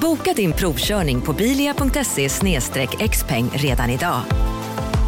Boka 0.00 0.32
din 0.32 0.52
provkörning 0.52 1.20
på 1.20 1.32
bilia.se 1.32 2.28
xpeng 3.08 3.50
redan 3.52 3.90
idag. 3.90 4.20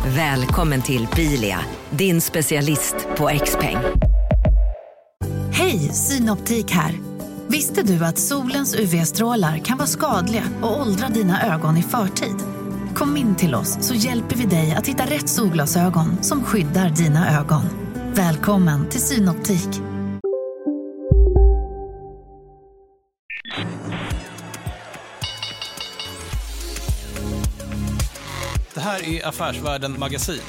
Välkommen 0.07 0.83
till 0.83 1.09
Bilia, 1.17 1.61
din 1.91 2.21
specialist 2.21 2.95
på 3.17 3.29
X-peng. 3.29 3.77
Hej, 5.53 5.79
Synoptik 5.79 6.71
här. 6.71 6.93
Visste 7.47 7.83
du 7.83 8.05
att 8.05 8.19
solens 8.19 8.75
UV-strålar 8.75 9.59
kan 9.59 9.79
vara 9.79 9.89
skadliga 9.89 10.45
och 10.63 10.81
åldra 10.81 11.09
dina 11.09 11.55
ögon 11.55 11.77
i 11.77 11.83
förtid? 11.83 12.37
Kom 12.95 13.17
in 13.17 13.35
till 13.35 13.55
oss 13.55 13.79
så 13.81 13.95
hjälper 13.95 14.37
vi 14.37 14.45
dig 14.47 14.73
att 14.73 14.87
hitta 14.87 15.05
rätt 15.05 15.29
solglasögon 15.29 16.23
som 16.23 16.45
skyddar 16.45 16.91
dina 16.91 17.41
ögon. 17.41 17.63
Välkommen 18.15 18.89
till 18.89 19.01
Synoptik. 19.01 19.92
Här 28.93 29.09
är 29.09 29.27
Affärsvärlden 29.29 29.99
Magasin 29.99 30.41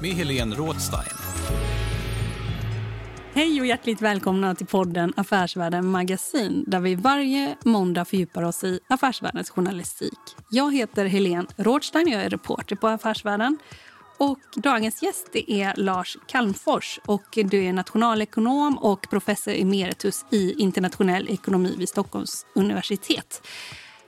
med 0.00 0.10
Helene 0.10 0.56
Rådstein. 0.56 1.16
Hej 3.34 3.60
och 3.60 3.66
hjärtligt 3.66 4.02
välkomna 4.02 4.54
till 4.54 4.66
podden 4.66 5.12
Affärsvärlden 5.16 5.86
Magasin 5.86 6.64
där 6.66 6.80
vi 6.80 6.94
varje 6.94 7.56
måndag 7.64 8.04
fördjupar 8.04 8.42
oss 8.42 8.64
i 8.64 8.80
affärsvärldens 8.88 9.50
journalistik. 9.50 10.18
Jag 10.50 10.74
heter 10.74 11.06
Helene 11.06 11.46
Rådstein 11.56 12.06
och 12.06 12.14
jag 12.14 12.22
är 12.22 12.30
reporter 12.30 12.76
på 12.76 12.88
Affärsvärlden. 12.88 13.58
Och 14.18 14.38
dagens 14.56 15.02
gäst 15.02 15.28
är 15.34 15.76
Lars 15.76 16.18
Calmfors. 16.28 17.00
Och 17.06 17.24
du 17.34 17.64
är 17.64 17.72
nationalekonom 17.72 18.78
och 18.78 19.10
professor 19.10 19.54
emeritus 19.54 20.24
i 20.30 20.54
internationell 20.62 21.28
ekonomi 21.28 21.74
vid 21.78 21.88
Stockholms 21.88 22.46
universitet. 22.54 23.42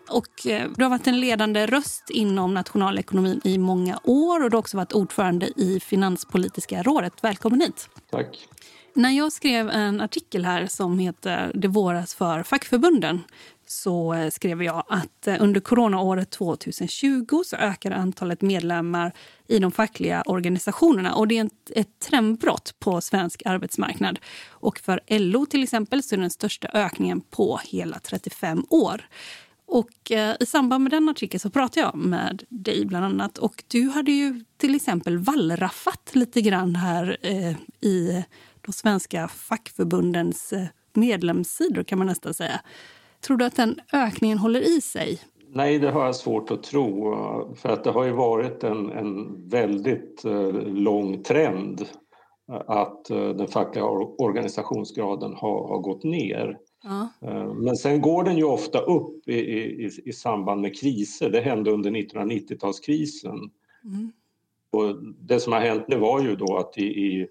Och 0.09 0.47
eh, 0.47 0.71
du 0.77 0.85
har 0.85 0.91
varit 0.91 1.07
en 1.07 1.21
ledande 1.21 1.67
röst 1.67 2.11
inom 2.11 2.55
nationalekonomin 2.55 3.41
i 3.45 3.59
många 3.59 4.01
år 4.05 4.45
och 4.45 4.51
du 4.51 4.57
har 4.57 4.61
också 4.61 4.77
varit 4.77 4.93
ordförande 4.93 5.47
i 5.57 5.81
Finanspolitiska 5.81 6.83
rådet. 6.83 7.13
Välkommen 7.23 7.61
hit. 7.61 7.89
Tack. 8.11 8.49
När 8.97 9.11
jag 9.11 9.33
skrev 9.33 9.71
en 9.71 10.01
artikel 10.01 10.45
här 10.45 10.67
som 10.67 10.99
heter 10.99 11.53
Det 11.55 11.69
våras 11.69 12.15
för 12.15 12.43
fackförbunden 12.43 13.21
så 13.67 14.15
eh, 14.15 14.31
skrev 14.31 14.63
jag 14.63 14.85
att 14.89 15.27
eh, 15.27 15.37
under 15.41 15.61
coronaåret 15.61 16.31
2020 16.31 17.43
så 17.45 17.57
ökar 17.57 17.91
antalet 17.91 18.43
medlemmar 18.43 19.13
i 19.49 19.59
de 19.59 19.73
fackliga 19.73 20.23
organisationerna. 20.27 21.15
Och 21.15 21.29
Det 21.29 21.39
är 21.39 21.51
ett 21.75 21.99
trendbrott 21.99 22.75
på 22.79 23.01
svensk 23.01 23.43
arbetsmarknad. 23.45 24.19
Och 24.49 24.79
För 24.79 25.01
LO 25.09 25.47
till 25.47 25.63
exempel 25.63 26.03
så 26.03 26.15
är 26.15 26.17
det 26.17 26.23
den 26.23 26.31
största 26.31 26.69
ökningen 26.73 27.21
på 27.21 27.61
hela 27.65 27.99
35 27.99 28.65
år. 28.71 29.05
Och 29.75 30.13
eh, 30.13 30.37
I 30.41 30.47
samband 30.47 30.83
med 30.83 30.93
den 30.93 31.09
artikeln 31.09 31.41
så 31.41 31.51
pratade 31.51 31.87
jag 31.87 31.97
med 31.97 32.43
dig 32.49 32.85
bland 32.85 33.05
annat. 33.05 33.39
Och 33.39 33.65
Du 33.69 33.89
hade 33.89 34.13
ju 34.13 34.45
till 34.57 34.75
exempel 34.75 35.19
wallraffat 35.19 36.11
lite 36.13 36.41
grann 36.41 36.77
här 36.77 37.17
eh, 37.23 37.57
i 37.81 38.25
de 38.61 38.73
svenska 38.73 39.29
fackförbundens 39.29 40.53
eh, 40.53 40.65
medlemssidor 40.93 41.83
kan 41.83 41.99
man 41.99 42.07
nästan 42.07 42.35
säga. 42.35 42.61
Tror 43.21 43.37
du 43.37 43.45
att 43.45 43.57
den 43.57 43.81
ökningen 43.93 44.39
håller 44.39 44.77
i 44.77 44.81
sig? 44.81 45.21
Nej, 45.55 45.79
det 45.79 45.91
har 45.91 46.05
jag 46.05 46.17
svårt 46.17 46.51
att 46.51 46.63
tro. 46.63 47.15
För 47.55 47.69
att 47.69 47.85
det 47.85 47.91
har 47.91 48.05
ju 48.05 48.13
varit 48.13 48.65
en, 48.65 48.91
en 48.91 49.49
väldigt 49.49 50.25
eh, 50.25 50.53
lång 50.63 51.23
trend 51.23 51.81
eh, 52.53 52.61
att 52.67 53.11
eh, 53.11 53.29
den 53.29 53.49
fackliga 53.49 53.85
organisationsgraden 54.19 55.35
har, 55.35 55.69
har 55.69 55.79
gått 55.79 56.05
ner. 56.05 56.59
Ja. 56.85 57.09
Men 57.55 57.77
sen 57.77 58.01
går 58.01 58.25
den 58.25 58.37
ju 58.37 58.45
ofta 58.45 58.79
upp 58.79 59.29
i, 59.29 59.39
i, 59.39 59.91
i 60.05 60.13
samband 60.13 60.61
med 60.61 60.81
kriser. 60.81 61.31
Det 61.31 61.41
hände 61.41 61.71
under 61.71 61.91
1990-talskrisen. 61.91 63.51
Mm. 63.85 64.13
Och 64.71 64.97
det 65.19 65.41
som 65.41 65.53
har 65.53 65.61
hänt 65.61 65.89
nu 65.89 65.97
var 65.97 66.21
ju 66.21 66.37
då 66.37 66.57
att 66.57 66.79
i, 66.79 66.85
i, 66.85 67.27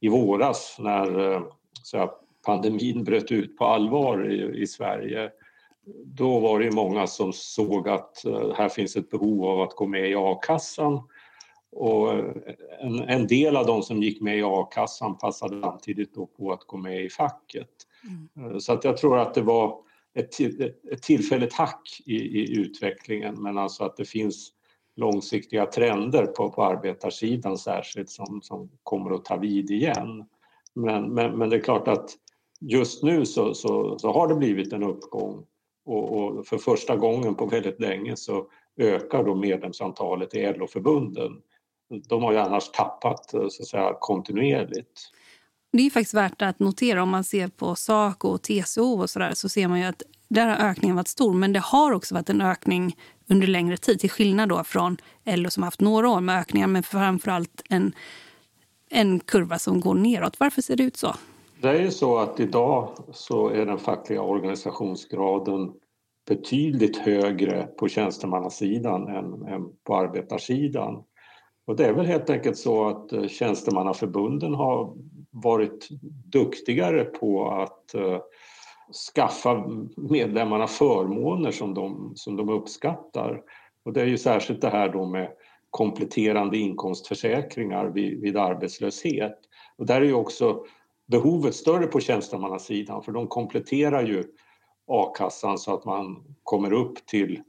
i 0.00 0.08
våras 0.08 0.76
när 0.78 1.40
så 1.82 2.10
pandemin 2.46 3.04
bröt 3.04 3.32
ut 3.32 3.56
på 3.56 3.64
allvar 3.64 4.30
i, 4.32 4.62
i 4.62 4.66
Sverige 4.66 5.30
då 6.04 6.40
var 6.40 6.60
det 6.60 6.70
många 6.70 7.06
som 7.06 7.32
såg 7.32 7.88
att 7.88 8.24
eh, 8.24 8.54
här 8.54 8.68
finns 8.68 8.96
ett 8.96 9.10
behov 9.10 9.44
av 9.44 9.60
att 9.60 9.74
gå 9.74 9.86
med 9.86 10.10
i 10.10 10.14
a-kassan. 10.14 11.00
Och 11.72 12.12
eh, 12.12 12.34
en, 12.80 13.00
en, 13.00 13.26
del 13.26 13.56
av 13.56 13.66
de 13.66 13.82
som 13.82 14.02
gick 14.02 14.20
med 14.20 14.38
i 14.38 14.42
a-kassan 14.42 15.18
passade 15.18 15.60
samtidigt 15.60 16.14
då 16.14 16.26
på 16.26 16.52
att 16.52 16.64
gå 16.64 16.76
med 16.76 17.04
i 17.04 17.08
facket. 17.08 17.70
Mm. 18.36 18.60
Så 18.60 18.72
att 18.72 18.84
jag 18.84 18.96
tror 18.96 19.18
att 19.18 19.34
det 19.34 19.42
var 19.42 19.78
ett, 20.14 20.40
ett 20.92 21.02
tillfälligt 21.02 21.52
hack 21.52 22.02
i, 22.06 22.14
i, 22.14 22.60
utvecklingen 22.60 23.42
men 23.42 23.58
alltså 23.58 23.84
att 23.84 23.96
det 23.96 24.04
finns 24.04 24.52
långsiktiga 24.96 25.66
trender 25.66 26.26
på, 26.26 26.50
på 26.50 26.64
arbetarsidan 26.64 27.58
särskilt 27.58 28.10
som, 28.10 28.40
som 28.42 28.70
kommer 28.82 29.14
att 29.14 29.24
ta 29.24 29.36
vid 29.36 29.70
igen. 29.70 30.24
Men, 30.74 31.14
men, 31.14 31.38
men 31.38 31.50
det 31.50 31.56
är 31.56 31.60
klart 31.60 31.88
att 31.88 32.10
just 32.60 33.02
nu 33.02 33.26
så, 33.26 33.54
så, 33.54 33.98
så 33.98 34.12
har 34.12 34.28
det 34.28 34.34
blivit 34.34 34.72
en 34.72 34.82
uppgång 34.82 35.46
och, 35.84 36.18
och, 36.18 36.46
för 36.46 36.58
första 36.58 36.96
gången 36.96 37.34
på 37.34 37.46
väldigt 37.46 37.80
länge 37.80 38.16
så 38.16 38.46
ökar 38.76 39.24
då 39.24 39.34
medlemsantalet 39.34 40.34
i 40.34 40.52
LO-förbunden. 40.52 41.42
De 42.08 42.22
har 42.22 42.32
ju 42.32 42.38
annars 42.38 42.70
tappat 42.70 43.30
så 43.30 43.44
att 43.44 43.52
säga, 43.52 43.96
kontinuerligt. 44.00 45.00
Det 45.76 45.86
är 45.86 45.90
faktiskt 45.90 46.14
värt 46.14 46.42
att 46.42 46.58
notera 46.58 47.02
om 47.02 47.08
man 47.08 47.24
ser 47.24 47.48
på 47.48 47.74
Saco 47.74 48.28
och 48.28 48.42
TCO 48.42 49.00
och 49.00 49.10
så 49.10 49.18
där, 49.18 49.34
så 49.34 49.48
ser 49.48 49.68
man 49.68 49.80
ju 49.80 49.84
att 49.84 50.02
där 50.28 50.46
har 50.46 50.70
ökningen 50.70 50.96
varit 50.96 51.08
stor. 51.08 51.34
Men 51.34 51.52
det 51.52 51.60
har 51.60 51.92
också 51.92 52.14
varit 52.14 52.30
en 52.30 52.40
ökning 52.40 52.96
under 53.28 53.46
längre 53.46 53.76
tid 53.76 54.00
till 54.00 54.10
skillnad 54.10 54.48
då 54.48 54.64
från 54.64 54.96
LO 55.24 55.50
som 55.50 55.62
haft 55.62 55.80
några 55.80 56.08
år 56.08 56.20
med 56.20 56.38
ökningar 56.40 56.66
men 56.66 56.82
framförallt 56.82 57.62
en, 57.70 57.92
en 58.90 59.20
kurva 59.20 59.58
som 59.58 59.80
går 59.80 59.94
neråt. 59.94 60.40
Varför 60.40 60.62
ser 60.62 60.76
det 60.76 60.82
ut 60.82 60.96
så? 60.96 61.14
Det 61.60 61.68
är 61.68 61.80
ju 61.80 61.90
så 61.90 62.18
att 62.18 62.40
idag 62.40 62.88
så 63.12 63.48
är 63.48 63.66
den 63.66 63.78
fackliga 63.78 64.22
organisationsgraden 64.22 65.72
betydligt 66.28 66.96
högre 66.96 67.66
på 67.78 67.88
tjänstemannasidan 67.88 69.08
än, 69.08 69.42
än 69.42 69.62
på 69.84 69.96
arbetarsidan. 69.96 71.02
Och 71.66 71.76
det 71.76 71.86
är 71.86 71.92
väl 71.92 72.06
helt 72.06 72.30
enkelt 72.30 72.56
så 72.56 72.88
att 72.88 73.12
eh, 73.12 73.26
tjänstemannaförbunden 73.26 74.54
har 74.54 74.94
varit 75.42 75.88
duktigare 76.32 77.04
på 77.04 77.50
att 77.50 77.94
eh, 77.94 78.20
skaffa 79.14 79.64
medlemmarna 79.96 80.66
förmåner 80.66 81.50
som 81.50 81.74
de, 81.74 82.12
som 82.16 82.36
de 82.36 82.48
uppskattar. 82.48 83.42
Och 83.84 83.92
det 83.92 84.00
är 84.00 84.06
ju 84.06 84.18
särskilt 84.18 84.60
det 84.60 84.68
här 84.68 84.88
då 84.88 85.04
med 85.04 85.32
kompletterande 85.70 86.58
inkomstförsäkringar 86.58 87.86
vid, 87.86 88.20
vid 88.20 88.36
arbetslöshet. 88.36 89.38
Och 89.76 89.86
där 89.86 90.00
är 90.00 90.04
ju 90.04 90.14
också 90.14 90.64
behovet 91.06 91.54
större 91.54 91.86
på 91.86 92.00
tjänstemannasidan 92.00 93.02
för 93.02 93.12
de 93.12 93.26
kompletterar 93.26 94.06
ju 94.06 94.24
a-kassan 94.86 95.58
så 95.58 95.74
att 95.74 95.84
man 95.84 96.24
kommer 96.42 96.72
upp 96.72 97.06
till 97.06 97.40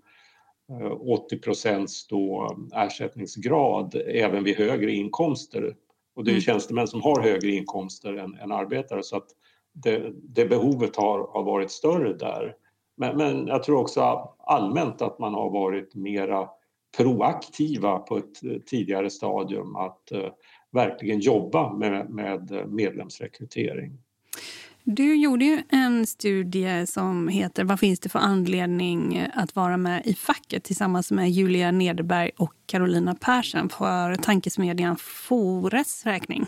eh, 0.69 0.91
80 1.11 1.39
procents 1.39 2.07
eh, 2.11 2.83
ersättningsgrad 2.83 3.95
även 4.07 4.43
vid 4.43 4.55
högre 4.55 4.91
inkomster. 4.91 5.75
Och 6.17 6.23
det 6.23 6.31
är 6.31 6.33
mm. 6.33 6.41
tjänstemän 6.41 6.87
som 6.87 7.01
har 7.01 7.21
högre 7.21 7.51
inkomster 7.51 8.13
än, 8.13 8.35
än 8.35 8.51
arbetare 8.51 9.03
så 9.03 9.17
att 9.17 9.27
det, 9.73 10.11
det, 10.13 10.45
behovet 10.45 10.95
har, 10.95 11.27
har 11.27 11.43
varit 11.43 11.71
större 11.71 12.13
där. 12.13 12.55
Men, 12.97 13.17
men 13.17 13.47
jag 13.47 13.63
tror 13.63 13.79
också 13.79 14.01
allmänt 14.39 15.01
att 15.01 15.19
man 15.19 15.33
har 15.33 15.49
varit 15.49 15.95
mera 15.95 16.49
proaktiva 16.97 17.99
på 17.99 18.17
ett 18.17 18.65
tidigare 18.65 19.09
stadium 19.09 19.75
att 19.75 20.11
uh, 20.13 20.29
verkligen 20.71 21.19
jobba 21.19 21.73
med, 21.73 22.09
med 22.09 22.67
medlemsrekrytering. 22.67 23.97
Du 24.89 25.15
gjorde 25.15 25.45
ju 25.45 25.63
en 25.69 26.07
studie 26.07 26.87
som 26.87 27.27
heter 27.27 27.63
Vad 27.63 27.79
finns 27.79 27.99
det 27.99 28.09
för 28.09 28.19
anledning 28.19 29.27
att 29.33 29.55
vara 29.55 29.77
med 29.77 30.05
i 30.05 30.13
facket 30.13 30.63
tillsammans 30.63 31.11
med 31.11 31.31
Julia 31.31 31.71
Nederberg 31.71 32.31
och 32.37 32.53
Carolina 32.65 33.15
Persson 33.15 33.69
för 33.69 34.15
tankesmedjan 34.15 34.97
Fores 34.97 36.05
räkning. 36.05 36.45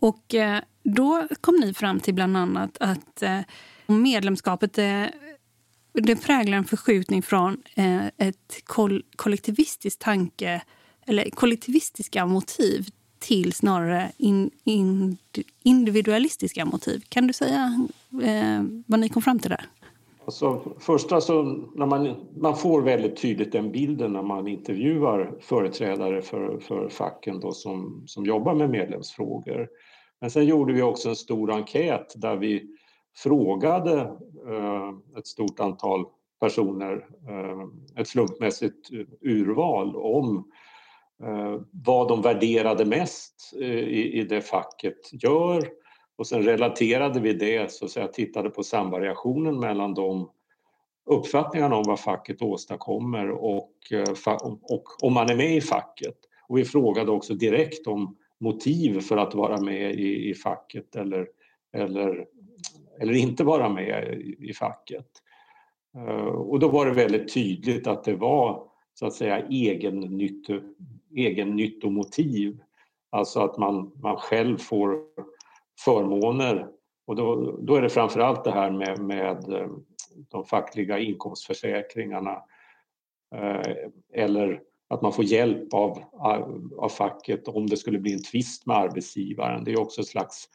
Och 0.00 0.34
eh, 0.34 0.60
då 0.82 1.28
kom 1.40 1.56
ni 1.60 1.74
fram 1.74 2.00
till 2.00 2.14
bland 2.14 2.36
annat 2.36 2.78
att 2.80 3.22
eh, 3.22 3.40
medlemskapet 3.86 4.78
eh, 4.78 5.04
det 5.92 6.16
präglar 6.16 6.58
en 6.58 6.64
förskjutning 6.64 7.22
från 7.22 7.62
ett 8.16 8.62
kollektivistiskt 9.16 10.00
tanke 10.00 10.62
eller 11.06 11.30
kollektivistiska 11.30 12.26
motiv 12.26 12.88
till 13.18 13.52
snarare 13.52 14.12
in, 14.16 14.50
in, 14.64 15.16
individualistiska 15.62 16.64
motiv. 16.64 17.02
Kan 17.08 17.26
du 17.26 17.32
säga 17.32 17.88
eh, 18.22 18.62
vad 18.86 19.00
ni 19.00 19.08
kom 19.08 19.22
fram 19.22 19.38
till 19.38 19.50
där? 19.50 19.66
Alltså, 20.24 20.60
första 20.78 21.20
så 21.20 21.42
när 21.74 21.86
man, 21.86 22.14
man 22.36 22.56
får 22.56 22.82
väldigt 22.82 23.16
tydligt 23.16 23.52
den 23.52 23.72
bilden 23.72 24.12
när 24.12 24.22
man 24.22 24.48
intervjuar 24.48 25.34
företrädare 25.40 26.22
för, 26.22 26.58
för 26.58 26.88
facken 26.88 27.40
då 27.40 27.52
som, 27.52 28.02
som 28.06 28.24
jobbar 28.24 28.54
med 28.54 28.70
medlemsfrågor. 28.70 29.68
Men 30.20 30.30
sen 30.30 30.46
gjorde 30.46 30.72
vi 30.72 30.82
också 30.82 31.08
en 31.08 31.16
stor 31.16 31.52
enkät 31.52 32.12
där 32.16 32.36
vi 32.36 32.66
frågade 33.16 34.00
eh, 34.48 35.18
ett 35.18 35.26
stort 35.26 35.60
antal 35.60 36.04
personer, 36.40 37.06
eh, 37.28 38.00
ett 38.00 38.08
slumpmässigt 38.08 38.92
eh, 38.92 39.06
urval 39.20 39.96
om 39.96 40.36
eh, 40.36 40.42
Eh, 41.22 41.60
vad 41.70 42.08
de 42.08 42.22
värderade 42.22 42.84
mest 42.84 43.52
eh, 43.60 43.68
i, 43.68 44.12
i 44.12 44.24
det 44.24 44.40
facket 44.40 45.22
gör 45.22 45.68
och 46.16 46.26
sen 46.26 46.42
relaterade 46.42 47.20
vi 47.20 47.32
det, 47.32 47.72
så 47.72 47.84
att 47.84 47.90
säga, 47.90 48.08
tittade 48.08 48.50
på 48.50 48.62
samvariationen 48.62 49.60
mellan 49.60 49.94
de 49.94 50.30
uppfattningarna 51.06 51.76
om 51.76 51.84
vad 51.86 52.00
facket 52.00 52.42
åstadkommer 52.42 53.30
och, 53.30 53.72
eh, 53.90 54.36
och 54.62 55.04
om 55.04 55.12
man 55.12 55.30
är 55.30 55.36
med 55.36 55.56
i 55.56 55.60
facket. 55.60 56.16
Och 56.48 56.58
vi 56.58 56.64
frågade 56.64 57.10
också 57.10 57.34
direkt 57.34 57.86
om 57.86 58.16
motiv 58.40 59.00
för 59.00 59.16
att 59.16 59.34
vara 59.34 59.60
med 59.60 59.94
i, 59.94 60.30
i 60.30 60.34
facket 60.34 60.96
eller, 60.96 61.28
eller, 61.72 62.26
eller 63.00 63.12
inte 63.12 63.44
vara 63.44 63.68
med 63.68 64.20
i, 64.20 64.48
i 64.48 64.52
facket. 64.52 65.06
Och 66.34 66.58
då 66.58 66.68
var 66.68 66.86
det 66.86 66.92
väldigt 66.92 67.34
tydligt 67.34 67.86
att 67.86 68.04
det 68.04 68.14
var 68.14 68.68
så 68.94 69.06
att 69.06 69.14
säga 69.14 69.46
egen 71.10 71.32
egennyttomotiv. 71.32 72.60
Alltså 73.10 73.40
att 73.40 73.58
man, 73.58 73.92
man 74.02 74.16
själv 74.16 74.58
får 74.58 74.98
förmåner 75.84 76.68
och 77.08 77.16
då, 77.16 77.56
då 77.60 77.74
är 77.74 77.82
det 77.82 77.88
framförallt 77.88 78.44
det 78.44 78.50
här 78.50 78.70
med, 78.70 78.98
med 78.98 79.52
eh, 79.52 79.68
de 80.30 80.44
fackliga 80.44 80.98
inkomstförsäkringarna 80.98 82.42
eh, 83.34 83.86
eller 84.12 84.62
att 84.88 85.02
man 85.02 85.12
får 85.12 85.24
hjälp 85.24 85.74
av, 85.74 85.98
eh, 85.98 86.48
av 86.78 86.88
facket 86.88 87.48
om 87.48 87.66
det 87.66 87.76
skulle 87.76 87.98
bli 87.98 88.12
en 88.12 88.22
tvist 88.22 88.66
med 88.66 88.76
arbetsgivaren. 88.76 89.64
Det 89.64 89.72
är 89.72 89.80
också 89.80 90.00
ett 90.00 90.06
slags 90.06 90.48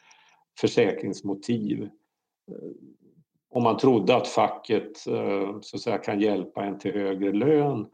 försäkringsmotiv. 0.59 1.89
Om 3.49 3.63
man 3.63 3.77
trodde 3.77 4.15
att 4.15 4.27
facket 4.27 4.97
så 4.97 5.75
att 5.75 5.81
säga, 5.81 5.97
kan 5.97 6.19
hjälpa 6.19 6.65
en 6.65 6.79
till 6.79 6.94
högre 6.94 7.31
lön. 7.31 7.88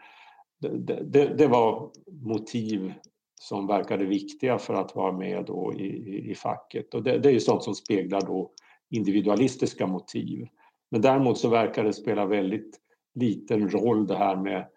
Det, 0.59 1.03
det, 1.03 1.25
det 1.25 1.47
var 1.47 1.89
motiv 2.21 2.93
som 3.41 3.67
verkade 3.67 4.05
viktiga 4.05 4.57
för 4.57 4.73
att 4.73 4.95
vara 4.95 5.11
med 5.11 5.45
då 5.45 5.73
i, 5.73 5.85
i, 5.85 6.31
i 6.31 6.35
facket. 6.35 6.93
Och 6.93 7.03
det, 7.03 7.17
det 7.17 7.29
är 7.29 7.33
ju 7.33 7.39
sånt 7.39 7.63
som 7.63 7.75
speglar 7.75 8.21
då 8.21 8.51
individualistiska 8.89 9.87
motiv. 9.87 10.47
Men 10.91 11.01
däremot 11.01 11.37
så 11.37 11.49
verkar 11.49 11.83
det 11.83 11.93
spela 11.93 12.25
väldigt 12.25 12.79
liten 13.15 13.69
roll 13.69 14.07
det 14.07 14.15
här 14.15 14.35
med 14.35 14.67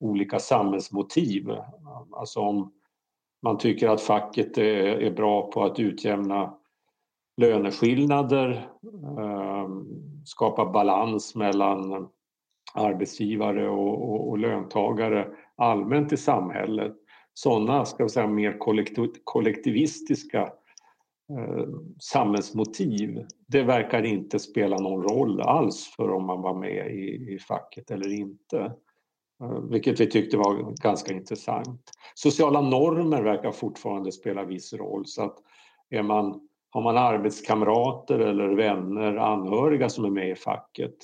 olika 0.00 0.38
samhällsmotiv. 0.38 1.50
Alltså 2.10 2.40
om 2.40 2.72
man 3.42 3.58
tycker 3.58 3.88
att 3.88 4.00
facket 4.00 4.58
är, 4.58 4.84
är 4.84 5.10
bra 5.10 5.50
på 5.50 5.64
att 5.64 5.80
utjämna 5.80 6.54
löneskillnader, 7.36 8.68
eh, 9.18 9.68
skapa 10.24 10.66
balans 10.72 11.34
mellan 11.34 12.08
arbetsgivare 12.74 13.68
och, 13.68 14.12
och, 14.12 14.28
och 14.28 14.38
löntagare 14.38 15.28
allmänt 15.56 16.12
i 16.12 16.16
samhället 16.16 16.96
sådana 17.34 17.84
ska 17.84 18.02
vi 18.02 18.08
säga, 18.08 18.26
mer 18.26 18.56
kollektivistiska 19.24 20.40
eh, 21.30 21.66
samhällsmotiv, 22.00 23.26
det 23.46 23.62
verkar 23.62 24.02
inte 24.02 24.38
spela 24.38 24.76
någon 24.76 25.02
roll 25.02 25.40
alls 25.40 25.94
för 25.96 26.10
om 26.10 26.26
man 26.26 26.42
var 26.42 26.54
med 26.54 26.94
i, 26.94 27.34
i 27.34 27.38
facket 27.38 27.90
eller 27.90 28.12
inte. 28.12 28.72
Eh, 29.42 29.58
vilket 29.70 30.00
vi 30.00 30.10
tyckte 30.10 30.36
var 30.36 30.82
ganska 30.82 31.14
intressant. 31.14 31.90
Sociala 32.14 32.60
normer 32.60 33.22
verkar 33.22 33.52
fortfarande 33.52 34.12
spela 34.12 34.44
viss 34.44 34.72
roll 34.72 35.06
så 35.06 35.22
att 35.22 35.38
är 35.90 36.02
man, 36.02 36.48
har 36.70 36.82
man 36.82 36.96
arbetskamrater 36.96 38.18
eller 38.18 38.48
vänner, 38.48 39.16
anhöriga 39.16 39.88
som 39.88 40.04
är 40.04 40.10
med 40.10 40.30
i 40.30 40.34
facket 40.34 40.94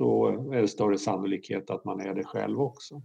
då 0.00 0.28
är 0.52 0.62
det 0.62 0.68
större 0.68 0.98
sannolikhet 0.98 1.70
att 1.70 1.84
man 1.84 2.00
är 2.00 2.14
det 2.14 2.24
själv 2.24 2.60
också. 2.60 3.02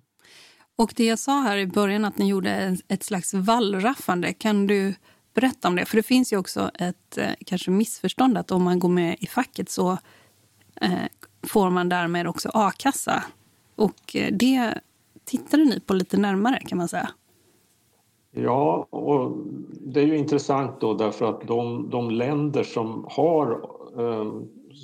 Och 0.75 0.93
det 0.95 1.05
jag 1.05 1.19
sa 1.19 1.41
här 1.41 1.57
i 1.57 1.67
början 1.67 2.05
att 2.05 2.17
ni 2.17 2.27
gjorde 2.27 2.77
ett 2.87 3.03
slags 3.03 3.33
vallraffande, 3.33 4.33
kan 4.33 4.67
du 4.67 4.95
berätta 5.33 5.67
om 5.67 5.75
det? 5.75 5.85
För 5.85 5.97
det 5.97 6.03
finns 6.03 6.33
ju 6.33 6.37
också 6.37 6.71
ett 6.73 7.17
eh, 7.17 7.29
kanske 7.45 7.71
missförstånd 7.71 8.37
att 8.37 8.51
om 8.51 8.63
man 8.63 8.79
går 8.79 8.89
med 8.89 9.17
i 9.19 9.27
facket 9.27 9.69
så 9.69 9.91
eh, 10.81 11.07
får 11.43 11.69
man 11.69 11.89
därmed 11.89 12.27
också 12.27 12.49
a-kassa. 12.53 13.23
Och 13.75 14.15
eh, 14.15 14.33
det 14.33 14.79
tittade 15.25 15.63
ni 15.65 15.79
på 15.79 15.93
lite 15.93 16.17
närmare 16.17 16.59
kan 16.59 16.77
man 16.77 16.87
säga. 16.87 17.09
Ja, 18.31 18.87
och 18.89 19.37
det 19.81 19.99
är 19.99 20.05
ju 20.05 20.17
intressant 20.17 20.81
då 20.81 20.93
därför 20.93 21.29
att 21.29 21.47
de, 21.47 21.89
de 21.89 22.11
länder 22.11 22.63
som 22.63 23.05
har 23.09 23.51
eh, 23.97 24.31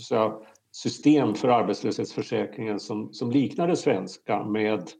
säga, 0.08 0.34
system 0.72 1.34
för 1.36 1.48
arbetslöshetsförsäkringen 1.48 2.80
som, 2.80 3.14
som 3.14 3.32
liknar 3.32 3.68
det 3.68 3.76
svenska 3.76 4.44
med 4.44 4.92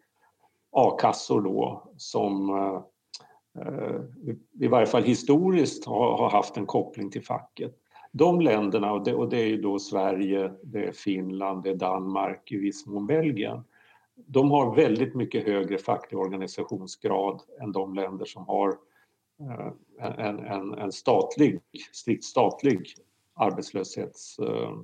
a-kassor 0.72 1.42
då 1.42 1.92
som 1.98 2.50
eh, 2.50 2.82
eh, 3.64 4.02
i 4.60 4.68
varje 4.68 4.88
fall 4.88 5.04
historiskt 5.04 5.86
har, 5.86 6.18
har, 6.18 6.30
haft 6.30 6.58
en 6.58 6.66
koppling 6.66 7.12
till 7.12 7.26
facket. 7.26 7.76
De 8.12 8.42
länderna, 8.42 8.94
och 8.94 9.04
det, 9.04 9.14
och 9.14 9.30
det 9.30 9.38
är 9.38 9.48
ju 9.48 9.62
då 9.62 9.80
Sverige, 9.80 10.52
det 10.64 10.86
är 10.86 10.92
Finland, 10.92 11.64
det 11.64 11.70
är 11.70 11.76
Danmark, 11.76 12.52
i 12.52 12.58
viss 12.58 12.86
mån 12.86 13.08
Belgien. 13.08 13.64
De 14.16 14.52
har 14.52 14.76
väldigt 14.76 15.16
mycket 15.16 15.46
högre 15.46 15.78
facklig 15.78 16.20
organisationsgrad 16.20 17.42
än 17.62 17.72
de 17.72 17.94
länder 17.94 18.26
som 18.26 18.48
har 18.48 18.70
eh, 19.40 20.20
en, 20.20 20.40
en, 20.40 20.74
en 20.74 20.92
statlig, 20.92 21.62
strikt 21.92 22.24
statlig 22.24 22.94
arbetslöshets... 23.34 24.40
Eh, 24.40 24.78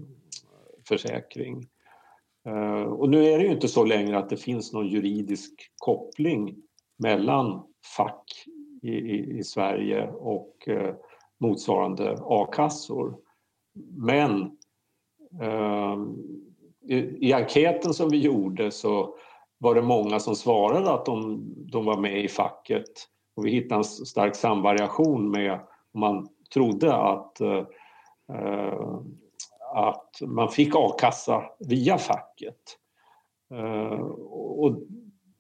försäkring. 0.88 1.68
Eh, 2.46 2.82
och 2.82 3.10
nu 3.10 3.26
är 3.26 3.38
det 3.38 3.44
ju 3.44 3.52
inte 3.52 3.68
så 3.68 3.86
längre 3.86 4.18
att 4.18 4.30
det 4.30 4.38
finns 4.38 4.74
någon 4.74 4.88
juridisk 4.88 5.72
koppling 5.78 6.56
mellan 6.98 7.64
fack 7.98 8.46
i, 8.82 8.92
i, 8.92 9.38
i 9.38 9.44
Sverige 9.44 10.08
och 10.08 10.68
eh, 10.68 10.96
motsvarande 11.40 12.18
a-kassor. 12.22 13.18
Men 13.98 14.58
eh, 15.42 15.98
i, 16.90 17.28
i 17.28 17.34
enkäten 17.34 17.94
som 17.94 18.10
vi 18.10 18.18
gjorde 18.18 18.72
så 18.72 19.18
var 19.58 19.76
det 19.76 19.82
många 19.82 20.20
som 20.20 20.36
svarade 20.36 20.92
att 20.92 21.06
de, 21.06 21.44
de 21.72 21.86
var 21.86 21.98
med 21.98 22.24
i 22.24 22.28
facket 22.28 22.90
och 23.36 23.46
vi 23.46 23.52
hittade 23.52 23.80
en 23.80 23.84
stark 23.84 24.36
samvariation 24.36 25.32
med 25.32 25.54
om 25.94 26.00
man 26.00 26.28
trodde 26.54 26.96
att 26.96 27.42
eh, 27.42 27.66
eh 28.34 29.00
att 29.74 30.22
man 30.22 30.50
fick 30.50 30.76
a-kassa 30.76 31.44
via 31.60 31.98
facket. 31.98 32.78
Eh, 33.54 34.00
och 34.30 34.80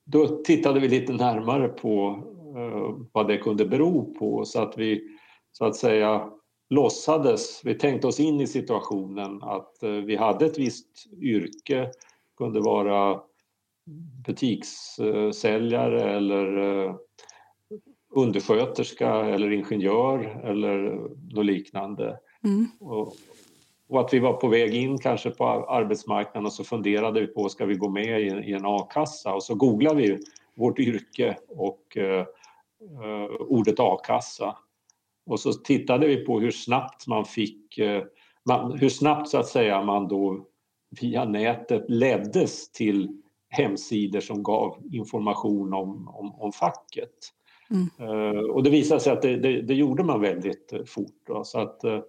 då 0.05 0.27
tittade 0.27 0.79
vi 0.79 0.87
lite 0.87 1.13
närmare 1.13 1.67
på 1.67 2.23
eh, 2.57 2.95
vad 3.11 3.27
det 3.27 3.37
kunde 3.37 3.65
bero 3.65 4.13
på 4.13 4.45
så 4.45 4.61
att 4.61 4.77
vi 4.77 5.17
så 5.51 5.65
att 5.65 5.75
säga 5.75 6.29
låtsades, 6.69 7.61
vi 7.65 7.75
tänkte 7.75 8.07
oss 8.07 8.19
in 8.19 8.41
i 8.41 8.47
situationen 8.47 9.43
att 9.43 9.83
eh, 9.83 9.89
vi 9.89 10.15
hade 10.15 10.45
ett 10.45 10.57
visst 10.57 11.07
yrke, 11.21 11.91
kunde 12.37 12.61
vara 12.61 13.21
butikssäljare 14.25 16.15
eller 16.17 16.57
undersköterska 18.15 19.09
eller 19.09 19.51
ingenjör 19.51 20.41
eller 20.43 21.01
något 21.35 21.45
liknande. 21.45 22.19
Mm. 22.43 22.67
Och, 22.79 23.13
och 23.89 24.01
att 24.01 24.13
vi 24.13 24.19
var 24.19 24.33
på 24.33 24.47
väg 24.47 24.75
in 24.75 24.97
kanske 24.97 25.29
på 25.29 25.45
arbetsmarknaden 25.47 26.45
och 26.45 26.53
så 26.53 26.63
funderade 26.63 27.21
vi 27.21 27.27
på 27.27 27.49
ska 27.49 27.65
vi 27.65 27.75
gå 27.75 27.89
med 27.89 28.21
i, 28.21 28.25
i 28.25 28.53
en 28.53 28.65
a-kassa 28.65 29.33
och 29.33 29.43
så 29.43 29.55
googlade 29.55 30.01
vi 30.01 30.19
vårt 30.55 30.79
yrke 30.79 31.37
och 31.47 31.97
eh, 31.97 32.25
eh, 33.03 33.31
ordet 33.39 33.79
a-kassa. 33.79 34.57
Och 35.25 35.39
så 35.39 35.53
tittade 35.53 36.07
vi 36.07 36.25
på 36.25 36.39
hur 36.39 36.51
snabbt 36.51 37.07
man 37.07 37.25
fick, 37.25 37.77
eh, 37.77 38.03
man, 38.45 38.77
hur 38.79 38.89
snabbt 38.89 39.29
så 39.29 39.37
att 39.37 39.47
säga 39.47 39.81
man 39.81 40.07
då 40.07 40.45
via 41.01 41.25
nätet 41.25 41.85
leddes 41.87 42.71
till 42.71 43.21
hemsidor 43.49 44.19
som 44.19 44.43
gav 44.43 44.77
information 44.91 45.73
om, 45.73 46.07
om, 46.07 46.35
om 46.35 46.51
facket. 46.51 47.33
Mm. 47.69 48.09
Uh, 48.11 48.41
och 48.41 48.63
det 48.63 48.69
visade 48.69 48.99
sig 48.99 49.13
att 49.13 49.21
det, 49.21 49.35
det, 49.35 49.61
det 49.61 49.73
gjorde 49.73 50.03
man 50.03 50.21
väldigt 50.21 50.73
fort. 50.85 51.15
Då, 51.27 51.43
så 51.43 51.59
att, 51.59 51.81
uh, 51.83 51.99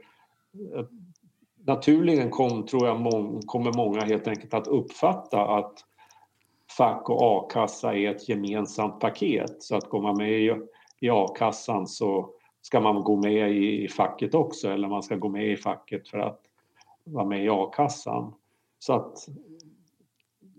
naturligen 1.69 2.31
kom, 2.31 2.67
tror 2.67 2.87
jag, 2.87 3.01
må, 3.01 3.41
kommer 3.47 3.73
många 3.73 4.01
helt 4.01 4.29
enkelt 4.29 4.55
att 4.55 4.67
uppfatta 4.67 5.41
att 5.41 5.85
fack 6.77 7.11
och 7.11 7.23
a-kassa 7.23 7.95
är 7.95 8.11
ett 8.11 8.29
gemensamt 8.29 9.01
paket. 9.01 9.63
Så 9.63 9.77
att 9.77 9.89
går 9.89 10.03
man 10.03 10.17
med 10.17 10.31
i, 10.31 10.55
i 11.01 11.11
a-kassan 11.11 11.87
så 11.87 12.31
ska 12.63 12.81
man 12.81 13.05
gå 13.05 13.17
med 13.17 13.53
i, 13.53 13.85
i 13.85 13.89
facket 13.89 14.35
också 14.35 14.71
eller 14.71 14.89
man 14.89 15.03
ska 15.03 15.17
gå 15.17 15.29
med 15.29 15.47
i 15.47 15.57
facket 15.57 16.09
för 16.09 16.19
att 16.19 16.41
vara 17.05 17.25
med 17.25 17.45
i 17.45 17.49
a-kassan. 17.49 18.35
Så 18.79 18.93
att 18.93 19.29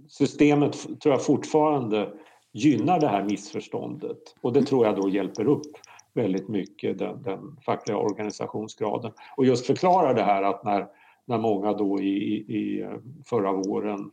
systemet 0.07 1.01
tror 1.01 1.13
jag 1.13 1.25
fortfarande 1.25 2.13
gynnar 2.51 2.99
det 2.99 3.07
här 3.07 3.23
missförståndet 3.23 4.35
och 4.41 4.53
det 4.53 4.61
tror 4.61 4.85
jag 4.85 4.95
då 4.95 5.09
hjälper 5.09 5.47
upp 5.47 5.71
väldigt 6.13 6.47
mycket 6.47 6.99
den, 6.99 7.23
den 7.23 7.57
fackliga 7.65 7.97
organisationsgraden. 7.97 9.11
Och 9.37 9.45
just 9.45 9.65
förklara 9.65 10.13
det 10.13 10.23
här 10.23 10.43
att 10.43 10.63
när, 10.63 10.87
när 11.29 11.38
många 11.38 11.74
då 11.74 12.00
i, 12.00 12.36
i 12.36 12.88
förra 13.25 13.51
våren 13.51 14.12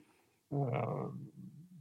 eh, 0.53 1.11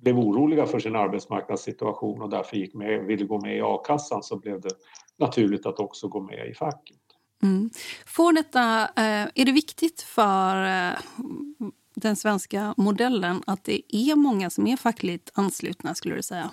blev 0.01 0.19
oroliga 0.19 0.65
för 0.65 0.79
sin 0.79 0.95
arbetsmarknadssituation 0.95 2.21
och 2.21 2.29
därför 2.29 2.57
gick 2.57 2.73
med, 2.73 3.05
ville 3.05 3.25
gå 3.25 3.41
med 3.41 3.57
i 3.57 3.61
a-kassan 3.61 4.23
så 4.23 4.37
blev 4.37 4.61
det 4.61 4.69
naturligt 5.17 5.65
att 5.65 5.79
också 5.79 6.07
gå 6.07 6.21
med 6.21 6.49
i 6.49 6.53
facket. 6.53 6.97
Mm. 7.43 7.69
Får 8.05 8.33
detta, 8.33 8.81
eh, 8.81 9.27
är 9.35 9.45
det 9.45 9.51
viktigt 9.51 10.01
för 10.01 10.65
eh, 10.65 10.97
den 11.95 12.15
svenska 12.15 12.73
modellen 12.77 13.41
att 13.47 13.63
det 13.63 13.95
är 13.95 14.15
många 14.15 14.49
som 14.49 14.67
är 14.67 14.77
fackligt 14.77 15.31
anslutna 15.33 15.95
skulle 15.95 16.15
du 16.15 16.21
säga? 16.21 16.49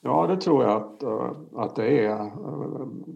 Ja, 0.00 0.26
det 0.26 0.36
tror 0.36 0.64
jag 0.64 0.82
att, 0.82 1.02
eh, 1.02 1.32
att 1.56 1.76
det 1.76 2.06
är. 2.06 2.30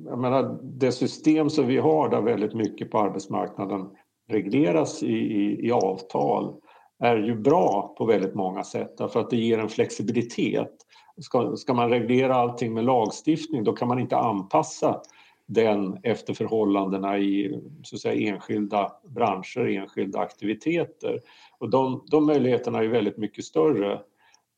Jag 0.06 0.18
menar, 0.18 0.58
det 0.62 0.92
system 0.92 1.50
som 1.50 1.66
vi 1.66 1.78
har 1.78 2.08
där 2.08 2.20
väldigt 2.20 2.54
mycket 2.54 2.90
på 2.90 2.99
arbetsmarknaden 2.99 3.88
regleras 4.28 5.02
i, 5.02 5.16
i, 5.16 5.66
i 5.66 5.73
avtal 5.73 6.54
är 6.99 7.16
ju 7.16 7.37
bra 7.37 7.94
på 7.99 8.04
väldigt 8.04 8.35
många 8.35 8.64
sätt 8.64 8.99
därför 8.99 9.20
att 9.20 9.30
det 9.30 9.37
ger 9.37 9.58
en 9.58 9.68
flexibilitet. 9.68 10.73
Ska, 11.20 11.56
ska 11.56 11.75
man 11.75 11.90
reglera 11.90 12.35
allting 12.35 12.75
med 12.75 12.85
lagstiftning 12.85 13.64
då 13.64 13.73
kan 13.73 13.88
man 13.88 13.99
inte 13.99 14.16
anpassa 14.16 15.00
den 15.47 15.99
efter 16.02 16.35
förhållandena 16.35 17.18
i 17.18 17.61
så 17.82 17.97
att 17.97 18.00
säga, 18.00 18.32
enskilda 18.32 18.92
branscher, 19.04 19.68
enskilda 19.68 20.18
aktiviteter. 20.18 21.20
Och 21.58 21.70
de, 21.70 22.04
de 22.11 22.26
möjligheterna 22.26 22.78
är 22.78 22.88
väldigt 22.88 23.18
mycket 23.18 23.44
större 23.44 23.92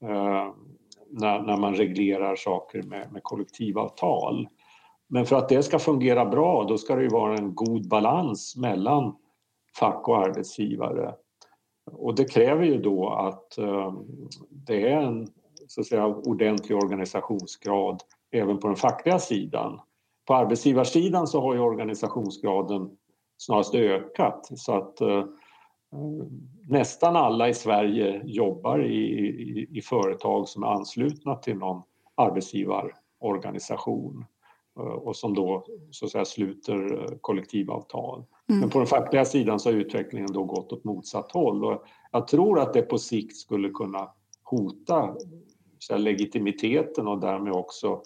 eh, 0.02 0.48
när, 1.10 1.42
när 1.42 1.56
man 1.56 1.74
reglerar 1.74 2.36
saker 2.36 2.82
med, 2.82 3.12
med 3.12 3.22
kollektivavtal. 3.22 4.48
Men 5.08 5.26
för 5.26 5.36
att 5.36 5.48
det 5.48 5.62
ska 5.62 5.78
fungera 5.78 6.26
bra 6.26 6.64
då 6.64 6.78
ska 6.78 6.96
det 6.96 7.02
ju 7.02 7.08
vara 7.08 7.36
en 7.36 7.54
god 7.54 7.88
balans 7.88 8.56
mellan 8.56 9.16
fack 9.78 10.08
och 10.08 10.18
arbetsgivare. 10.18 11.14
Och 11.92 12.14
det 12.14 12.24
kräver 12.24 12.64
ju 12.64 12.82
då 12.82 13.08
att 13.08 13.58
eh, 13.58 13.94
det 14.50 14.92
är 14.92 15.00
en 15.00 15.28
så 15.66 15.80
att 15.80 15.86
säga, 15.86 16.06
ordentlig 16.06 16.76
organisationsgrad 16.76 18.02
även 18.30 18.58
på 18.58 18.66
den 18.66 18.76
fackliga 18.76 19.18
sidan. 19.18 19.80
På 20.26 20.34
arbetsgivarsidan 20.34 21.26
så 21.26 21.40
har 21.40 21.54
ju 21.54 21.60
organisationsgraden 21.60 22.90
snarast 23.36 23.74
ökat 23.74 24.48
så 24.54 24.72
att 24.72 25.00
eh, 25.00 25.24
nästan 26.68 27.16
alla 27.16 27.48
i 27.48 27.54
Sverige 27.54 28.22
jobbar 28.24 28.78
i, 28.78 28.94
i, 28.94 29.68
i, 29.78 29.82
företag 29.82 30.48
som 30.48 30.62
är 30.62 30.66
anslutna 30.66 31.34
till 31.34 31.56
någon 31.56 31.82
arbetsgivarorganisation 32.14 34.24
eh, 34.78 34.82
och 34.82 35.16
som 35.16 35.34
då 35.34 35.66
så 35.90 36.04
att 36.04 36.10
säga 36.10 36.24
sluter 36.24 37.08
kollektivavtal. 37.20 38.24
Mm. 38.50 38.60
Men 38.60 38.70
på 38.70 38.78
den 38.78 38.86
fackliga 38.86 39.24
sidan 39.24 39.60
så 39.60 39.68
har 39.68 39.74
utvecklingen 39.74 40.32
då 40.32 40.44
gått 40.44 40.72
åt 40.72 40.84
motsatt 40.84 41.32
håll 41.32 41.64
och 41.64 41.84
jag 42.12 42.28
tror 42.28 42.60
att 42.60 42.72
det 42.72 42.82
på 42.82 42.98
sikt 42.98 43.36
skulle 43.36 43.68
kunna 43.68 44.08
hota 44.42 45.14
så 45.78 45.96
legitimiteten 45.96 47.08
och 47.08 47.20
därmed 47.20 47.52
också 47.52 48.00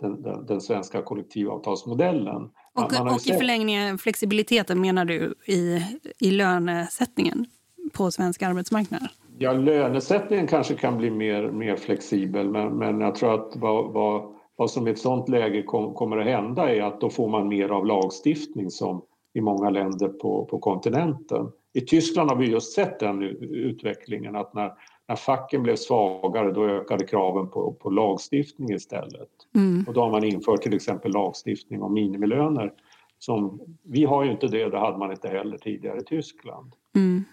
den, 0.00 0.22
den, 0.22 0.46
den 0.46 0.60
svenska 0.60 1.02
kollektivavtalsmodellen. 1.02 2.50
Och, 2.72 3.12
och 3.14 3.26
i 3.26 3.32
förlängningen 3.32 3.98
flexibiliteten 3.98 4.80
menar 4.80 5.04
du 5.04 5.34
i, 5.46 5.84
i 6.18 6.30
lönesättningen 6.30 7.46
på 7.92 8.10
svensk 8.10 8.42
arbetsmarknad? 8.42 9.08
Ja, 9.38 9.52
lönesättningen 9.52 10.46
kanske 10.46 10.74
kan 10.74 10.98
bli 10.98 11.10
mer, 11.10 11.50
mer 11.50 11.76
flexibel 11.76 12.48
men, 12.48 12.78
men 12.78 13.00
jag 13.00 13.14
tror 13.14 13.34
att 13.34 13.56
vad, 13.56 13.92
vad, 13.92 14.34
vad 14.56 14.70
som 14.70 14.88
i 14.88 14.90
ett 14.90 14.98
sådant 14.98 15.28
läge 15.28 15.62
kom, 15.62 15.94
kommer 15.94 16.18
att 16.18 16.26
hända 16.26 16.74
är 16.74 16.82
att 16.82 17.00
då 17.00 17.10
får 17.10 17.28
man 17.28 17.48
mer 17.48 17.68
av 17.68 17.86
lagstiftning 17.86 18.70
som 18.70 19.02
i 19.32 19.40
många 19.40 19.70
länder 19.70 20.08
på, 20.08 20.44
på 20.44 20.58
kontinenten. 20.58 21.52
I 21.72 21.80
Tyskland 21.80 22.30
har 22.30 22.36
vi 22.36 22.46
just 22.46 22.72
sett 22.72 23.00
den 23.00 23.22
utvecklingen 23.40 24.36
att 24.36 24.54
när, 24.54 24.72
när 25.08 25.16
facken 25.16 25.62
blev 25.62 25.76
svagare 25.76 26.52
då 26.52 26.64
ökade 26.64 27.06
kraven 27.06 27.48
på, 27.48 27.72
på 27.72 27.90
lagstiftning 27.90 28.70
istället. 28.70 29.28
Mm. 29.54 29.84
Och 29.88 29.94
då 29.94 30.00
har 30.00 30.10
man 30.10 30.24
infört 30.24 30.62
till 30.62 30.74
exempel 30.74 31.12
lagstiftning 31.12 31.82
om 31.82 31.94
minimilöner. 31.94 32.72
Som, 33.18 33.60
vi 33.82 34.04
har 34.04 34.24
ju 34.24 34.30
inte 34.30 34.46
det, 34.46 34.68
det 34.68 34.78
hade 34.78 34.98
man 34.98 35.10
inte 35.10 35.28
heller 35.28 35.58
tidigare 35.58 35.98
i 35.98 36.04
Tyskland. 36.04 36.72
Mm. 36.94 37.24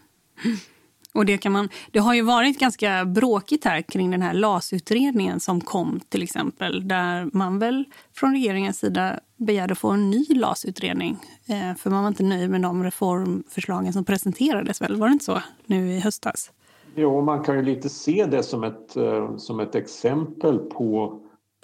Och 1.13 1.25
det, 1.25 1.37
kan 1.37 1.51
man, 1.51 1.69
det 1.91 1.99
har 1.99 2.13
ju 2.13 2.21
varit 2.21 2.59
ganska 2.59 3.05
bråkigt 3.05 3.65
här 3.65 3.81
kring 3.81 4.11
den 4.11 4.21
här 4.21 4.33
LAS-utredningen 4.33 5.39
som 5.39 5.61
kom 5.61 5.99
till 6.09 6.23
exempel. 6.23 6.87
Där 6.87 7.29
man 7.33 7.59
väl 7.59 7.85
från 8.15 8.31
regeringens 8.31 8.79
sida 8.79 9.19
begärde 9.37 9.71
att 9.71 9.77
få 9.77 9.89
en 9.89 10.09
ny 10.09 10.25
LAS-utredning. 10.29 11.17
Eh, 11.47 11.75
för 11.77 11.89
man 11.89 12.03
var 12.03 12.07
inte 12.07 12.23
nöjd 12.23 12.49
med 12.49 12.61
de 12.61 12.83
reformförslagen 12.83 13.93
som 13.93 14.05
presenterades 14.05 14.81
väl? 14.81 14.95
Var 14.95 15.07
det 15.07 15.13
inte 15.13 15.25
så 15.25 15.41
nu 15.65 15.91
i 15.91 15.99
höstas? 15.99 16.51
Jo, 16.95 17.21
man 17.21 17.43
kan 17.43 17.55
ju 17.55 17.61
lite 17.61 17.89
se 17.89 18.25
det 18.25 18.43
som 18.43 18.63
ett, 18.63 18.95
eh, 18.95 19.37
som 19.37 19.59
ett 19.59 19.75
exempel 19.75 20.57
på 20.59 21.19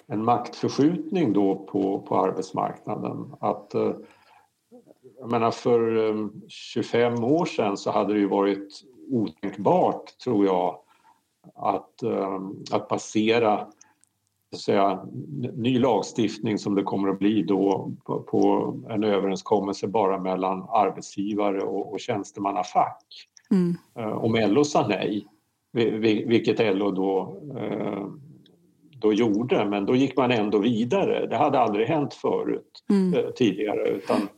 en 0.06 0.24
maktförskjutning 0.24 1.32
då 1.32 1.54
på, 1.56 2.00
på 2.00 2.18
arbetsmarknaden. 2.18 3.34
Att, 3.40 3.74
eh, 3.74 3.92
jag 5.18 5.30
menar 5.30 5.50
för 5.50 6.08
eh, 6.08 6.28
25 6.48 7.24
år 7.24 7.44
sedan 7.44 7.76
så 7.76 7.90
hade 7.90 8.12
det 8.12 8.20
ju 8.20 8.28
varit 8.28 8.82
otänkbart, 9.10 10.18
tror 10.18 10.46
jag, 10.46 10.78
att, 11.54 12.02
att 12.72 12.88
basera 12.88 13.66
säga, 14.54 15.06
ny 15.54 15.78
lagstiftning 15.78 16.58
som 16.58 16.74
det 16.74 16.82
kommer 16.82 17.08
att 17.08 17.18
bli 17.18 17.42
då 17.42 17.92
på, 18.04 18.20
på 18.20 18.74
en 18.88 19.04
överenskommelse 19.04 19.88
bara 19.88 20.18
mellan 20.18 20.66
arbetsgivare 20.68 21.60
och, 21.60 21.92
och 21.92 22.00
tjänstemannafack. 22.00 23.28
Mm. 23.50 23.76
Eh, 23.98 24.24
om 24.24 24.34
LO 24.34 24.64
sa 24.64 24.88
nej, 24.88 25.26
vilket 26.26 26.76
LO 26.76 26.90
då, 26.90 27.36
eh, 27.58 28.06
då 28.98 29.12
gjorde, 29.12 29.64
men 29.64 29.86
då 29.86 29.96
gick 29.96 30.16
man 30.16 30.30
ändå 30.30 30.58
vidare. 30.58 31.26
Det 31.26 31.36
hade 31.36 31.60
aldrig 31.60 31.86
hänt 31.86 32.14
förut 32.14 32.84
mm. 32.90 33.14
Eh, 33.14 33.30
tidigare. 33.30 33.88
Utan, 33.88 34.28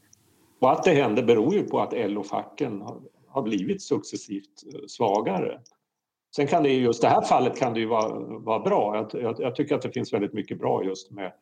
och 0.58 0.72
att 0.72 0.84
det 0.84 0.90
hände 0.90 1.22
beror 1.22 1.54
ju 1.54 1.62
på 1.62 1.80
att 1.80 1.92
LO-facken 1.92 2.82
har 3.28 3.42
blivit 3.42 3.82
successivt 3.82 4.64
svagare. 4.88 5.60
Sen 6.36 6.46
kan 6.46 6.62
det 6.62 6.70
i 6.70 6.80
just 6.80 7.02
det 7.02 7.08
här 7.08 7.22
fallet 7.22 7.58
kan 7.58 7.74
det 7.74 7.80
ju 7.80 7.86
vara, 7.86 8.18
vara 8.38 8.58
bra. 8.58 8.96
Jag, 8.96 9.22
jag, 9.22 9.40
jag, 9.40 9.54
tycker 9.54 9.74
att 9.74 9.82
det 9.82 9.90
finns 9.90 10.12
väldigt 10.12 10.32
mycket 10.32 10.58
bra 10.58 10.84
just 10.84 11.10
med, 11.10 11.32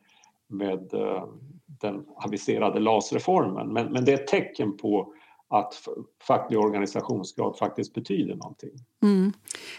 med 0.48 0.94
eh, 0.94 1.24
den 1.66 2.04
aviserade 2.16 2.80
LAS-reformen. 2.80 3.72
Men, 3.72 3.92
men 3.92 4.04
det 4.04 4.12
är 4.12 4.14
ett 4.14 4.26
tecken 4.26 4.76
på 4.76 5.14
att 5.48 5.74
facklig 6.26 6.58
organisationsgrad 6.58 7.58
faktiskt 7.58 7.94
betyder 7.94 8.34
någonting. 8.34 8.70
Mm. 9.02 9.32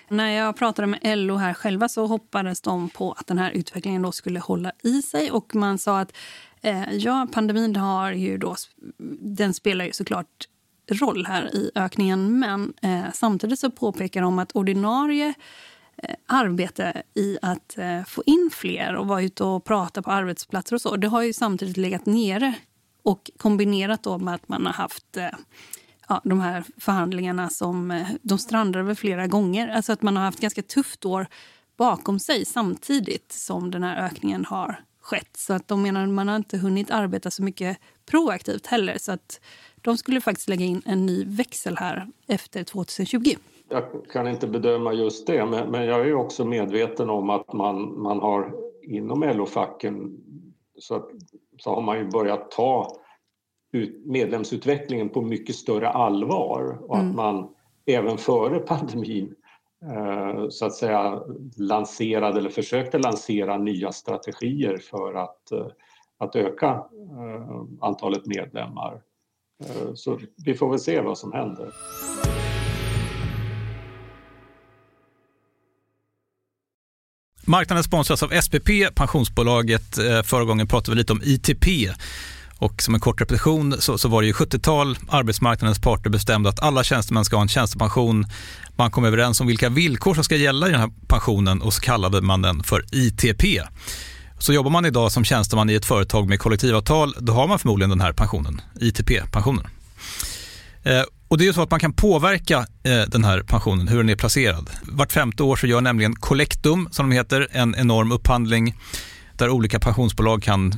När 0.08 0.30
jag 0.30 0.58
pratade 0.58 0.88
med 0.88 1.18
LO 1.18 1.36
här 1.36 1.54
själva 1.54 1.90
så 1.90 2.06
hoppades 2.06 2.62
de 2.62 2.90
på 2.90 3.12
att 3.12 3.28
den 3.28 3.38
här 3.38 3.52
utvecklingen 3.52 4.02
då 4.02 4.12
skulle 4.12 4.40
hålla 4.40 4.72
i 4.84 5.02
sig 5.02 5.32
och 5.32 5.56
man 5.56 5.78
sa 5.78 6.00
att 6.00 6.16
eh, 6.62 6.94
ja, 6.94 7.28
pandemin 7.34 7.76
har 7.76 8.12
ju 8.12 8.38
då, 8.38 8.56
den 9.20 9.54
spelar 9.54 9.86
ju 9.86 9.92
såklart 9.92 10.48
roll 10.88 11.26
här 11.26 11.56
i 11.56 11.72
ökningen 11.76 12.40
men 12.40 12.74
eh, 12.82 13.12
samtidigt 13.14 13.60
så 13.60 13.72
påpekar 13.72 14.22
de 14.22 14.40
att 14.40 14.52
ordinarie 14.52 15.34
eh, 15.98 16.16
arbete 16.26 17.04
i 17.14 17.38
att 17.42 17.78
eh, 17.78 18.04
få 18.04 18.24
in 18.26 18.50
fler 18.54 18.96
och 18.96 19.08
vara 19.08 19.22
ute 19.22 19.44
och 19.44 19.64
prata 19.64 20.02
på 20.02 20.12
arbetsplatser 20.12 20.76
och 20.76 20.82
så, 20.82 20.96
det 20.96 21.08
har 21.08 21.22
ju 21.22 21.34
samtidigt 21.34 21.78
legat 21.78 22.06
nere 22.06 22.54
och 23.04 23.32
kombinerat 23.38 24.04
då 24.04 24.18
med 24.18 24.36
att 24.36 24.48
man 24.48 24.66
har 24.66 24.74
haft 24.74 25.18
eh, 25.18 25.30
ja, 26.08 26.22
de 26.24 26.40
här 26.40 26.64
förhandlingarna 26.78 27.50
som 27.50 27.92
eh, 27.92 28.08
de 28.22 28.38
strandade 28.38 28.86
väl 28.86 28.96
flera 28.96 29.28
gånger. 29.28 29.68
Alltså 29.68 29.94
att 29.94 30.02
man 30.02 30.18
har 30.18 30.24
haft 30.24 30.40
ganska 30.40 30.62
tufft 30.62 31.06
år 31.06 31.28
bakom 31.78 32.20
sig 32.20 32.46
samtidigt 32.46 33.32
som 33.32 33.72
den 33.72 33.84
här 33.84 34.06
ökningen 34.06 34.46
har 34.46 34.84
skett. 35.02 35.38
Så 35.38 35.54
att 35.54 35.68
de 35.68 35.82
menar 35.82 36.04
att 36.04 36.10
man 36.10 36.28
har 36.28 36.36
inte 36.36 36.58
hunnit 36.58 36.92
arbeta 36.92 37.32
så 37.32 37.44
mycket 37.44 37.78
proaktivt 38.06 38.68
heller. 38.68 38.98
Så 38.98 39.12
att 39.12 39.40
de 39.86 39.98
skulle 39.98 40.22
faktiskt 40.22 40.50
lägga 40.50 40.66
in 40.66 40.82
en 40.86 41.06
ny 41.06 41.26
växel 41.26 41.78
här 41.78 42.08
efter 42.28 42.64
2020. 42.64 43.20
Jag 43.70 43.84
kan 44.12 44.28
inte 44.28 44.48
bedöma 44.48 44.94
just 44.94 45.28
det, 45.28 45.46
men, 45.46 45.72
men 45.72 45.86
jag 45.86 46.08
är 46.08 46.14
också 46.14 46.46
medveten 46.46 47.10
om 47.10 47.30
att 47.30 47.54
man, 47.54 48.02
man 48.02 48.20
har 48.20 48.54
inom 48.84 49.24
LO-facken 49.24 50.18
så, 50.80 51.10
så 51.58 51.76
har 51.76 51.82
man 51.82 51.98
ju 51.98 52.10
börjat 52.10 52.52
ta 52.52 52.88
medlemsutvecklingen 54.06 55.10
på 55.10 55.22
mycket 55.22 55.56
större 55.56 55.90
allvar 55.90 56.78
och 56.82 56.96
mm. 56.96 57.10
att 57.10 57.16
man 57.16 57.50
även 57.86 58.18
före 58.18 58.60
pandemin 58.60 59.36
eh, 59.84 60.50
så 60.50 60.66
att 60.66 60.74
säga 60.74 61.24
lanserade 61.58 62.40
eller 62.40 62.50
försökte 62.50 62.98
lansera 62.98 63.58
nya 63.58 63.92
strategier 63.92 64.78
för 64.78 65.14
att, 65.14 65.52
eh, 65.52 65.68
att 66.18 66.36
öka 66.36 66.68
eh, 66.70 67.64
antalet 67.80 68.26
medlemmar. 68.26 69.02
Eh, 69.64 69.94
så 69.96 70.20
vi 70.46 70.54
får 70.54 70.70
väl 70.70 70.80
se 70.80 71.02
vad 71.02 71.18
som 71.18 71.32
händer. 71.32 71.72
Marknaden 77.48 77.84
sponsras 77.84 78.24
av 78.24 78.42
SPP, 78.42 78.70
pensionsbolaget. 78.96 79.98
Eh, 79.98 80.24
förra 80.24 80.44
gången 80.44 80.68
pratade 80.68 80.96
vi 80.96 80.98
lite 80.98 81.14
om 81.14 81.22
ITP 81.24 81.68
och 82.60 82.82
som 82.82 82.94
en 82.94 83.00
kort 83.00 83.22
repetition 83.22 83.76
så, 83.80 83.98
så 83.98 84.08
var 84.10 84.22
det 84.22 84.28
ju 84.28 84.34
70-tal, 84.34 84.98
arbetsmarknadens 85.10 85.82
parter 85.82 86.10
bestämde 86.10 86.50
att 86.50 86.64
alla 86.64 86.84
tjänstemän 86.84 87.26
ska 87.26 87.36
ha 87.36 87.42
en 87.42 87.48
tjänstepension. 87.48 88.26
Man 88.76 88.92
kom 88.92 89.06
överens 89.06 89.42
om 89.42 89.48
vilka 89.48 89.70
villkor 89.70 90.14
som 90.14 90.24
ska 90.24 90.36
gälla 90.36 90.68
i 90.68 90.72
den 90.72 90.80
här 90.80 90.92
pensionen 91.08 91.62
och 91.62 91.74
så 91.74 91.82
kallade 91.82 92.22
man 92.22 92.42
den 92.42 92.64
för 92.64 92.86
ITP. 92.92 93.44
Så 94.40 94.54
jobbar 94.54 94.72
man 94.72 94.86
idag 94.86 95.12
som 95.12 95.24
tjänsteman 95.24 95.70
i 95.70 95.74
ett 95.74 95.86
företag 95.86 96.30
med 96.30 96.40
kollektivavtal, 96.40 97.16
då 97.20 97.34
har 97.34 97.48
man 97.48 97.60
förmodligen 97.60 97.90
den 97.90 98.02
här 98.02 98.14
pensionen, 98.14 98.62
ITP-pensionen. 98.80 99.68
Eh, 100.84 101.04
och 101.28 101.38
det 101.38 101.44
är 101.44 101.46
ju 101.46 101.54
så 101.54 101.62
att 101.62 101.72
man 101.72 101.80
kan 101.80 101.94
påverka 101.94 102.58
eh, 102.84 103.02
den 103.08 103.24
här 103.24 103.42
pensionen, 103.42 103.88
hur 103.88 103.98
den 103.98 104.10
är 104.10 104.16
placerad. 104.16 104.70
Vart 104.84 105.12
femte 105.12 105.44
år 105.44 105.56
så 105.56 105.68
gör 105.68 105.82
nämligen 105.82 106.16
Collectum, 106.16 106.88
som 106.92 107.10
de 107.10 107.16
heter, 107.16 107.48
en 107.52 107.76
enorm 107.76 108.12
upphandling 108.12 108.76
där 109.34 109.50
olika 109.50 109.80
pensionsbolag 109.80 110.44
kan 110.44 110.74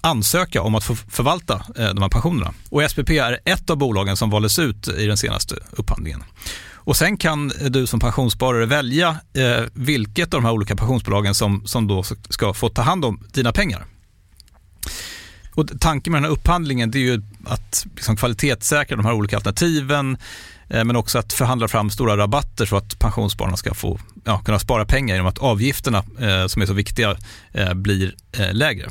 ansöka 0.00 0.62
om 0.62 0.74
att 0.74 0.84
få 0.84 0.94
förvalta 0.94 1.54
eh, 1.54 1.88
de 1.88 2.02
här 2.02 2.08
pensionerna. 2.08 2.54
Och 2.70 2.90
SPP 2.90 3.10
är 3.10 3.40
ett 3.44 3.70
av 3.70 3.76
bolagen 3.76 4.16
som 4.16 4.30
valdes 4.30 4.58
ut 4.58 4.88
i 4.88 5.06
den 5.06 5.16
senaste 5.16 5.54
upphandlingen. 5.70 6.24
Och 6.86 6.96
sen 6.96 7.16
kan 7.16 7.48
du 7.48 7.86
som 7.86 8.00
pensionssparare 8.00 8.66
välja 8.66 9.16
eh, 9.34 9.64
vilket 9.72 10.34
av 10.34 10.40
de 10.40 10.46
här 10.46 10.52
olika 10.52 10.76
pensionsbolagen 10.76 11.34
som, 11.34 11.66
som 11.66 11.86
då 11.86 12.02
ska 12.28 12.54
få 12.54 12.68
ta 12.68 12.82
hand 12.82 13.04
om 13.04 13.26
dina 13.32 13.52
pengar. 13.52 13.86
Och 15.54 15.80
tanken 15.80 16.12
med 16.12 16.22
den 16.22 16.24
här 16.24 16.32
upphandlingen 16.32 16.94
är 16.94 16.98
ju 16.98 17.22
att 17.46 17.86
liksom 17.94 18.16
kvalitetssäkra 18.16 18.96
de 18.96 19.06
här 19.06 19.12
olika 19.12 19.36
alternativen 19.36 20.16
eh, 20.68 20.84
men 20.84 20.96
också 20.96 21.18
att 21.18 21.32
förhandla 21.32 21.68
fram 21.68 21.90
stora 21.90 22.16
rabatter 22.16 22.66
så 22.66 22.76
att 22.76 22.98
pensionsspararna 22.98 23.56
ska 23.56 23.74
få 23.74 23.98
ja, 24.24 24.38
kunna 24.38 24.58
spara 24.58 24.84
pengar 24.84 25.14
genom 25.14 25.28
att 25.28 25.38
avgifterna 25.38 25.98
eh, 25.98 26.46
som 26.46 26.62
är 26.62 26.66
så 26.66 26.72
viktiga 26.72 27.16
eh, 27.52 27.74
blir 27.74 28.14
eh, 28.32 28.52
lägre. 28.52 28.90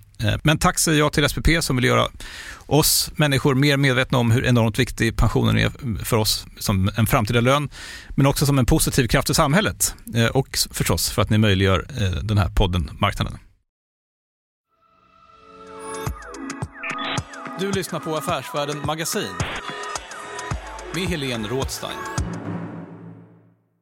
men 0.43 0.57
tack 0.57 0.79
säger 0.79 0.99
jag 0.99 1.13
till 1.13 1.29
SPP 1.29 1.47
som 1.59 1.75
vill 1.75 1.85
göra 1.85 2.07
oss 2.65 3.11
människor 3.15 3.55
mer 3.55 3.77
medvetna 3.77 4.17
om 4.17 4.31
hur 4.31 4.45
enormt 4.45 4.79
viktig 4.79 5.17
pensionen 5.17 5.57
är 5.57 5.71
för 6.05 6.17
oss 6.17 6.45
som 6.59 6.91
en 6.97 7.07
framtida 7.07 7.41
lön, 7.41 7.69
men 8.15 8.25
också 8.25 8.45
som 8.45 8.59
en 8.59 8.65
positiv 8.65 9.07
kraft 9.07 9.29
i 9.29 9.33
samhället 9.33 9.95
eh, 10.15 10.25
och 10.25 10.57
förstås 10.71 11.09
för 11.09 11.21
att 11.21 11.29
ni 11.29 11.37
möjliggör 11.37 11.85
eh, 12.01 12.23
den 12.23 12.37
här 12.37 12.49
podden 12.49 12.91
Marknaden. 12.99 13.37
Du 17.59 17.71
lyssnar 17.71 17.99
på 17.99 18.15
Affärsvärlden 18.15 18.77
Magasin 18.85 19.33
med 20.95 21.03
Helene 21.03 21.47
Rådstein. 21.47 21.97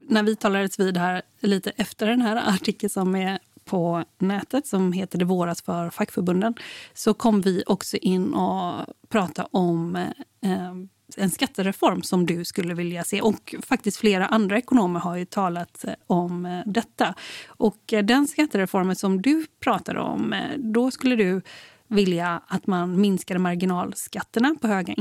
När 0.10 0.24
vi 0.24 0.36
talades 0.36 0.80
vid 0.80 0.98
här 0.98 1.22
lite 1.40 1.72
efter 1.78 2.08
den 2.08 2.22
här 2.22 2.50
artikeln 2.56 2.90
som 2.90 3.16
är 3.16 3.40
på 3.70 4.04
nätet 4.18 4.68
som 4.68 4.94
heter 4.94 5.20
Det 5.20 5.26
våras 5.26 5.62
för 5.62 5.90
fackförbunden 5.90 6.54
så 6.94 7.14
kom 7.14 7.42
vi 7.42 7.64
också 7.68 7.98
in 7.98 8.34
och 8.34 8.86
pratade 9.10 9.48
om 9.52 9.96
eh, 9.96 10.74
en 11.18 11.30
skattereform 11.30 12.04
som 12.04 12.26
du 12.26 12.46
skulle 12.46 12.74
vilja 12.74 13.04
se. 13.04 13.22
Och 13.22 13.56
faktiskt 13.64 13.98
flera 13.98 14.26
andra 14.26 14.58
ekonomer 14.58 15.00
har 15.00 15.16
ju 15.16 15.26
talat 15.26 15.86
eh, 15.86 15.94
om 16.08 16.46
eh, 16.46 16.62
detta. 16.66 17.16
Och 17.48 17.94
eh, 17.94 18.04
den 18.04 18.28
skattereformen 18.28 18.96
som 18.96 19.22
du 19.22 19.46
pratade 19.60 20.00
om, 20.00 20.34
eh, 20.34 20.58
då 20.58 20.92
skulle 20.92 21.16
du 21.16 21.42
vilja 21.88 22.42
att 22.48 22.68
man 22.68 23.02
minskade 23.02 23.40
marginalskatterna 23.40 24.56
på 24.62 24.68
höga 24.68 24.96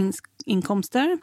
inkomster 0.47 1.19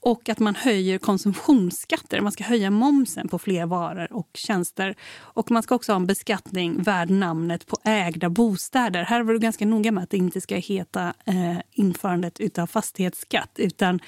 och 0.00 0.28
att 0.28 0.38
man 0.38 0.54
höjer 0.54 0.98
konsumtionsskatter. 0.98 2.20
Man 2.20 2.32
ska 2.32 2.44
höja 2.44 2.70
momsen 2.70 3.28
på 3.28 3.38
fler 3.38 3.66
varor 3.66 4.12
och 4.12 4.30
tjänster. 4.34 4.96
Och 5.18 5.50
Man 5.50 5.62
ska 5.62 5.74
också 5.74 5.92
ha 5.92 5.96
en 5.96 6.06
beskattning 6.06 6.82
värd 6.82 7.10
namnet 7.10 7.66
på 7.66 7.76
ägda 7.84 8.30
bostäder. 8.30 9.02
Här 9.02 9.22
var 9.22 9.32
du 9.32 9.38
ganska 9.38 9.66
noga 9.66 9.92
med 9.92 10.04
att 10.04 10.10
det 10.10 10.16
inte 10.16 10.40
ska 10.40 10.56
heta 10.56 11.14
eh, 11.24 11.58
införandet 11.70 12.58
av 12.58 12.66
fastighetsskatt 12.66 13.52
utan 13.56 14.00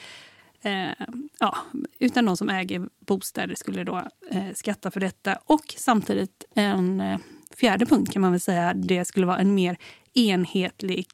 Eh, 0.65 1.07
ja, 1.39 1.57
utan 1.99 2.25
de 2.25 2.37
som 2.37 2.49
äger 2.49 2.89
bostäder 3.07 3.55
skulle 3.55 3.85
då 3.85 4.09
eh, 4.31 4.53
skatta 4.55 4.91
för 4.91 5.01
detta. 5.01 5.39
Och 5.47 5.75
samtidigt 5.77 6.45
en 6.55 7.01
eh, 7.01 7.19
fjärde 7.57 7.87
punkt 7.87 8.13
kan 8.13 8.23
man 8.23 8.31
väl 8.31 8.41
säga, 8.41 8.75
det 8.75 9.05
skulle 9.05 9.27
vara 9.27 9.39
en 9.39 9.55
mer 9.55 9.77
enhetlig 10.15 11.07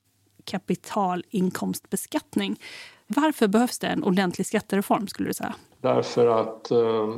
kapitalinkomstbeskattning. 0.45 2.61
Varför 3.09 3.49
behövs 3.49 3.79
det 3.79 3.87
en 3.87 4.05
ordentlig 4.05 4.47
skattereform 4.47 5.07
skulle 5.07 5.29
du 5.29 5.35
säga? 5.35 5.55
Därför 5.81 6.27
att 6.27 6.71
eh, 6.71 7.16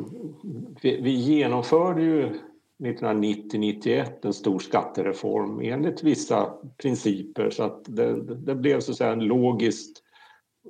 vi, 0.83 1.01
vi 1.01 1.11
genomförde 1.11 2.03
ju 2.03 2.39
1990-91 2.79 4.07
en 4.23 4.33
stor 4.33 4.59
skattereform 4.59 5.61
enligt 5.61 6.03
vissa 6.03 6.53
principer 6.83 7.51
så 7.51 7.63
att 7.63 7.85
det, 7.85 8.37
det 8.37 8.55
blev 8.55 8.81
så 8.81 8.91
att 8.91 8.99
säga 8.99 9.13
en 9.13 9.25
logiskt 9.25 10.03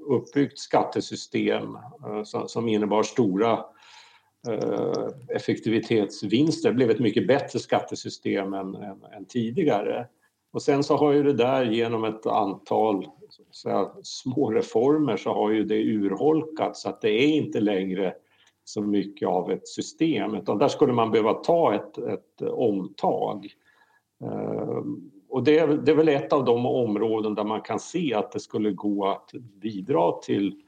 uppbyggt 0.09 0.59
skattesystem 0.59 1.79
eh, 2.07 2.23
som, 2.23 2.49
som 2.49 2.69
innebar 2.69 3.03
stora 3.03 3.65
eh, 4.49 5.09
effektivitetsvinster. 5.37 6.69
Det 6.69 6.75
blev 6.75 6.91
ett 6.91 7.01
mycket 7.01 7.27
bättre 7.27 7.59
skattesystem 7.59 8.55
än, 8.55 8.75
än, 8.75 9.03
än 9.17 9.25
tidigare. 9.29 10.07
Och 10.53 10.63
sen 10.63 10.85
så 10.85 10.97
har 10.97 11.13
ju 11.13 11.23
det 11.23 11.33
där 11.33 11.65
genom 11.65 12.05
ett 12.05 12.27
antal 12.27 13.07
säga, 13.63 13.91
små 14.03 14.51
reformer 14.51 15.17
så 15.17 15.35
har 15.35 15.51
ju 15.51 15.65
det 15.65 15.83
urholkats 15.83 16.83
så 16.83 16.89
att 16.89 17.01
det 17.01 17.11
är 17.11 17.29
inte 17.29 17.61
längre 17.61 18.15
så 18.65 18.83
mycket 18.83 19.29
av 19.29 19.51
ett 19.51 19.69
system 19.69 20.35
utan 20.35 20.59
där 20.59 20.69
skulle 20.69 20.93
man 20.93 21.11
behöva 21.11 21.35
ta 21.35 21.75
ett, 21.75 21.99
ett 21.99 22.43
omtag. 22.43 23.49
Eh, 24.25 24.83
och 25.29 25.45
det 25.45 25.59
är, 25.59 25.69
det 25.69 25.93
är 25.93 25.97
väl 25.97 26.09
ett 26.09 26.33
av 26.33 26.45
de 26.45 26.67
områden 26.67 27.35
där 27.35 27.45
man 27.45 27.61
kan 27.61 27.79
se 27.79 28.15
att 28.15 28.33
det 28.33 28.41
skulle 28.41 28.71
gå 28.71 29.09
att 29.09 29.31
bidra 29.33 30.13
till 30.13 30.63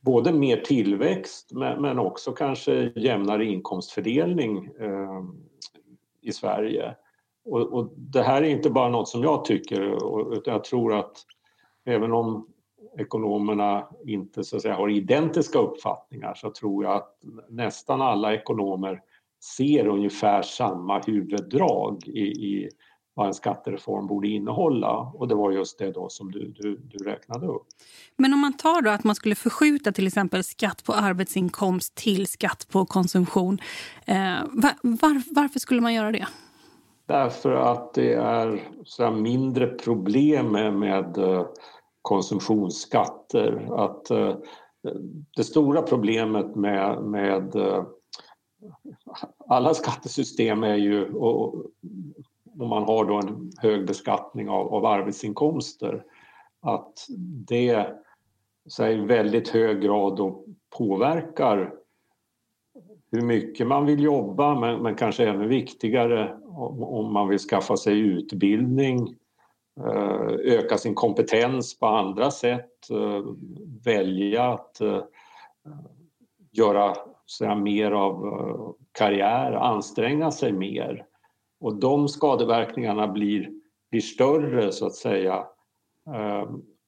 både 0.00 0.32
mer 0.32 0.56
tillväxt 0.56 1.52
men 1.52 1.98
också 1.98 2.32
kanske 2.32 2.92
jämnare 2.96 3.44
inkomstfördelning 3.44 4.70
eh, 4.80 5.24
i 6.20 6.32
Sverige. 6.32 6.94
Och, 7.48 7.60
och, 7.60 7.92
det 7.96 8.22
här 8.22 8.42
är 8.42 8.48
inte 8.48 8.70
bara 8.70 8.88
något 8.88 9.08
som 9.08 9.22
jag 9.22 9.44
tycker 9.44 9.80
utan 10.36 10.52
jag 10.52 10.64
tror 10.64 10.94
att 10.94 11.16
även 11.84 12.12
om 12.12 12.46
ekonomerna 12.98 13.88
inte 14.06 14.44
så 14.44 14.56
att 14.56 14.62
säga, 14.62 14.74
har 14.74 14.88
identiska 14.88 15.58
uppfattningar 15.58 16.34
så 16.34 16.50
tror 16.50 16.84
jag 16.84 16.96
att 16.96 17.18
nästan 17.48 18.02
alla 18.02 18.34
ekonomer 18.34 19.00
ser 19.56 19.86
ungefär 19.86 20.42
samma 20.42 20.98
huvuddrag 20.98 22.08
i, 22.08 22.20
i 22.20 22.68
vad 23.14 23.26
en 23.26 23.34
skattereform 23.34 24.06
borde 24.06 24.28
innehålla. 24.28 24.98
Och 24.98 25.28
det 25.28 25.34
var 25.34 25.52
just 25.52 25.78
det 25.78 25.92
då 25.92 26.08
som 26.08 26.30
du, 26.30 26.54
du, 26.56 26.76
du 26.76 27.04
räknade 27.04 27.46
upp. 27.46 27.66
Men 28.16 28.34
om 28.34 28.40
man 28.40 28.52
tar 28.52 28.82
då 28.82 28.90
att 28.90 29.04
man 29.04 29.14
skulle 29.14 29.34
förskjuta 29.34 29.92
till 29.92 30.06
exempel 30.06 30.44
skatt 30.44 30.84
på 30.84 30.92
arbetsinkomst 30.92 31.94
till 31.94 32.26
skatt 32.26 32.66
på 32.70 32.86
konsumtion. 32.86 33.58
Eh, 34.06 34.16
var, 34.48 34.72
var, 34.82 35.34
varför 35.34 35.60
skulle 35.60 35.80
man 35.80 35.94
göra 35.94 36.12
det? 36.12 36.26
Därför 37.08 37.52
att 37.52 37.94
det 37.94 38.12
är 38.12 38.68
så 38.84 39.10
mindre 39.10 39.66
problem 39.66 40.52
med, 40.78 41.18
eh, 41.18 41.46
konsumtionsskatter. 42.02 43.68
Att, 43.84 44.10
eh, 44.10 44.36
det 45.36 45.44
stora 45.44 45.82
problemet 45.82 46.54
med, 46.54 47.02
med 47.02 47.56
eh, 47.56 47.84
alla 49.48 49.74
skattesystem 49.74 50.62
är 50.62 50.74
ju, 50.74 51.14
om 51.14 52.68
man 52.68 52.82
har 52.82 53.04
då 53.04 53.14
en 53.14 53.52
hög 53.58 53.86
beskattning 53.86 54.48
av, 54.48 54.74
av 54.74 54.86
arbetsinkomster, 54.86 56.04
att 56.60 57.06
det 57.48 57.86
så 58.66 58.86
i 58.86 58.94
väldigt 58.94 59.48
hög 59.48 59.80
grad 59.80 60.16
då 60.16 60.44
påverkar 60.78 61.74
hur 63.10 63.22
mycket 63.22 63.66
man 63.66 63.86
vill 63.86 64.02
jobba 64.02 64.60
men, 64.60 64.82
men 64.82 64.94
kanske 64.94 65.28
ännu 65.28 65.46
viktigare 65.46 66.36
om, 66.44 66.82
om, 66.82 67.12
man 67.12 67.28
vill 67.28 67.38
skaffa 67.38 67.76
sig 67.76 67.98
utbildning, 67.98 69.16
eh, 69.80 70.54
öka 70.54 70.78
sin 70.78 70.94
kompetens 70.94 71.78
på 71.78 71.86
andra 71.86 72.30
sätt, 72.30 72.90
eh, 72.90 73.24
välja 73.84 74.52
att 74.52 74.80
eh, 74.80 75.02
göra 76.52 76.96
säga, 77.38 77.54
mer 77.54 77.90
av 77.90 78.76
karriär, 78.92 79.52
anstränga 79.52 80.30
sig 80.30 80.52
mer. 80.52 81.04
Och 81.60 81.74
de 81.74 82.08
skadeverkningarna 82.08 83.08
blir, 83.08 83.50
blir 83.90 84.00
större 84.00 84.72
så 84.72 84.86
att 84.86 84.94
säga 84.94 85.44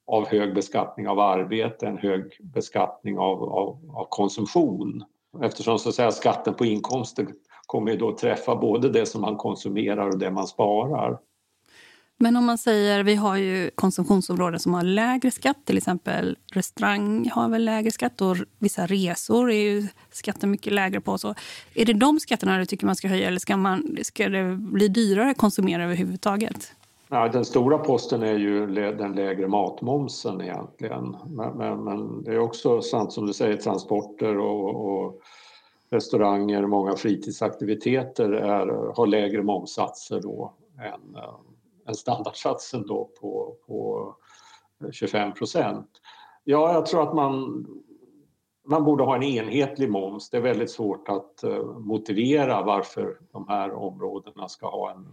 av 0.07 0.27
hög 0.27 0.55
beskattning 0.55 1.09
av 1.09 1.21
arbete 1.21 1.87
än 1.87 1.99
hög 1.99 2.37
beskattning 2.41 3.19
av, 3.19 3.43
av, 3.43 3.91
av 3.95 4.07
konsumtion. 4.09 5.05
Eftersom 5.43 5.79
så 5.79 5.89
att 5.89 5.95
säga, 5.95 6.13
skatten 6.13 6.55
på 6.55 6.65
inkomster 6.65 7.27
kommer 7.67 7.93
ju 7.93 7.99
då 7.99 8.17
träffa 8.17 8.57
både 8.57 8.89
det 8.89 9.07
som 9.07 9.21
man 9.21 9.37
konsumerar 9.37 10.09
och 10.09 10.19
det 10.19 10.31
man 10.31 10.47
sparar. 10.47 11.19
Men 12.23 12.37
om 12.37 12.45
man 12.45 12.59
säger, 12.59 13.03
vi 13.03 13.15
har 13.15 13.37
ju 13.37 13.71
konsumtionsområden 13.75 14.61
som 14.61 14.75
har 14.75 14.83
lägre 14.83 15.31
skatt, 15.31 15.57
till 15.65 15.77
exempel 15.77 16.39
restaurang 16.53 17.31
har 17.33 17.49
väl 17.49 17.65
lägre 17.65 17.91
skatt 17.91 18.21
och 18.21 18.37
vissa 18.59 18.87
resor 18.87 19.51
är 19.51 19.63
ju 19.63 19.87
skatten 20.11 20.51
mycket 20.51 20.73
lägre 20.73 21.01
på. 21.01 21.19
Så 21.19 21.35
är 21.75 21.85
det 21.85 21.93
de 21.93 22.21
skatterna 22.21 22.59
du 22.59 22.67
tycker 22.67 22.87
man 22.87 22.97
ska 22.97 23.09
höja 23.09 23.29
eller 23.29 23.39
ska, 23.39 23.57
man, 23.57 23.97
ska 24.03 24.29
det 24.29 24.57
bli 24.57 24.89
dyrare 24.89 25.31
att 25.31 25.39
konsumera 25.39 25.85
överhuvudtaget? 25.85 26.73
Ja, 27.13 27.29
den 27.29 27.45
stora 27.45 27.79
posten 27.79 28.23
är 28.23 28.39
ju 28.39 28.67
den 28.93 29.13
lägre 29.13 29.49
matmomsen 29.49 30.41
egentligen. 30.41 31.17
Men, 31.27 31.57
men, 31.57 31.85
men 31.85 32.23
det 32.23 32.31
är 32.31 32.39
också 32.39 32.83
sant 32.83 33.13
som 33.13 33.27
du 33.27 33.33
säger, 33.33 33.57
transporter 33.57 34.39
och, 34.39 34.75
och 34.75 35.21
restauranger, 35.91 36.67
många 36.67 36.97
fritidsaktiviteter 36.97 38.33
är, 38.33 38.93
har 38.97 39.07
lägre 39.07 39.43
momssatser 39.43 40.21
då 40.21 40.53
än, 40.79 41.17
eh, 41.17 41.35
än 41.87 41.95
standardsatsen 41.95 42.87
då 42.87 43.11
på, 43.21 43.57
på 43.67 44.15
25 44.93 45.33
procent. 45.33 45.91
Ja, 46.45 46.73
jag 46.73 46.87
tror 46.87 47.03
att 47.03 47.15
man, 47.15 47.67
man 48.65 48.85
borde 48.85 49.05
ha 49.05 49.17
en 49.17 49.23
enhetlig 49.23 49.91
moms. 49.91 50.31
Det 50.31 50.37
är 50.37 50.41
väldigt 50.41 50.71
svårt 50.71 51.09
att 51.09 51.43
eh, 51.43 51.65
motivera 51.65 52.63
varför 52.63 53.19
de 53.33 53.49
här 53.49 53.73
områdena 53.73 54.49
ska 54.49 54.71
ha 54.71 54.91
en, 54.91 55.07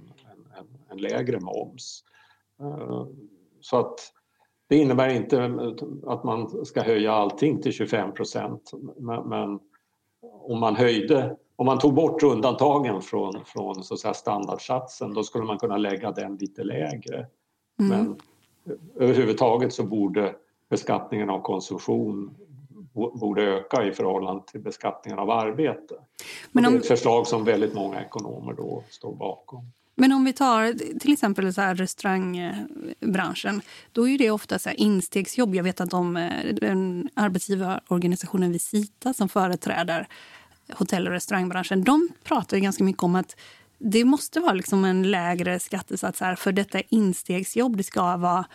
en, 0.57 0.67
en 0.89 0.97
lägre 0.97 1.39
moms. 1.39 2.03
Eh, 2.59 3.05
så 3.61 3.77
att 3.77 4.13
det 4.69 4.75
innebär 4.75 5.09
inte 5.09 5.43
att 6.07 6.23
man 6.23 6.65
ska 6.65 6.81
höja 6.81 7.11
allting 7.11 7.61
till 7.61 7.71
25 7.71 8.13
procent 8.13 8.71
men 9.25 9.59
om 10.21 10.59
man 10.59 10.75
höjde, 10.75 11.35
om 11.55 11.65
man 11.65 11.79
tog 11.79 11.93
bort 11.93 12.23
undantagen 12.23 13.01
från, 13.01 13.45
från 13.45 13.83
så 13.83 13.93
att 13.93 13.99
säga, 13.99 14.13
standardsatsen 14.13 15.13
då 15.13 15.23
skulle 15.23 15.45
man 15.45 15.59
kunna 15.59 15.77
lägga 15.77 16.11
den 16.11 16.35
lite 16.35 16.63
lägre. 16.63 17.27
Mm. 17.79 17.89
Men 17.89 18.15
överhuvudtaget 18.95 19.73
så 19.73 19.83
borde 19.83 20.35
beskattningen 20.69 21.29
av 21.29 21.41
konsumtion 21.41 22.35
borde 22.93 23.43
öka 23.43 23.85
i 23.85 23.91
förhållande 23.91 24.43
till 24.47 24.61
beskattningen 24.61 25.19
av 25.19 25.29
arbete. 25.29 25.95
Men 26.51 26.65
om... 26.65 26.71
Det 26.71 26.77
är 26.77 26.79
ett 26.79 26.87
förslag 26.87 27.27
som 27.27 27.43
väldigt 27.43 27.73
många 27.73 28.01
ekonomer 28.01 28.53
då 28.53 28.83
står 28.89 29.15
bakom. 29.15 29.71
Men 29.99 30.11
om 30.11 30.25
vi 30.25 30.33
tar 30.33 30.73
till 30.99 31.13
exempel 31.13 31.53
så 31.53 31.61
här 31.61 31.75
restaurangbranschen, 31.75 33.61
då 33.91 34.09
är 34.09 34.17
det 34.17 34.31
ofta 34.31 34.59
så 34.59 34.69
instegsjobb. 34.69 35.55
Jag 35.55 35.63
vet 35.63 35.81
att 35.81 35.89
de, 35.89 36.17
eh, 36.17 36.55
den 36.55 37.09
arbetsgivarorganisationen 37.13 38.51
Visita 38.51 39.13
som 39.13 39.29
företräder 39.29 40.07
hotell 40.73 41.07
och 41.07 41.13
restaurangbranschen, 41.13 41.83
de 41.83 42.09
pratar 42.23 42.57
ganska 42.57 42.83
mycket 42.83 43.03
om 43.03 43.15
att 43.15 43.35
det 43.77 44.05
måste 44.05 44.39
vara 44.39 44.53
liksom 44.53 44.85
en 44.85 45.11
lägre 45.11 45.59
skattesats 45.59 46.21
här 46.21 46.35
för 46.35 46.51
detta 46.51 46.81
instegsjobb. 46.81 47.77
Det 47.77 47.83
ska 47.83 48.17
vara 48.17 48.45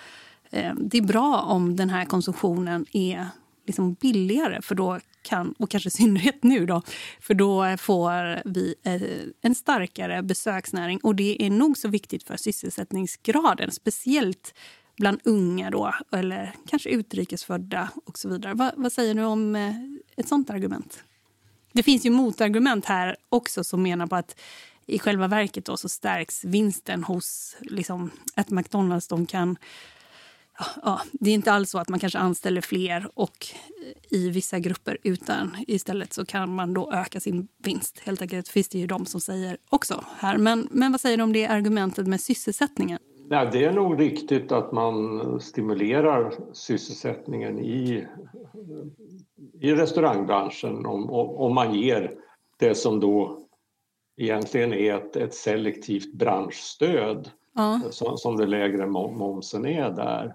eh, 0.50 0.74
det 0.74 0.98
är 0.98 1.02
bra 1.02 1.40
om 1.40 1.76
den 1.76 1.90
här 1.90 2.05
konsumtionen 2.05 2.87
är 2.92 3.26
liksom 3.66 3.94
billigare 3.94 4.62
för 4.62 4.74
då 4.74 5.00
kan, 5.22 5.54
och 5.58 5.70
kanske 5.70 5.88
i 5.88 5.90
synnerhet 5.90 6.42
nu 6.42 6.66
då, 6.66 6.82
för 7.20 7.35
då 7.35 7.76
får 7.78 8.42
vi 8.48 8.74
eh, 8.82 9.02
en 9.42 9.54
starkare 9.54 10.22
besöksnäring 10.22 10.98
och 11.02 11.14
det 11.14 11.46
är 11.46 11.50
nog 11.50 11.78
så 11.78 11.88
viktigt 11.88 12.22
för 12.22 12.37
sysselsättningsgraden, 12.37 13.70
speciellt 13.70 14.54
bland 14.96 15.20
unga 15.24 15.70
då, 15.70 15.94
eller 16.12 16.54
kanske 16.68 16.90
utrikesfödda 16.90 17.88
och 18.04 18.18
så 18.18 18.28
vidare. 18.28 18.54
Vad, 18.54 18.72
vad 18.76 18.92
säger 18.92 19.14
du 19.14 19.24
om 19.24 19.56
eh, 19.56 19.74
ett 20.16 20.28
sånt 20.28 20.50
argument? 20.50 21.04
Det 21.72 21.82
finns 21.82 22.06
ju 22.06 22.11
motargument 22.11 22.85
här 22.85 23.16
också 23.28 23.64
som 23.64 23.82
menar 23.82 24.06
på 24.06 24.16
att 24.16 24.40
i 24.87 24.98
själva 24.98 25.28
verket 25.28 25.64
då 25.64 25.76
så 25.76 25.88
stärks 25.88 26.44
vinsten 26.44 27.04
hos 27.04 27.56
liksom, 27.61 28.11
att 28.35 28.50
McDonalds. 28.50 29.08
De 29.08 29.26
kan 29.26 29.56
ja, 30.82 31.00
det 31.12 31.30
är 31.30 31.34
inte 31.34 31.52
alls 31.52 31.70
så 31.70 31.78
att 31.78 31.88
man 31.88 32.00
kanske 32.00 32.18
anställer 32.18 32.60
fler 32.60 33.08
och 33.14 33.46
i 34.10 34.30
vissa 34.30 34.58
grupper 34.58 34.98
utan 35.02 35.56
istället 35.66 36.12
så 36.12 36.26
kan 36.26 36.54
man 36.54 36.74
då 36.74 36.92
öka 36.92 37.20
sin 37.20 37.48
vinst. 37.58 38.00
Helt 38.04 38.22
enkelt 38.22 38.48
finns 38.48 38.68
det 38.68 38.78
ju 38.78 38.86
de 38.86 39.06
som 39.06 39.20
säger 39.20 39.56
också 39.70 40.04
här. 40.18 40.38
Men, 40.38 40.68
men 40.70 40.92
vad 40.92 41.00
säger 41.00 41.16
du 41.16 41.22
om 41.22 41.32
det 41.32 41.46
argumentet 41.46 42.06
med 42.06 42.20
sysselsättningen? 42.20 42.98
Nej, 43.28 43.48
det 43.52 43.64
är 43.64 43.72
nog 43.72 44.00
riktigt 44.00 44.52
att 44.52 44.72
man 44.72 45.40
stimulerar 45.40 46.34
sysselsättningen 46.52 47.58
i, 47.58 48.06
i 49.60 49.72
restaurangbranschen 49.72 50.86
om, 50.86 51.10
om 51.10 51.54
man 51.54 51.74
ger 51.74 52.14
det 52.58 52.74
som 52.74 53.00
då 53.00 53.38
egentligen 54.16 54.72
är 54.72 54.94
ett, 54.94 55.16
ett 55.16 55.34
selektivt 55.34 56.14
branschstöd 56.14 57.30
ja. 57.54 57.80
som, 57.90 58.18
som 58.18 58.36
det 58.36 58.46
lägre 58.46 58.86
momsen 58.86 59.66
är 59.66 59.90
där. 59.90 60.34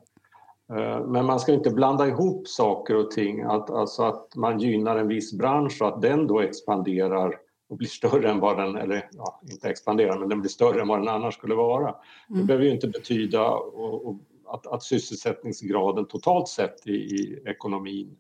Eh, 0.70 1.06
men 1.06 1.26
man 1.26 1.40
ska 1.40 1.54
inte 1.54 1.70
blanda 1.70 2.08
ihop 2.08 2.48
saker 2.48 2.96
och 2.96 3.12
ting, 3.12 3.42
att, 3.42 3.70
alltså 3.70 4.04
att 4.04 4.36
man 4.36 4.60
gynnar 4.60 4.98
en 4.98 5.08
viss 5.08 5.34
bransch 5.34 5.82
och 5.82 5.88
att 5.88 6.02
den 6.02 6.28
då 6.28 6.40
expanderar 6.40 7.40
och 7.70 7.78
blir 7.78 7.88
större 7.88 8.32
än 8.32 8.40
vad 8.40 8.58
den, 8.58 8.76
eller 8.76 9.10
ja, 9.12 9.42
inte 9.52 9.70
expanderar, 9.70 10.20
men 10.20 10.30
den 10.30 10.42
blir 10.42 10.50
större 10.50 10.82
än 10.82 10.88
vad 10.88 11.00
den 11.00 11.08
annars 11.08 11.34
skulle 11.34 11.56
vara. 11.56 11.96
Mm. 12.30 12.42
Det 12.42 12.44
behöver 12.44 12.66
ju 12.66 12.72
inte 12.72 12.88
betyda 12.88 13.50
och, 13.52 14.08
och 14.08 14.16
att, 14.48 14.68
att 14.68 14.84
sysselsättningsgraden 14.84 16.06
totalt 16.06 16.48
sett 16.48 16.88
i, 16.88 16.92
i 16.92 17.44
ekonomin 17.46 18.18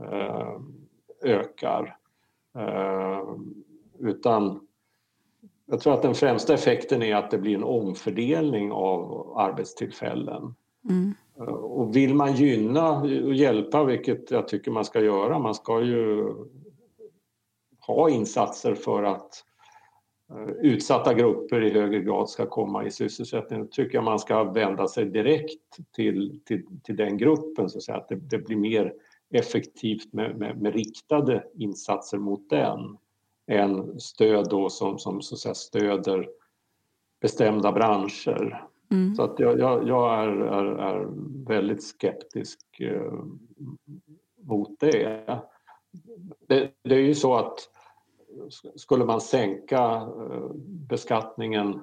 eh, 0.00 0.60
ökar. 1.22 1.96
Eh, 2.56 3.34
utan 3.98 4.60
jag 5.66 5.80
tror 5.80 5.94
att 5.94 6.02
den 6.02 6.14
främsta 6.14 6.54
effekten 6.54 7.02
är 7.02 7.16
att 7.16 7.30
det 7.30 7.38
blir 7.38 7.54
en 7.54 7.64
omfördelning 7.64 8.72
av 8.72 9.32
arbetstillfällen. 9.36 10.54
Mm. 10.88 11.14
Och 11.48 11.96
vill 11.96 12.14
man 12.14 12.34
gynna 12.34 13.00
och 13.00 13.34
hjälpa, 13.34 13.84
vilket 13.84 14.30
jag 14.30 14.48
tycker 14.48 14.70
man 14.70 14.84
ska 14.84 15.00
göra, 15.00 15.38
man 15.38 15.54
ska 15.54 15.82
ju 15.82 16.34
ha 17.86 18.10
insatser 18.10 18.74
för 18.74 19.02
att 19.02 19.44
eh, 20.30 20.50
utsatta 20.62 21.14
grupper 21.14 21.64
i 21.64 21.70
högre 21.70 22.00
grad 22.00 22.30
ska 22.30 22.46
komma 22.46 22.84
i 22.84 22.90
sysselsättning. 22.90 23.60
Då 23.60 23.66
tycker 23.66 23.94
jag 23.94 24.04
man 24.04 24.18
ska 24.18 24.44
vända 24.44 24.88
sig 24.88 25.04
direkt 25.04 25.92
till, 25.94 26.40
till, 26.44 26.66
till 26.82 26.96
den 26.96 27.16
gruppen 27.16 27.70
så 27.70 27.78
att, 27.78 27.84
säga, 27.84 27.98
att 27.98 28.08
det, 28.08 28.16
det 28.16 28.38
blir 28.38 28.56
mer 28.56 28.94
effektivt 29.30 30.12
med, 30.12 30.38
med, 30.38 30.62
med, 30.62 30.74
riktade 30.74 31.44
insatser 31.54 32.18
mot 32.18 32.50
den 32.50 32.96
än 33.46 34.00
stöd 34.00 34.48
då 34.50 34.68
som, 34.68 34.98
som 34.98 35.22
så 35.22 35.34
att 35.34 35.38
säga, 35.38 35.54
stöder 35.54 36.28
bestämda 37.20 37.72
branscher. 37.72 38.69
Mm. 38.90 39.14
Så 39.14 39.22
att 39.22 39.38
jag, 39.38 39.58
jag, 39.58 39.88
jag 39.88 40.14
är, 40.14 40.28
är, 40.28 40.64
är, 40.64 41.08
väldigt 41.46 41.84
skeptisk 41.84 42.80
eh, 42.80 43.12
mot 44.42 44.80
det. 44.80 45.24
det. 46.48 46.70
det. 46.82 46.94
är 46.94 46.98
ju 46.98 47.14
så 47.14 47.34
att 47.34 47.58
skulle 48.76 49.04
man 49.04 49.20
sänka 49.20 49.82
eh, 50.30 50.50
beskattningen 50.88 51.80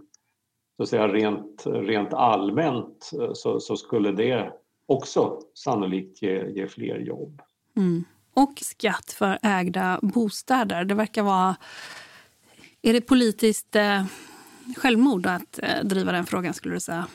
så 0.77 0.83
att 0.83 0.89
säga 0.89 1.07
rent, 1.07 1.63
rent 1.65 2.13
allmänt 2.13 3.11
så, 3.33 3.59
så 3.59 3.77
skulle 3.77 4.11
det 4.11 4.53
också 4.85 5.39
sannolikt 5.53 6.21
ge, 6.21 6.49
ge 6.49 6.67
fler 6.67 6.99
jobb. 6.99 7.41
Mm. 7.77 8.03
Och 8.33 8.53
skatt 8.61 9.11
för 9.11 9.39
ägda 9.43 9.99
bostäder. 10.01 10.83
Det 10.83 10.95
verkar 10.95 11.23
vara... 11.23 11.55
Är 12.81 12.93
det 12.93 13.01
politiskt 13.01 13.75
eh, 13.75 14.05
självmord 14.77 15.25
att 15.25 15.60
eh, 15.63 15.84
driva 15.84 16.12
den 16.12 16.25
frågan, 16.25 16.53
skulle 16.53 16.73
du 16.73 16.80
säga? 16.80 17.08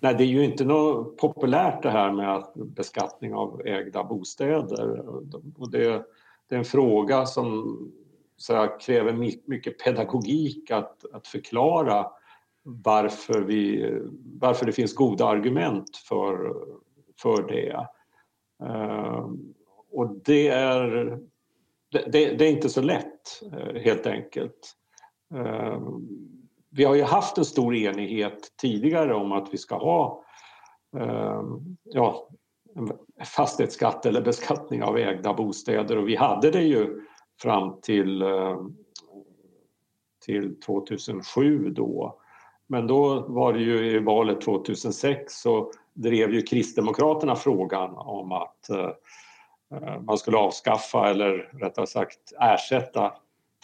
Nej, 0.00 0.14
det 0.14 0.24
är 0.24 0.28
ju 0.28 0.44
inte 0.44 0.64
något 0.64 1.16
populärt 1.16 1.82
det 1.82 1.90
här 1.90 2.12
med 2.12 2.44
beskattning 2.54 3.34
av 3.34 3.62
ägda 3.66 4.04
bostäder. 4.04 5.08
Och 5.56 5.70
det, 5.70 6.04
det 6.48 6.54
är 6.54 6.58
en 6.58 6.64
fråga 6.64 7.26
som 7.26 7.78
så 8.36 8.54
här, 8.54 8.80
kräver 8.80 9.12
mycket 9.46 9.78
pedagogik 9.84 10.70
att, 10.70 11.04
att 11.12 11.26
förklara 11.26 12.06
varför, 12.62 13.40
vi, 13.40 13.92
varför 14.40 14.66
det 14.66 14.72
finns 14.72 14.94
goda 14.94 15.26
argument 15.26 15.96
för, 15.96 16.54
för 17.22 17.48
det. 17.48 17.86
Ehm, 18.68 19.54
och 19.90 20.20
det 20.24 20.48
är, 20.48 21.18
det, 21.92 22.38
det, 22.38 22.44
är 22.44 22.50
inte 22.50 22.68
så 22.68 22.82
lätt, 22.82 23.42
eh, 23.52 23.82
helt 23.82 24.06
enkelt. 24.06 24.76
Ehm, 25.34 26.08
vi 26.74 26.84
har 26.84 26.94
ju 26.94 27.02
haft 27.02 27.38
en 27.38 27.44
stor 27.44 27.74
enighet 27.74 28.52
tidigare 28.60 29.14
om 29.14 29.32
att 29.32 29.54
vi 29.54 29.58
ska 29.58 29.76
ha 29.76 30.24
ehm, 30.96 31.76
ja, 31.84 32.28
fastighetsskatt 33.24 34.06
eller 34.06 34.22
beskattning 34.22 34.82
av 34.82 34.98
ägda 34.98 35.34
bostäder 35.34 35.98
och 35.98 36.08
vi 36.08 36.16
hade 36.16 36.50
det 36.50 36.62
ju 36.62 37.00
fram 37.42 37.80
till, 37.80 38.22
ehm, 38.22 38.76
till 40.24 40.60
2007 40.60 41.70
då. 41.70 42.18
Men 42.66 42.86
då 42.86 43.20
var 43.28 43.52
det 43.52 43.60
ju 43.60 43.86
i 43.86 43.98
valet 43.98 44.40
2006 44.40 45.40
så 45.40 45.72
drev 45.94 46.34
ju 46.34 46.42
Kristdemokraterna 46.42 47.36
frågan 47.36 47.94
om 47.96 48.32
att 48.32 48.70
eh, 48.70 48.90
eh 49.74 50.00
man 50.00 50.18
skulle 50.18 50.36
avskaffa 50.36 51.10
eller 51.10 51.50
rättare 51.52 51.86
sagt 51.86 52.32
ersätta 52.40 53.12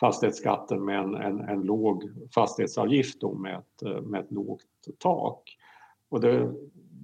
fastighetsskatten 0.00 0.84
med 0.84 0.98
en, 0.98 1.14
en, 1.14 1.40
en 1.40 1.62
låg 1.62 2.04
fastighetsavgift 2.34 3.20
då 3.20 3.34
med 3.34 3.58
ett, 3.58 4.06
med 4.06 4.20
ett 4.20 4.32
lågt 4.32 4.64
tak. 4.98 5.56
Och 6.08 6.20
det 6.20 6.52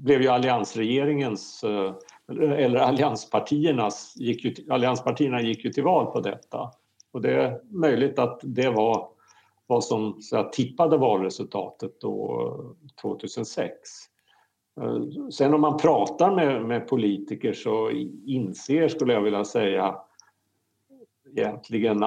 blev 0.05 0.23
ju 0.23 0.29
alliansregeringens, 0.29 1.65
eh, 1.65 1.95
eller 2.29 2.77
allianspartiernas, 2.77 4.15
gick 4.17 4.45
ju, 4.45 4.73
allianspartierna 4.73 5.43
gick 5.43 5.65
ju 5.65 5.73
till 5.73 5.85
val 5.85 6.13
på 6.13 6.21
detta. 6.21 6.71
Och 7.13 7.21
det 7.21 7.35
är 7.35 7.61
möjligt 7.65 8.19
att 8.19 8.41
det 8.43 8.71
var 8.71 9.09
vad 9.67 9.85
som 9.85 10.23
så 10.23 10.37
här, 10.37 10.45
tippade 10.45 10.97
valresultatet 10.97 12.01
då 12.01 12.47
eh, 12.83 13.01
2006. 13.03 13.71
Eh, 14.81 15.29
sen 15.31 15.55
om 15.55 15.61
man 15.61 15.79
pratar 15.79 16.35
med, 16.35 16.65
med 16.65 16.89
politiker 16.89 17.53
så 17.53 17.91
inser, 18.27 18.89
skulle 18.89 19.13
jag 19.13 19.23
vilja 19.23 19.45
säga, 19.45 19.97
egentligen 21.37 22.03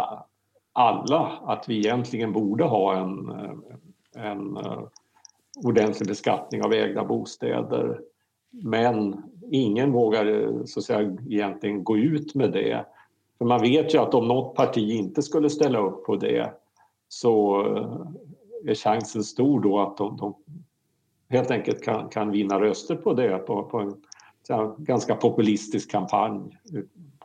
alla 0.78 1.40
att 1.46 1.70
vi 1.70 1.78
egentligen 1.78 2.34
borde 2.34 2.63
ha 2.63 2.96
en, 2.96 3.30
en 4.16 4.58
eh, 4.58 4.84
ordentlig 5.66 6.08
beskattning 6.08 6.63
av 6.63 6.74
ägda 6.74 7.04
bostäder. 7.04 8.02
Men 8.50 9.24
ingen 9.52 9.92
vågar 9.92 10.26
eh, 10.26 10.63
så 10.66 10.80
att 10.80 10.84
säga, 10.84 11.18
egentligen 11.30 11.84
gå 11.84 11.98
ut 11.98 12.36
med 12.36 12.52
det. 12.52 12.86
För 13.38 13.46
man 13.46 13.62
vet 13.62 13.94
ju 13.94 13.98
att 13.98 14.13
om 14.13 14.28
något 14.28 14.56
parti 14.56 14.92
inte 14.92 15.22
skulle 15.22 15.50
ställa 15.50 15.80
upp 15.80 16.06
på 16.06 16.16
det 16.16 16.54
så 17.08 17.62
eh, 17.62 18.72
är 18.72 18.76
chansen 18.76 19.24
stor 19.24 19.60
då 19.60 19.80
att 19.80 19.98
de, 19.98 20.18
de 20.18 20.36
helt 21.30 21.52
enkelt 21.52 21.84
kan, 21.84 22.10
kan 22.10 22.32
vinna 22.32 22.62
röster 22.62 22.96
på 22.96 23.13
det, 23.13 23.38
på, 23.38 23.63
på 23.63 23.80
en 23.80 24.02
här, 24.50 24.76
ganska 24.78 25.16
populistisk 25.16 25.92
kampanj 25.92 26.58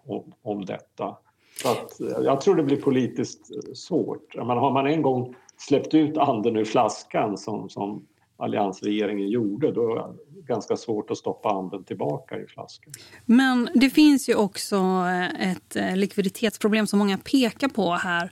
om, 0.07 0.33
om 0.43 0.65
detta. 0.65 1.17
Så 1.62 1.68
att, 1.68 2.01
eh, 2.01 2.25
jag 2.25 2.40
tror 2.40 2.55
det 2.57 2.62
blir 2.62 2.77
politiskt 2.77 3.51
eh, 3.51 3.72
svårt. 3.75 4.37
Men 4.37 4.48
har 4.48 4.70
man 4.70 4.87
en 4.87 5.03
gång 5.03 5.35
släppt 5.57 5.94
ut 5.94 6.18
anden 6.18 6.57
ur 6.57 6.64
flaskan 6.64 7.38
som, 7.38 7.68
som 7.68 8.07
alliansregeringen 8.37 9.29
gjorde, 9.29 9.72
då 9.72 9.92
är 9.92 9.96
det 9.96 10.46
ganska 10.46 10.77
svårt 10.77 11.11
att 11.11 11.18
stoppa 11.18 11.48
anden 11.48 11.85
tillbaka 11.85 12.38
i 12.40 12.46
flaskan. 12.46 12.92
Men 13.25 13.68
det 13.75 13.90
finns 13.90 14.29
ju 14.29 14.35
också 14.35 14.77
eh, 14.77 15.53
ett 15.53 15.98
likviditetsproblem 15.98 16.87
som 16.87 16.98
många 16.98 17.18
pekar 17.18 17.68
på 17.68 17.90
här. 17.90 18.31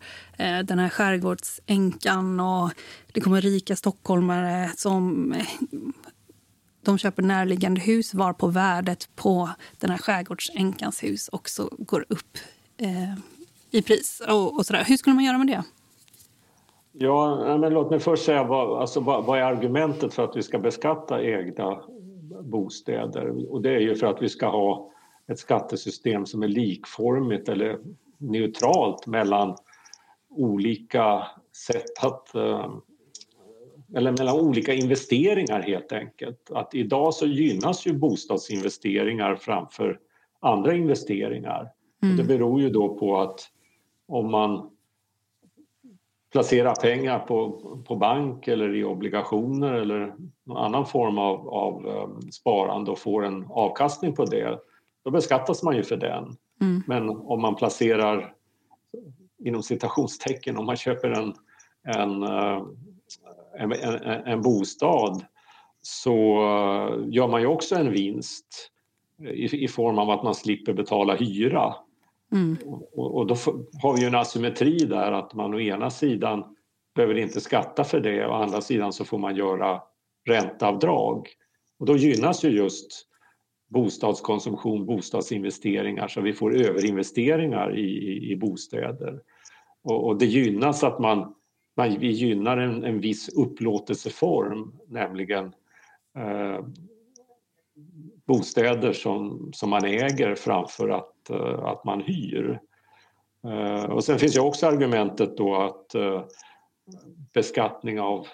Den 0.63 0.79
här 0.79 0.89
skärgårdsänkan 0.89 2.41
och 2.41 2.71
det 3.13 3.21
kommer 3.21 3.41
rika 3.41 3.77
stockholmare 3.77 4.71
som 4.77 5.35
de 6.83 6.99
köper 6.99 7.23
närliggande 7.23 7.81
hus 7.81 8.15
var 8.15 8.33
på 8.33 8.47
värdet 8.47 9.09
på 9.17 9.51
den 9.79 9.91
här 9.91 9.99
skärgårdsänkans 9.99 11.03
hus 11.03 11.29
också 11.33 11.71
går 11.79 12.05
upp 12.09 12.39
eh, 12.81 13.15
i 13.71 13.83
pris. 13.83 14.23
Och, 14.29 14.55
och 14.55 14.67
sådär. 14.67 14.85
Hur 14.85 14.97
skulle 14.97 15.15
man 15.15 15.25
göra 15.25 15.39
med 15.39 15.47
det? 15.47 15.63
Ja, 16.93 17.59
men 17.59 17.73
låt 17.73 17.91
mig 17.91 18.01
först 18.01 18.25
säga 18.25 18.45
vad, 18.45 18.81
alltså, 18.81 19.01
vad, 19.01 19.25
vad 19.25 19.39
är 19.39 19.43
argumentet 19.43 20.15
för 20.15 20.25
att 20.25 20.37
vi 20.37 20.43
ska 20.43 20.59
beskatta 20.59 21.21
ägda 21.21 21.81
bostäder? 22.43 23.53
Och 23.53 23.63
det 23.63 23.71
är 23.71 23.81
ju 23.81 23.95
för 23.95 24.07
att 24.07 24.23
vi 24.23 24.29
ska 24.29 24.49
ha 24.49 24.91
ett 25.29 25.39
skattesystem 25.39 26.27
som 26.27 26.43
är 26.43 26.49
likformigt 26.49 27.49
eller 27.49 27.79
neutralt 28.19 29.07
mellan 29.07 29.57
olika 30.31 31.27
sätt 31.53 32.05
att 32.05 32.35
eh, 32.35 32.75
eller 33.97 34.13
mellan 34.13 34.41
olika 34.41 34.75
investeringar 34.75 35.63
helt 35.63 35.93
enkelt. 35.93 36.51
Att 36.51 36.75
idag 36.75 37.15
så 37.15 37.27
gynnas 37.27 37.87
ju 37.87 37.93
bostadsinvesteringar 37.93 39.37
framför 39.37 39.99
andra 40.41 40.75
investeringar. 40.75 41.71
Mm. 42.03 42.17
det 42.17 42.25
beror 42.25 42.61
ju 42.61 42.71
då 42.71 42.99
på 42.99 43.21
att 43.21 43.49
om 44.07 44.31
man 44.31 44.71
placera 46.33 46.75
pengar 46.75 47.19
på, 47.19 47.51
på 47.87 47.97
bank 47.97 48.49
eller 48.49 48.75
i 48.75 48.85
obligationer 48.85 49.73
eller 49.73 50.15
någon 50.45 50.57
annan 50.57 50.87
form 50.87 51.19
av, 51.19 51.49
av 51.49 51.87
um, 51.87 52.33
sparande 52.33 52.91
och 52.91 52.99
får 52.99 53.25
en 53.25 53.47
avkastning 53.51 54.15
på 54.15 54.25
det, 54.25 54.59
då 55.05 55.11
beskattas 55.11 55.63
man 55.63 55.77
ju 55.77 55.83
för 55.83 55.97
den. 55.97 56.37
Mm. 56.61 56.83
Men 56.87 57.11
om 57.11 57.43
man 57.43 57.55
placerar, 57.57 58.35
inom 59.45 59.63
citationstecken, 59.63 60.57
om 60.57 60.67
man 60.67 60.77
köper 60.77 61.11
en, 61.11 61.35
en, 61.97 62.23
uh, 62.23 62.67
en, 63.59 63.73
en, 63.73 64.27
en 64.27 64.43
bostad 64.43 65.25
så 65.83 66.43
uh, 66.43 67.05
gör 67.09 67.29
man 67.29 67.41
ju 67.41 67.47
också 67.47 67.75
en 67.75 67.93
vinst 67.93 68.71
i, 69.23 69.65
i 69.65 69.69
form 69.69 69.99
av 69.99 70.11
att 70.11 70.23
man 70.23 70.35
slipper 70.35 70.73
betala 70.73 71.15
hyra. 71.15 71.75
Mm. 72.33 72.57
Och, 72.65 73.17
och, 73.17 73.27
då 73.27 73.35
har 73.83 73.95
vi 73.95 74.01
ju 74.01 74.07
en 74.07 74.15
asymmetri 74.15 74.79
där 74.79 75.13
att 75.13 75.35
man 75.35 75.55
å 75.55 75.61
ena 75.61 75.91
sidan 75.91 76.45
behöver 76.95 77.19
inte 77.19 77.41
skatta 77.41 77.85
för 77.85 78.01
det 78.01 78.27
och 78.27 78.33
å 78.33 78.43
andra 78.43 78.61
sidan 78.61 78.93
så 78.93 79.05
får 79.05 79.19
man 79.19 79.37
göra 79.37 79.83
ränteavdrag. 80.27 81.29
Och 81.79 81.87
då 81.87 81.97
gynnas 81.97 82.45
ju 82.45 82.49
just 82.49 83.07
bostadskonsumtion, 83.69 84.87
bostadsinvesteringar 84.87 86.09
så 86.09 86.21
vi 86.21 86.33
får 86.33 86.57
överinvesteringar 86.57 87.79
i, 87.79 87.83
i, 87.83 88.33
i 88.33 88.37
bostäder. 88.37 89.21
Och, 89.83 90.07
och, 90.07 90.19
det 90.19 90.27
gynnas 90.27 90.85
att 90.85 90.99
man, 90.99 91.35
man 91.77 91.99
vi 91.99 92.11
gynnar 92.11 92.57
en, 92.57 92.85
en 92.85 93.01
viss 93.01 93.29
upplåtelseform, 93.29 94.73
nämligen 94.89 95.45
eh, 96.17 96.65
bostäder 98.31 98.93
som, 98.93 99.51
som 99.53 99.71
man 99.71 99.85
äger 99.85 100.35
framför 100.35 100.89
att, 100.89 101.31
eh, 101.31 101.65
att 101.65 101.85
man 101.85 102.01
hyr. 102.01 102.61
Eh, 103.45 103.85
och 103.85 104.05
sen 104.05 104.19
finns 104.19 104.37
ju 104.37 104.41
också 104.41 104.67
argumentet 104.67 105.37
då 105.37 105.57
att 105.57 105.95
eh, 105.95 106.25
beskattning 107.35 108.01
av 108.01 108.27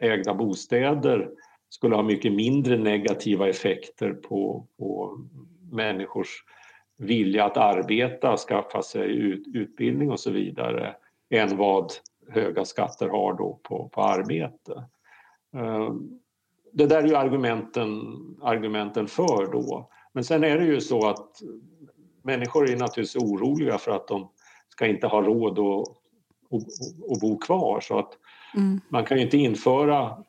ägda 0.00 0.34
bostäder 0.34 1.30
skulle 1.68 1.96
ha 1.96 2.02
mycket 2.02 2.32
mindre 2.32 2.78
negativa 2.78 3.48
effekter 3.48 4.12
på, 4.12 4.66
på 4.78 5.18
människors 5.72 6.44
vilja 6.98 7.44
att 7.44 7.56
arbeta, 7.56 8.36
skaffa 8.36 8.82
sig 8.82 9.10
ut, 9.10 9.46
utbildning 9.54 10.10
och 10.10 10.20
så 10.20 10.30
vidare 10.30 10.96
än 11.30 11.56
vad 11.56 11.92
höga 12.28 12.64
skatter 12.64 13.08
har 13.08 13.34
då 13.34 13.60
på, 13.62 13.88
på 13.88 14.02
arbete 14.02 14.84
det 16.76 16.86
där 16.86 17.02
är 17.02 17.06
ju 17.06 17.16
argumenten, 17.16 18.16
argumenten 18.42 19.06
för 19.06 19.52
då. 19.52 19.90
Men 20.12 20.24
sen 20.24 20.44
är 20.44 20.58
det 20.58 20.64
ju 20.64 20.80
så 20.80 21.08
att 21.08 21.42
människor 22.22 22.70
är 22.70 22.76
naturligtvis 22.76 23.16
oroliga 23.16 23.78
för 23.78 23.92
att 23.92 24.08
de 24.08 24.28
ska 24.68 24.86
inte 24.86 25.06
ha 25.06 25.22
råd 25.22 25.58
att, 25.58 25.88
att, 26.50 27.12
att 27.12 27.20
bo 27.20 27.38
kvar. 27.38 27.80
Så 27.80 27.98
att 27.98 28.12
mm. 28.56 28.80
man 28.88 29.04
kan 29.04 29.16
ju 29.16 29.24
inte 29.24 29.36
införa 29.36 30.24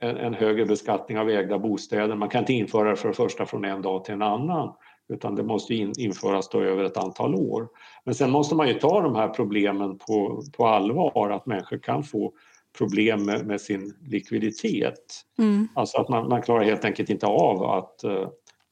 en, 0.00 0.16
en, 0.16 0.34
högre 0.34 0.64
beskattning 0.64 1.18
av 1.18 1.30
ägda 1.30 1.58
bostäder. 1.58 2.14
Man 2.14 2.28
kan 2.28 2.40
inte 2.40 2.52
införa 2.52 2.90
det 2.90 2.96
för 2.96 3.08
det 3.08 3.14
första 3.14 3.46
från 3.46 3.64
en 3.64 3.82
dag 3.82 4.04
till 4.04 4.14
en 4.14 4.22
annan 4.22 4.72
utan 5.08 5.34
det 5.34 5.42
måste 5.42 5.74
in, 5.74 5.92
införas 5.98 6.48
då 6.48 6.60
över 6.60 6.84
ett 6.84 6.96
antal 6.96 7.34
år. 7.34 7.68
Men 8.04 8.14
sen 8.14 8.30
måste 8.30 8.54
man 8.54 8.68
ju 8.68 8.74
ta 8.74 9.00
de 9.00 9.14
här 9.14 9.28
problemen 9.28 9.98
på, 9.98 10.42
på 10.56 10.66
allvar, 10.66 11.30
att 11.30 11.46
människor 11.46 11.78
kan 11.78 12.04
få 12.04 12.32
problem 12.76 13.24
med, 13.24 13.46
med 13.46 13.60
sin 13.60 13.94
likviditet. 14.06 15.24
Mm. 15.38 15.68
Alltså 15.74 15.98
att 15.98 16.08
man, 16.08 16.28
man 16.28 16.42
klarar 16.42 16.64
helt 16.64 16.84
enkelt 16.84 17.10
inte 17.10 17.26
av 17.26 17.62
att 17.62 18.00
uh, 18.04 18.28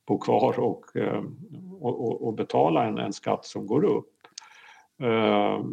bo 0.08 0.18
kvar 0.18 0.60
och, 0.60 0.84
uh, 0.96 1.22
och, 1.80 2.26
och, 2.26 2.34
betala 2.34 2.84
en, 2.84 2.98
en 2.98 3.12
skatt 3.12 3.44
som 3.44 3.66
går 3.66 3.84
upp. 3.84 4.12
Uh, 5.02 5.66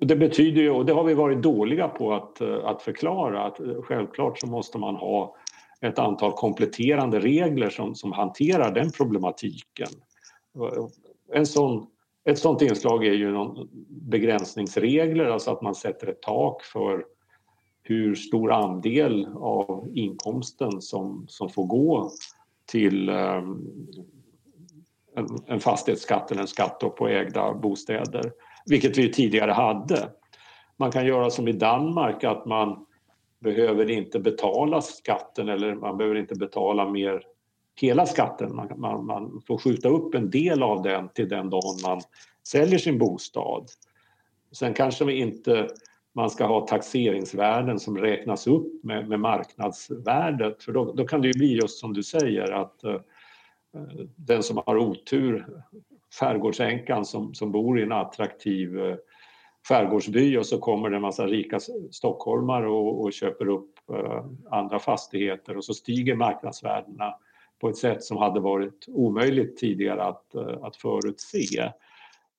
det 0.00 0.16
betyder 0.16 0.62
ju, 0.62 0.70
och 0.70 0.86
det 0.86 0.92
har 0.92 1.04
vi 1.04 1.14
varit 1.14 1.42
dåliga 1.42 1.88
på 1.88 2.14
att, 2.14 2.40
att 2.40 2.82
förklara, 2.82 3.44
att 3.44 3.60
självklart 3.82 4.38
så 4.38 4.46
måste 4.46 4.78
man 4.78 4.96
ha 4.96 5.36
ett 5.80 5.98
antal 5.98 6.32
kompletterande 6.32 7.20
regler 7.20 7.70
som, 7.70 7.94
som 7.94 8.12
hanterar 8.12 8.74
den 8.74 8.90
problematiken. 8.90 9.88
En 11.32 11.46
sån, 11.46 11.86
ett 12.26 12.38
sådant 12.38 12.62
inslag 12.62 13.06
är 13.06 13.12
ju 13.12 13.32
någon 13.32 13.68
begränsningsregler, 13.88 15.24
alltså 15.24 15.50
att 15.50 15.62
man 15.62 15.74
sätter 15.74 16.06
ett 16.06 16.22
tak 16.22 16.62
för 16.62 17.04
hur 17.82 18.14
stor 18.14 18.52
andel 18.52 19.28
av 19.36 19.88
inkomsten 19.94 20.80
som, 20.82 21.24
som 21.28 21.48
får 21.48 21.66
gå 21.66 22.10
till 22.66 23.08
um, 23.08 23.86
en, 25.16 25.26
en 25.46 25.60
fastighetsskatt 25.60 26.30
eller 26.30 26.40
en 26.40 26.48
skatt 26.48 26.96
på 26.96 27.08
ägda 27.08 27.54
bostäder, 27.54 28.32
vilket 28.66 28.98
vi 28.98 29.12
tidigare 29.12 29.50
hade. 29.50 30.08
Man 30.76 30.90
kan 30.90 31.06
göra 31.06 31.30
som 31.30 31.48
i 31.48 31.52
Danmark, 31.52 32.24
att 32.24 32.46
man 32.46 32.86
behöver 33.40 33.90
inte 33.90 34.20
betala 34.20 34.80
skatten 34.80 35.48
eller 35.48 35.74
man 35.74 35.96
behöver 35.96 36.16
inte 36.16 36.34
betala 36.34 36.88
mer 36.90 37.22
hela 37.76 38.06
skatten. 38.06 38.56
Man, 38.56 38.68
man, 38.76 39.06
man, 39.06 39.42
får 39.46 39.58
skjuta 39.58 39.88
upp 39.88 40.14
en 40.14 40.30
del 40.30 40.62
av 40.62 40.82
den 40.82 41.08
till 41.08 41.28
den 41.28 41.50
dagen 41.50 41.76
man 41.84 42.00
säljer 42.48 42.78
sin 42.78 42.98
bostad. 42.98 43.66
Sen 44.52 44.74
kanske 44.74 45.04
vi 45.04 45.20
inte 45.20 45.68
man 46.16 46.30
ska 46.30 46.46
ha 46.46 46.66
taxeringsvärden 46.66 47.80
som 47.80 47.98
räknas 47.98 48.46
upp 48.46 48.84
med, 48.84 49.08
med 49.08 49.20
marknadsvärdet 49.20 50.62
för 50.62 50.72
då, 50.72 50.92
då, 50.92 51.06
kan 51.06 51.22
det 51.22 51.28
ju 51.28 51.34
bli 51.34 51.54
just 51.54 51.78
som 51.78 51.92
du 51.92 52.02
säger 52.02 52.52
att 52.52 52.84
eh, 52.84 53.00
den 54.16 54.42
som 54.42 54.62
har 54.66 54.76
otur, 54.76 55.46
skärgårdsänkan 56.20 57.04
som, 57.04 57.34
som 57.34 57.52
bor 57.52 57.80
i 57.80 57.82
en 57.82 57.92
attraktiv 57.92 58.78
eh, 58.78 58.96
skärgårdsby 59.68 60.36
och 60.36 60.46
så 60.46 60.58
kommer 60.58 60.90
det 60.90 60.96
en 60.96 61.02
massa 61.02 61.26
rika 61.26 61.60
stockholmare 61.90 62.68
och, 62.68 63.00
och 63.00 63.12
köper 63.12 63.48
upp 63.48 63.74
eh, 63.92 64.24
andra 64.50 64.78
fastigheter 64.78 65.56
och 65.56 65.64
så 65.64 65.74
stiger 65.74 66.14
marknadsvärdena 66.14 67.14
på 67.60 67.68
ett 67.68 67.76
sätt 67.76 68.04
som 68.04 68.16
hade 68.16 68.40
varit 68.40 68.84
omöjligt 68.88 69.56
tidigare 69.56 70.02
att, 70.02 70.34
eh, 70.34 70.62
att 70.62 70.76
förutse. 70.76 71.72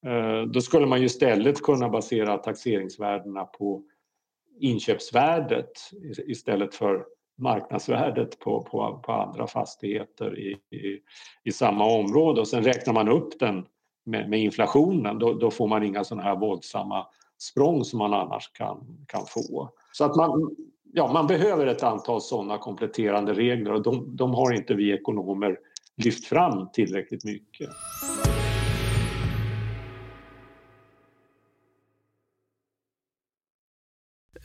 Eh, 0.05 0.41
då 0.41 0.61
skulle 0.61 0.85
man 0.85 0.99
ju 0.99 1.05
istället 1.05 1.61
kunna 1.61 1.89
basera 1.89 2.37
taxeringsvärdena 2.37 3.45
på 3.45 3.83
inköpsvärdet 4.59 5.71
istället 6.27 6.75
för 6.75 7.05
marknadsvärdet 7.37 8.39
på, 8.39 8.63
på, 8.63 9.01
på 9.05 9.11
andra 9.11 9.47
fastigheter 9.47 10.39
i, 10.39 10.51
i, 10.77 10.99
i, 11.43 11.51
samma 11.51 11.85
område 11.85 12.41
och 12.41 12.47
sen 12.47 12.63
räknar 12.63 12.93
man 12.93 13.09
upp 13.09 13.39
den 13.39 13.65
med, 14.05 14.29
med 14.29 14.39
inflationen 14.39 15.19
då, 15.19 15.33
då, 15.33 15.51
får 15.51 15.67
man 15.67 15.83
inga 15.83 16.03
sådana 16.03 16.23
här 16.23 16.35
våldsamma 16.35 17.07
språng 17.37 17.83
som 17.83 17.99
man 17.99 18.13
annars 18.13 18.51
kan, 18.51 19.05
kan 19.07 19.25
få. 19.25 19.69
Så 19.91 20.05
att 20.05 20.15
man, 20.15 20.55
ja, 20.93 21.13
man 21.13 21.27
behöver 21.27 21.67
ett 21.67 21.83
antal 21.83 22.21
sådana 22.21 22.57
kompletterande 22.57 23.33
regler 23.33 23.73
och 23.73 23.83
de, 23.83 24.15
de 24.15 24.33
har 24.33 24.51
inte 24.51 24.73
vi 24.73 24.93
ekonomer 24.93 25.57
lyft 25.97 26.25
fram 26.25 26.69
tillräckligt 26.73 27.23
mycket. 27.23 27.69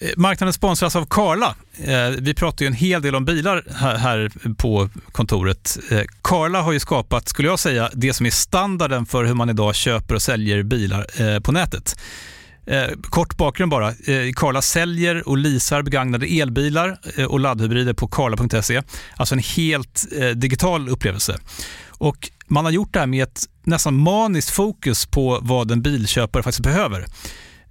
Eh, 0.03 0.11
marknaden 0.17 0.53
sponsras 0.53 0.97
av 0.97 1.07
Karla. 1.11 1.57
Eh, 1.85 2.11
vi 2.21 2.35
pratar 2.35 2.65
ju 2.65 2.67
en 2.67 2.73
hel 2.73 3.03
del 3.03 3.15
om 3.15 3.25
bilar 3.25 3.65
här 3.97 4.31
på 4.59 4.89
kontoret. 5.13 5.79
Eh, 5.91 6.01
Karla 6.23 6.63
har 6.63 6.73
ju 6.73 6.81
skapat, 6.81 7.29
skulle 7.29 7.49
jag 7.49 7.59
säga, 7.59 7.91
det 7.93 8.13
som 8.13 8.27
är 8.27 8.31
standarden 8.31 9.07
för 9.07 9.25
hur 9.25 9.35
man 9.35 9.51
idag 9.51 9.75
köper 9.75 10.15
och 10.15 10.23
säljer 10.23 10.63
bilar 10.63 11.41
på 11.41 11.53
nätet. 11.53 11.97
Eh, 12.73 12.89
kort 13.03 13.37
bakgrund 13.37 13.71
bara. 13.71 13.89
Eh, 13.89 14.33
Karla 14.35 14.63
säljer 14.63 15.29
och 15.29 15.39
leasar 15.39 15.83
begagnade 15.83 16.27
elbilar 16.27 16.99
eh, 17.17 17.25
och 17.25 17.41
laddhybrider 17.41 17.93
på 17.93 18.09
karla.se. 18.09 18.83
Alltså 19.17 19.35
en 19.35 19.43
helt 19.57 20.07
eh, 20.19 20.29
digital 20.29 20.89
upplevelse. 20.89 21.39
Och 21.89 22.31
man 22.47 22.65
har 22.65 22.73
gjort 22.73 22.93
det 22.93 22.99
här 23.01 23.07
med 23.07 23.23
ett 23.23 23.45
nästan 23.65 23.95
maniskt 23.95 24.51
fokus 24.51 25.07
på 25.07 25.39
vad 25.43 25.71
en 25.71 25.83
bilköpare 25.83 26.43
faktiskt 26.43 26.63
behöver. 26.63 27.07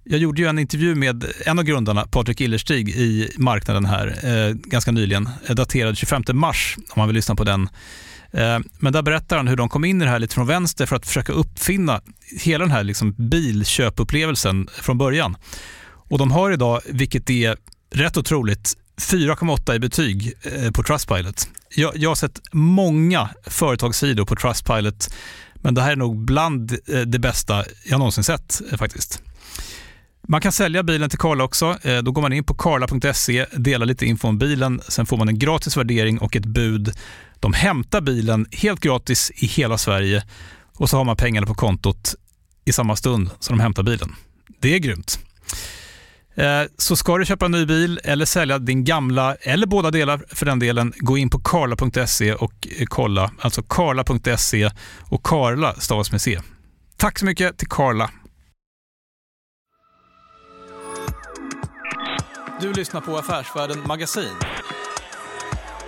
Jag 0.03 0.19
gjorde 0.19 0.41
ju 0.41 0.47
en 0.47 0.59
intervju 0.59 0.95
med 0.95 1.25
en 1.45 1.59
av 1.59 1.65
grundarna, 1.65 2.07
Patrik 2.11 2.41
Illerstig, 2.41 2.89
i 2.89 3.31
marknaden 3.37 3.85
här 3.85 4.07
eh, 4.23 4.53
ganska 4.53 4.91
nyligen, 4.91 5.29
eh, 5.47 5.55
daterad 5.55 5.97
25 5.97 6.23
mars, 6.33 6.77
om 6.77 6.93
man 6.95 7.07
vill 7.07 7.15
lyssna 7.15 7.35
på 7.35 7.43
den 7.43 7.69
Eh, 8.33 8.59
men 8.79 8.93
där 8.93 9.01
berättar 9.01 9.37
han 9.37 9.47
hur 9.47 9.55
de 9.55 9.69
kom 9.69 9.85
in 9.85 10.01
i 10.01 10.05
det 10.05 10.11
här 10.11 10.19
lite 10.19 10.35
från 10.35 10.47
vänster 10.47 10.85
för 10.85 10.95
att 10.95 11.05
försöka 11.05 11.33
uppfinna 11.33 12.01
hela 12.41 12.65
den 12.65 12.71
här 12.71 12.83
liksom 12.83 13.15
bilköpupplevelsen 13.17 14.69
från 14.73 14.97
början. 14.97 15.37
Och 16.09 16.17
de 16.17 16.31
har 16.31 16.51
idag, 16.51 16.81
vilket 16.85 17.29
är 17.29 17.57
rätt 17.91 18.17
otroligt, 18.17 18.77
4,8 19.01 19.75
i 19.75 19.79
betyg 19.79 20.33
eh, 20.43 20.71
på 20.71 20.83
Trustpilot. 20.83 21.47
Jag, 21.75 21.97
jag 21.97 22.09
har 22.09 22.15
sett 22.15 22.41
många 22.51 23.29
företagssidor 23.47 24.25
på 24.25 24.35
Trustpilot, 24.35 25.13
men 25.55 25.73
det 25.73 25.81
här 25.81 25.91
är 25.91 25.95
nog 25.95 26.25
bland 26.25 26.71
eh, 26.71 26.99
det 26.99 27.19
bästa 27.19 27.65
jag 27.85 27.99
någonsin 27.99 28.23
sett 28.23 28.61
faktiskt. 28.77 29.21
Man 30.27 30.41
kan 30.41 30.51
sälja 30.51 30.83
bilen 30.83 31.09
till 31.09 31.19
Karla 31.19 31.43
också. 31.43 31.77
Då 32.03 32.11
går 32.11 32.21
man 32.21 32.33
in 32.33 32.43
på 32.43 32.53
karla.se, 32.53 33.45
delar 33.51 33.85
lite 33.85 34.05
info 34.05 34.27
om 34.27 34.37
bilen, 34.37 34.81
sen 34.87 35.05
får 35.05 35.17
man 35.17 35.27
en 35.27 35.39
gratis 35.39 35.77
värdering 35.77 36.19
och 36.19 36.35
ett 36.35 36.45
bud 36.45 36.93
de 37.41 37.53
hämtar 37.53 38.01
bilen 38.01 38.45
helt 38.51 38.79
gratis 38.79 39.31
i 39.35 39.45
hela 39.45 39.77
Sverige 39.77 40.23
och 40.77 40.89
så 40.89 40.97
har 40.97 41.03
man 41.03 41.15
pengarna 41.15 41.47
på 41.47 41.53
kontot 41.53 42.15
i 42.65 42.71
samma 42.71 42.95
stund 42.95 43.29
som 43.39 43.57
de 43.57 43.63
hämtar 43.63 43.83
bilen. 43.83 44.15
Det 44.59 44.75
är 44.75 44.79
grymt. 44.79 45.19
Eh, 46.35 46.63
så 46.77 46.95
ska 46.95 47.17
du 47.17 47.25
köpa 47.25 47.45
en 47.45 47.51
ny 47.51 47.65
bil 47.65 47.99
eller 48.03 48.25
sälja 48.25 48.59
din 48.59 48.83
gamla, 48.83 49.35
eller 49.35 49.67
båda 49.67 49.91
delar 49.91 50.23
för 50.27 50.45
den 50.45 50.59
delen, 50.59 50.93
gå 50.97 51.17
in 51.17 51.29
på 51.29 51.39
karla.se 51.39 52.33
och 52.33 52.67
eh, 52.79 52.85
kolla. 52.85 53.31
Alltså 53.39 53.63
karla.se 53.63 54.71
och 54.99 55.23
Karla 55.23 55.73
stavas 55.73 56.11
med 56.11 56.21
C. 56.21 56.39
Tack 56.97 57.19
så 57.19 57.25
mycket 57.25 57.57
till 57.57 57.67
Karla. 57.67 58.09
Du 62.61 62.73
lyssnar 62.73 63.01
på 63.01 63.17
Affärsvärlden 63.17 63.77
Magasin 63.87 64.35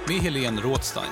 med 0.07 0.17
Helene 0.17 0.61
Rådstein. 0.61 1.11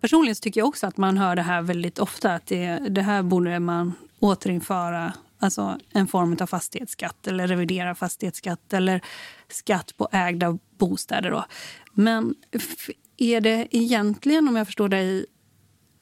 Personligen 0.00 0.36
tycker 0.36 0.60
jag 0.60 0.68
också 0.68 0.86
att 0.86 0.96
man 0.96 1.18
hör 1.18 1.36
det 1.36 1.42
här 1.42 1.62
väldigt 1.62 1.98
ofta. 1.98 2.34
Att 2.34 2.46
det, 2.46 2.78
det 2.88 3.02
här 3.02 3.22
borde 3.22 3.60
man 3.60 3.92
återinföra 4.18 5.12
alltså 5.38 5.78
en 5.92 6.06
form 6.06 6.36
av 6.40 6.46
fastighetsskatt 6.46 7.26
eller 7.26 7.46
revidera 7.46 7.94
fastighetsskatt 7.94 8.72
eller 8.72 9.00
skatt 9.48 9.96
på 9.96 10.08
ägda 10.12 10.58
bostäder. 10.78 11.30
Då. 11.30 11.44
Men 11.92 12.34
är 13.16 13.40
det 13.40 13.68
egentligen, 13.70 14.48
om 14.48 14.56
jag 14.56 14.66
förstår 14.66 14.88
dig 14.88 15.26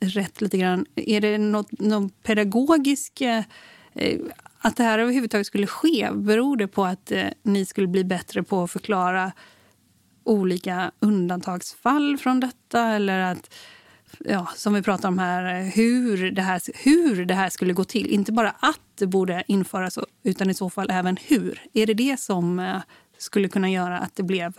rätt 0.01 0.41
lite 0.41 0.59
grann, 0.59 0.87
är 0.95 1.21
det 1.21 1.39
något, 1.39 1.73
något 1.73 2.23
pedagogisk... 2.23 3.21
Eh, 3.21 3.45
eh, 3.95 4.21
att 4.59 4.77
det 4.77 4.83
här 4.83 4.99
överhuvudtaget 4.99 5.47
skulle 5.47 5.67
ske, 5.67 6.09
beror 6.13 6.57
det 6.57 6.69
på 6.69 6.85
att 6.85 7.13
eh, 7.13 7.25
ni 7.43 7.67
skulle 7.67 7.87
bli 7.87 8.05
bättre 8.05 8.43
på 8.43 8.63
att 8.63 8.71
förklara 8.71 9.33
olika 10.25 10.91
undantagsfall 11.01 12.19
från 12.19 12.41
detta? 12.41 12.81
Eller 12.81 13.21
att, 13.21 13.55
ja, 14.19 14.49
som 14.55 14.75
vi 14.75 14.83
pratar 14.83 15.09
om 15.09 15.19
här, 15.19 15.71
hur 15.75 16.31
det 16.31 16.43
här, 16.43 16.61
hur 16.85 17.25
det 17.25 17.35
här 17.35 17.49
skulle 17.49 17.73
gå 17.73 17.85
till. 17.85 18.07
Inte 18.07 18.33
bara 18.33 18.51
att 18.51 18.81
det 18.99 19.07
borde 19.07 19.45
införas, 19.47 19.99
utan 20.23 20.51
i 20.51 20.55
så 20.55 20.71
fall 20.71 20.91
även 20.91 21.17
hur. 21.17 21.63
Är 21.73 21.87
det 21.87 21.95
det 21.95 22.21
som 22.21 22.59
eh, 22.59 22.77
skulle 23.19 23.49
kunna 23.49 23.71
göra 23.71 23.99
att 23.99 24.17
det 24.17 24.23
blev 24.23 24.53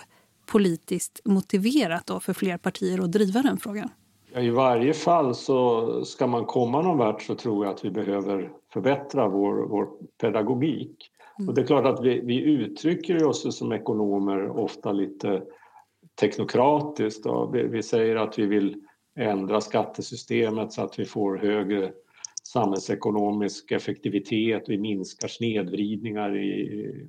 politiskt 0.46 1.22
motiverat 1.26 2.06
då 2.06 2.20
för 2.20 2.34
fler 2.34 2.58
partier 2.58 3.04
att 3.04 3.12
driva 3.12 3.42
den 3.42 3.58
frågan? 3.58 3.90
Ja, 4.34 4.42
I 4.42 4.50
varje 4.50 4.94
fall 4.94 5.36
så 5.36 6.06
ska 6.06 6.28
man 6.28 6.46
komma 6.46 6.82
någon 6.82 6.98
vart 6.98 7.22
så 7.22 7.36
tror 7.36 7.66
jag 7.66 7.74
att 7.74 7.86
vi 7.86 7.92
behöver 7.92 8.52
förbättra 8.74 9.28
vår, 9.28 9.68
vår 9.70 9.88
pedagogik. 10.22 11.12
Och 11.48 11.54
det 11.54 11.62
är 11.62 11.66
klart 11.66 11.86
att 11.86 12.06
vi, 12.06 12.20
vi 12.20 12.42
uttrycker 12.42 13.26
oss 13.26 13.58
som 13.58 13.72
ekonomer 13.72 14.50
ofta 14.50 14.92
lite 14.92 15.44
teknokratiskt. 16.20 17.24
Då. 17.24 17.50
Vi, 17.54 17.64
vi 17.64 17.84
säger 17.84 18.16
att 18.16 18.40
vi 18.40 18.46
vill 18.46 18.76
ändra 19.16 19.62
skattesystemet 19.62 20.74
så 20.74 20.82
att 20.82 21.00
vi 21.00 21.06
får 21.06 21.38
högre 21.38 21.92
samhällsekonomisk 22.44 23.72
effektivitet, 23.72 24.64
vi 24.68 24.78
minskar 24.78 25.28
snedvridningar 25.28 26.38
i, 26.38 27.08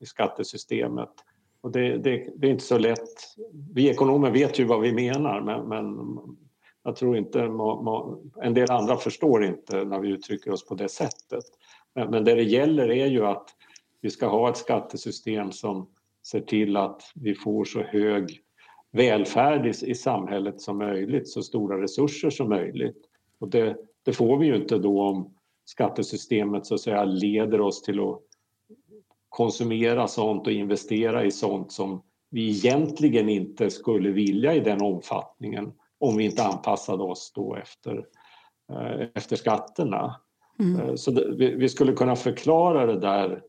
i 0.00 0.06
skattesystemet. 0.06 1.10
Och 1.60 1.72
det, 1.72 1.98
det, 1.98 2.28
det, 2.36 2.46
är 2.46 2.50
inte 2.50 2.64
så 2.64 2.78
lätt. 2.78 3.36
Vi 3.74 3.88
ekonomer 3.88 4.30
vet 4.30 4.58
ju 4.58 4.64
vad 4.64 4.80
vi 4.80 4.92
menar 4.92 5.40
men, 5.40 5.68
men 5.68 6.18
jag 6.82 6.96
tror 6.96 7.16
inte, 7.16 7.50
en 8.42 8.54
del 8.54 8.70
andra 8.70 8.96
förstår 8.96 9.44
inte 9.44 9.84
när 9.84 10.00
vi 10.00 10.08
uttrycker 10.08 10.50
oss 10.50 10.66
på 10.66 10.74
det 10.74 10.88
sättet. 10.88 11.44
Men, 11.96 12.10
men 12.10 12.24
det 12.24 12.34
det 12.34 12.42
gäller 12.42 12.90
är 12.90 13.06
ju 13.06 13.26
att 13.26 13.48
vi 14.00 14.10
ska 14.10 14.26
ha 14.26 14.50
ett 14.50 14.56
skattesystem 14.56 15.52
som 15.52 15.90
ser 16.26 16.40
till 16.40 16.76
att 16.76 17.02
vi 17.14 17.34
får 17.34 17.64
så 17.64 17.82
hög 17.82 18.40
välfärd 18.92 19.66
i, 19.66 19.90
i 19.90 19.94
samhället 19.94 20.60
som 20.60 20.78
möjligt, 20.78 21.28
så 21.28 21.42
stora 21.42 21.82
resurser 21.82 22.30
som 22.30 22.48
möjligt. 22.48 23.08
Och 23.40 23.48
det, 23.48 23.76
det 24.04 24.12
får 24.12 24.38
vi 24.38 24.46
ju 24.46 24.56
inte 24.56 24.78
då 24.78 25.02
om 25.02 25.34
skattesystemet 25.64 26.66
så 26.66 26.74
att 26.74 26.80
säga 26.80 27.04
leder 27.04 27.60
oss 27.60 27.82
till 27.82 28.00
att 28.00 28.20
konsumera 29.28 30.08
sånt 30.08 30.46
och 30.46 30.52
investera 30.52 31.24
i 31.24 31.30
sånt 31.30 31.72
som 31.72 32.02
vi 32.30 32.48
egentligen 32.48 33.28
inte 33.28 33.70
skulle 33.70 34.10
vilja 34.10 34.54
i 34.54 34.60
den 34.60 34.82
omfattningen 34.82 35.72
om 35.98 36.16
vi 36.16 36.24
inte 36.24 36.44
anpassade 36.44 37.02
oss 37.02 37.32
då 37.34 37.54
efter, 37.54 38.06
eh, 38.72 39.08
efter 39.14 39.36
skatterna. 39.36 40.20
Mm. 40.58 40.80
Eh, 40.80 40.94
så 40.94 41.10
det, 41.10 41.34
vi, 41.36 41.54
vi, 41.54 41.68
skulle 41.68 41.92
kunna 41.92 42.16
förklara 42.16 42.86
det 42.86 43.00
där 43.00 43.42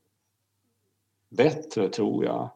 bättre 1.30 1.90
tror 1.90 2.26
jag. 2.26 2.50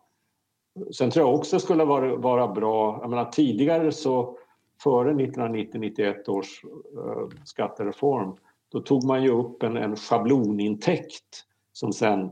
Sen 0.91 1.11
tror 1.11 1.27
jag 1.27 1.35
också 1.35 1.55
det 1.55 1.59
skulle 1.59 1.85
vara, 1.85 2.15
vara 2.15 2.47
bra, 2.47 2.99
jag 3.01 3.09
menar 3.09 3.25
tidigare 3.25 3.91
så 3.91 4.37
före 4.83 5.13
1990-91 5.13 6.29
års 6.29 6.63
uh, 6.63 7.29
skattereform 7.43 8.35
då 8.69 8.79
tog 8.79 9.03
man 9.03 9.23
ju 9.23 9.29
upp 9.29 9.63
en, 9.63 9.77
en 9.77 9.95
schablonintäkt 9.95 11.45
som 11.73 11.93
sen 11.93 12.29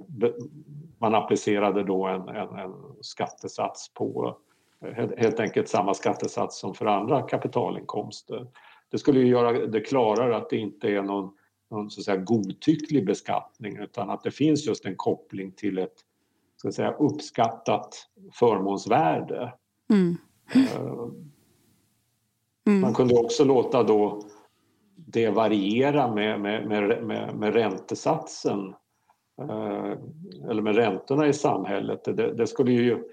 man 0.97 1.15
applicerade 1.15 1.83
då 1.83 2.07
en, 2.07 2.29
en, 2.29 2.55
en 2.59 2.73
skattesats 3.01 3.93
på 3.93 4.37
helt 5.17 5.39
enkelt 5.39 5.69
samma 5.69 5.93
skattesats 5.93 6.59
som 6.59 6.73
för 6.73 6.85
andra 6.85 7.21
kapitalinkomster. 7.21 8.47
Det 8.89 8.97
skulle 8.97 9.19
ju 9.19 9.27
göra 9.27 9.51
det 9.51 9.81
klarare 9.81 10.37
att 10.37 10.49
det 10.49 10.57
inte 10.57 10.87
är 10.87 11.01
någon, 11.01 11.31
någon 11.71 11.91
så 11.91 12.01
att 12.01 12.05
säga, 12.05 12.17
godtycklig 12.17 13.05
beskattning 13.05 13.77
utan 13.77 14.09
att 14.09 14.23
det 14.23 14.31
finns 14.31 14.67
just 14.67 14.85
en 14.85 14.95
koppling 14.95 15.51
till 15.51 15.77
ett 15.77 16.05
så 16.61 16.67
att 16.67 16.73
säga, 16.73 16.91
uppskattat 16.91 18.07
förmånsvärde. 18.33 19.53
Mm. 19.89 20.17
Eh, 20.55 20.81
mm. 22.67 22.81
Man 22.81 22.93
kunde 22.93 23.15
också 23.15 23.43
låta 23.43 23.83
då 23.83 24.21
det 24.95 25.29
variera 25.29 26.15
med, 26.15 26.41
med, 26.41 26.67
med, 26.67 27.03
med, 27.03 27.35
med 27.35 27.53
räntesatsen 27.53 28.73
eh, 29.41 29.93
eller 30.49 30.61
med 30.61 30.75
räntorna 30.75 31.27
i 31.27 31.33
samhället. 31.33 32.03
Det, 32.03 32.33
det 32.33 32.47
skulle 32.47 32.71
ju 32.71 33.03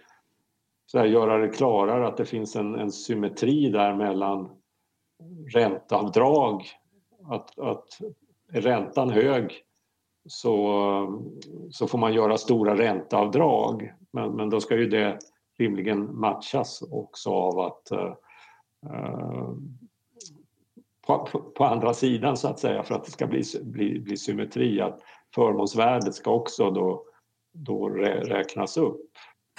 så 0.87 0.99
här, 0.99 1.07
göra 1.07 1.39
det 1.39 1.49
klarare 1.49 2.07
att 2.07 2.17
det 2.17 2.25
finns 2.25 2.57
en, 2.57 2.75
en 2.75 2.93
symmetri 2.93 3.71
där 3.71 3.95
mellan 3.95 4.49
ränteavdrag, 5.55 6.65
att, 7.25 7.59
att 7.59 8.01
är 8.53 8.61
räntan 8.61 9.11
hög 9.11 9.63
så, 10.29 11.23
så 11.71 11.87
får 11.87 11.99
man 11.99 12.15
göra 12.15 12.39
stora 12.39 12.79
ränteavdrag. 12.79 13.93
Men, 14.13 14.37
men 14.37 14.51
då 14.51 14.61
ska 14.61 14.77
ju 14.77 14.89
det 14.89 15.19
rimligen 15.59 16.21
matchas 16.21 16.83
också 16.91 17.31
av 17.31 17.61
att 17.61 17.91
eh, 17.91 18.15
eh 18.91 19.51
på, 21.07 21.53
på, 21.57 21.65
andra 21.65 21.95
sidan 21.95 22.37
så 22.37 22.49
att 22.49 22.59
säga 22.59 22.83
för 22.83 22.95
att 22.95 23.05
det 23.05 23.11
ska 23.11 23.27
bli, 23.27 23.43
bli, 23.63 24.01
bli 24.01 24.17
symmetri 24.17 24.81
att 24.81 25.01
förmånsvärdet 25.35 26.15
ska 26.15 26.31
också 26.31 26.71
då, 26.71 27.05
då 27.53 27.89
räknas 27.89 28.77
upp. 28.77 29.01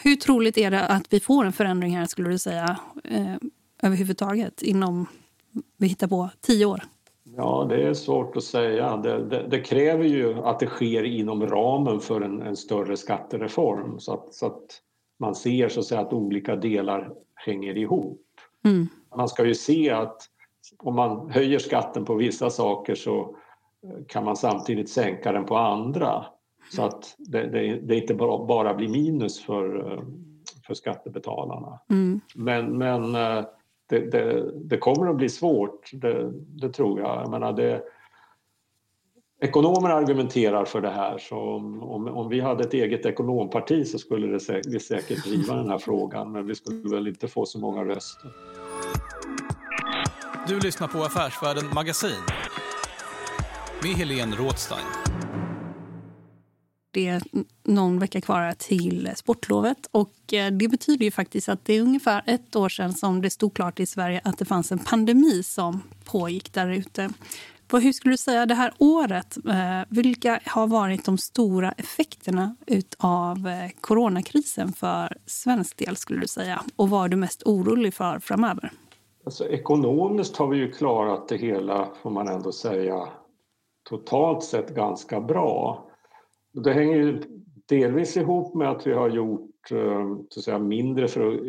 Hur 0.04 0.16
troligt 0.16 0.58
är 0.58 0.72
det 0.72 0.88
att 0.88 1.14
vi 1.14 1.20
får 1.20 1.46
en 1.46 1.54
förändring 1.54 1.98
här 1.98 2.06
skulle 2.06 2.30
du 2.30 2.40
säga 2.40 2.80
eh, 3.04 3.36
överhuvudtaget 3.84 4.62
inom, 4.62 5.06
vi 5.78 5.88
hittar 5.88 6.08
på, 6.08 6.30
tio 6.42 6.66
år? 6.66 6.82
Ja, 7.36 7.66
det 7.70 7.88
är 7.88 7.94
svårt 7.94 8.38
att 8.38 8.44
säga. 8.44 8.98
Det, 8.98 9.24
det, 9.30 9.48
det, 9.48 9.60
kräver 9.60 10.04
ju 10.04 10.34
att 10.44 10.60
det 10.60 10.68
sker 10.68 11.04
inom 11.04 11.48
ramen 11.48 12.00
för 12.00 12.22
en, 12.22 12.42
en 12.42 12.56
större 12.56 12.98
skattereform 12.98 14.00
så 14.00 14.14
att, 14.14 14.34
så 14.34 14.46
att, 14.46 14.82
man 15.20 15.36
ser 15.36 15.70
så 15.70 15.80
att, 15.80 15.86
säga, 15.86 16.02
att 16.02 16.14
olika 16.14 16.56
delar 16.56 17.14
hänger 17.36 17.78
ihop. 17.78 18.22
Mm. 18.66 18.88
Man 19.16 19.30
ska 19.30 19.46
ju 19.46 19.56
se 19.56 19.90
att 19.90 20.22
om 20.78 20.96
man 20.96 21.30
höjer 21.30 21.60
skatten 21.60 22.06
på 22.06 22.16
vissa 22.16 22.50
saker 22.50 22.96
så 22.96 23.36
kan 24.08 24.26
man 24.26 24.36
samtidigt 24.36 24.90
sänka 24.90 25.32
den 25.32 25.46
på 25.46 25.58
andra. 25.58 26.26
Så 26.72 26.84
att 26.84 27.16
det, 27.18 27.48
det, 27.48 27.80
det 27.80 27.96
inte 27.96 28.14
bara, 28.14 28.46
bara 28.46 28.74
blir 28.74 28.90
minus 28.90 29.42
för, 29.42 29.92
eh, 29.92 30.02
för 30.68 30.74
skattebetalarna. 30.74 31.80
Mm. 31.90 32.22
Men, 32.36 32.78
men 32.78 33.16
eh, 33.16 33.46
det, 33.90 34.00
det, 34.00 34.52
det, 34.54 34.78
kommer 34.78 35.10
att 35.10 35.16
bli 35.16 35.30
svårt, 35.30 35.90
det, 35.94 36.32
det 36.34 36.70
tror 36.70 37.00
jag. 37.00 37.22
jag 37.22 37.30
menar 37.30 37.54
det, 37.54 37.84
ekonomer 39.42 39.90
argumenterar 39.90 40.66
för 40.66 40.82
det 40.82 40.90
här 40.90 41.18
så 41.18 41.40
om, 41.40 41.84
om, 41.84 42.08
om, 42.08 42.30
vi 42.30 42.40
hade 42.40 42.64
ett 42.64 42.74
eget 42.74 43.06
ekonomparti 43.06 43.88
så 43.88 43.98
skulle 43.98 44.28
det 44.28 44.40
säkert, 44.40 44.74
vi 44.74 44.80
säkert 44.80 45.24
driva 45.24 45.56
den 45.56 45.70
här 45.70 45.78
frågan 45.78 46.32
men 46.32 46.48
vi 46.48 46.56
skulle 46.56 46.96
väl 46.96 47.08
inte 47.08 47.28
få 47.28 47.46
så 47.46 47.60
många 47.60 47.84
röster. 47.84 48.32
Du 50.48 50.60
lyssnar 50.60 50.88
på 50.88 50.98
Affärsvärlden 50.98 51.66
Magasin 51.74 52.24
med 53.84 53.92
Helene 53.92 54.36
Rådstein 54.36 55.07
det 56.98 57.08
är 57.08 57.22
någon 57.64 58.00
vecka 58.00 58.22
kvar 58.22 58.54
till 58.58 59.12
sportlovet. 59.16 59.78
Och 59.91 60.34
eh, 60.34 60.52
det 60.52 60.68
betyder 60.68 61.06
ju 61.06 61.12
faktiskt 61.12 61.50
att 61.50 61.66
det 61.66 61.74
är 61.74 61.82
ungefär 61.82 62.24
ett 62.26 62.56
år 62.56 62.70
sedan 62.70 62.93
som 62.93 63.22
det 63.22 63.30
stod 63.30 63.54
klart 63.54 63.80
i 63.80 63.86
Sverige 63.86 64.22
att 64.24 64.38
det 64.38 64.45
fanns 64.45 64.72
en 64.72 64.80
pandemi 64.80 65.43
som 65.43 65.82
pågick 66.06 66.54
där 66.54 66.70
ute. 66.70 67.10
Hur 67.72 67.91
skulle 67.91 68.14
du 68.14 68.18
säga 68.18 68.45
det 68.45 68.54
här 68.54 68.74
året, 68.78 69.38
eh, 69.48 69.82
vilka 69.89 70.39
har 70.45 70.68
varit 70.68 71.06
de 71.06 71.18
stora 71.18 71.72
effekterna 71.72 72.56
av 72.98 73.48
eh, 73.48 73.70
coronakrisen 73.82 74.74
för 74.74 75.18
svensk 75.26 75.78
del 75.78 75.95
skulle 75.95 76.22
du 76.22 76.28
säga? 76.28 76.62
Och 76.76 76.89
vad 76.89 77.06
är 77.06 77.10
du 77.10 77.18
mest 77.18 77.43
orolig 77.45 77.93
för 77.93 78.20
framöver? 78.20 78.72
Alltså, 79.26 79.48
ekonomiskt 79.48 80.38
har 80.38 80.48
vi 80.48 80.58
ju 80.58 80.72
klarat 80.72 81.28
det 81.28 81.38
hela, 81.38 81.88
får 82.02 82.10
man 82.10 82.28
ändå 82.28 82.52
säga, 82.52 83.08
totalt 83.89 84.43
sett 84.43 84.76
ganska 84.76 85.22
bra. 85.22 85.87
Det 86.64 86.74
hänger 86.74 86.97
ju 86.97 87.22
delvis 87.66 88.18
ihop 88.18 88.55
med 88.55 88.70
att 88.70 88.88
vi 88.88 88.93
har 88.93 89.10
gjort 89.10 89.72
eh, 89.72 90.18
så 90.30 90.39
att 90.39 90.43
säga, 90.43 90.60
mindre 90.60 91.08
för 91.08 91.28
att 91.28 91.41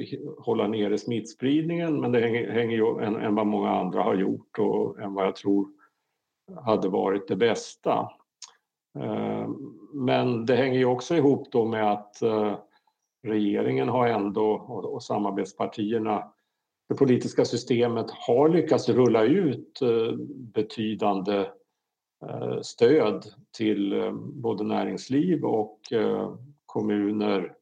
hålla 0.46 0.68
nere 0.68 0.98
smittspridningen 0.98 2.00
men 2.00 2.12
det 2.12 2.20
hänger, 2.20 2.50
hänger 2.50 2.76
ju 2.76 3.00
än, 3.00 3.16
än 3.16 3.34
vad 3.34 3.46
många 3.46 3.70
andra 3.70 4.02
har 4.02 4.14
gjort 4.14 4.58
och 4.58 5.00
än 5.00 5.14
vad 5.14 5.26
jag 5.26 5.36
tror 5.36 5.68
hade 6.64 6.88
varit 6.88 7.28
det 7.28 7.36
bästa. 7.36 8.10
Eh, 8.98 9.48
men 9.92 10.46
det 10.46 10.56
hänger 10.56 10.78
ju 10.78 10.84
också 10.84 11.16
ihop 11.16 11.52
då 11.52 11.64
med 11.64 11.92
att 11.92 12.22
eh, 12.22 12.58
regeringen 13.22 13.88
har 13.88 14.08
ändå 14.08 14.50
och 14.68 15.02
samarbetspartierna 15.02 16.32
det 16.88 16.94
politiska 16.94 17.44
systemet 17.44 18.06
har 18.10 18.48
lyckats 18.48 18.88
rulla 18.88 19.22
ut 19.22 19.80
betydande 20.54 21.46
Eh, 22.22 22.60
stöd 22.60 23.26
till 23.56 23.92
eh, 23.92 24.12
både 24.12 24.64
näringsliv 24.64 25.44
och 25.44 25.92
eh, 25.92 26.34
kommuner 26.66 27.54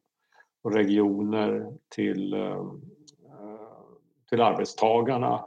och 0.61 0.73
regioner 0.73 1.73
till, 1.95 2.35
till 4.29 4.41
arbetstagarna. 4.41 5.43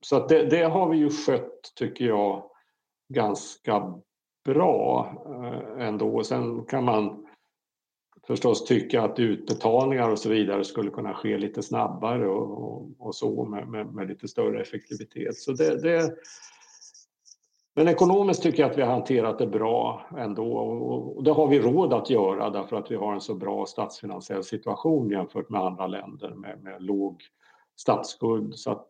Så 0.00 0.16
att 0.16 0.28
det, 0.28 0.46
det, 0.46 0.62
har 0.62 0.88
vi 0.88 0.96
ju 0.96 1.10
skött, 1.10 1.72
tycker 1.76 2.04
jag, 2.04 2.50
ganska 3.08 3.94
bra 4.44 5.12
ändå. 5.78 6.24
Sen 6.24 6.64
kan 6.64 6.84
man 6.84 7.26
förstås 8.30 8.64
tycka 8.64 9.02
att 9.02 9.18
utbetalningar 9.18 10.10
och 10.10 10.18
så 10.18 10.28
vidare 10.28 10.64
skulle 10.64 10.90
kunna 10.90 11.14
ske 11.14 11.38
lite 11.38 11.62
snabbare 11.62 12.28
och, 12.28 12.62
och, 12.62 12.88
och 12.98 13.14
så 13.14 13.44
med, 13.44 13.68
med, 13.68 13.94
med, 13.94 14.08
lite 14.08 14.28
större 14.28 14.60
effektivitet. 14.62 15.36
Så 15.36 15.52
det, 15.52 15.82
det, 15.82 16.14
men 17.74 17.88
ekonomiskt 17.88 18.42
tycker 18.42 18.62
jag 18.62 18.70
att 18.70 18.78
vi 18.78 18.82
har 18.82 18.92
hanterat 18.92 19.38
det 19.38 19.46
bra 19.46 20.06
ändå 20.18 20.56
och 20.56 21.24
det 21.24 21.32
har 21.32 21.46
vi 21.46 21.60
råd 21.60 21.92
att 21.92 22.10
göra 22.10 22.50
därför 22.50 22.76
att 22.76 22.90
vi 22.90 22.96
har 22.96 23.14
en 23.14 23.20
så 23.20 23.34
bra 23.34 23.66
statsfinansiell 23.66 24.44
situation 24.44 25.10
jämfört 25.10 25.48
med 25.48 25.60
andra 25.60 25.86
länder 25.86 26.34
med, 26.34 26.62
med 26.62 26.82
låg 26.82 27.22
statsskuld. 27.76 28.54
Så 28.54 28.70
att 28.70 28.88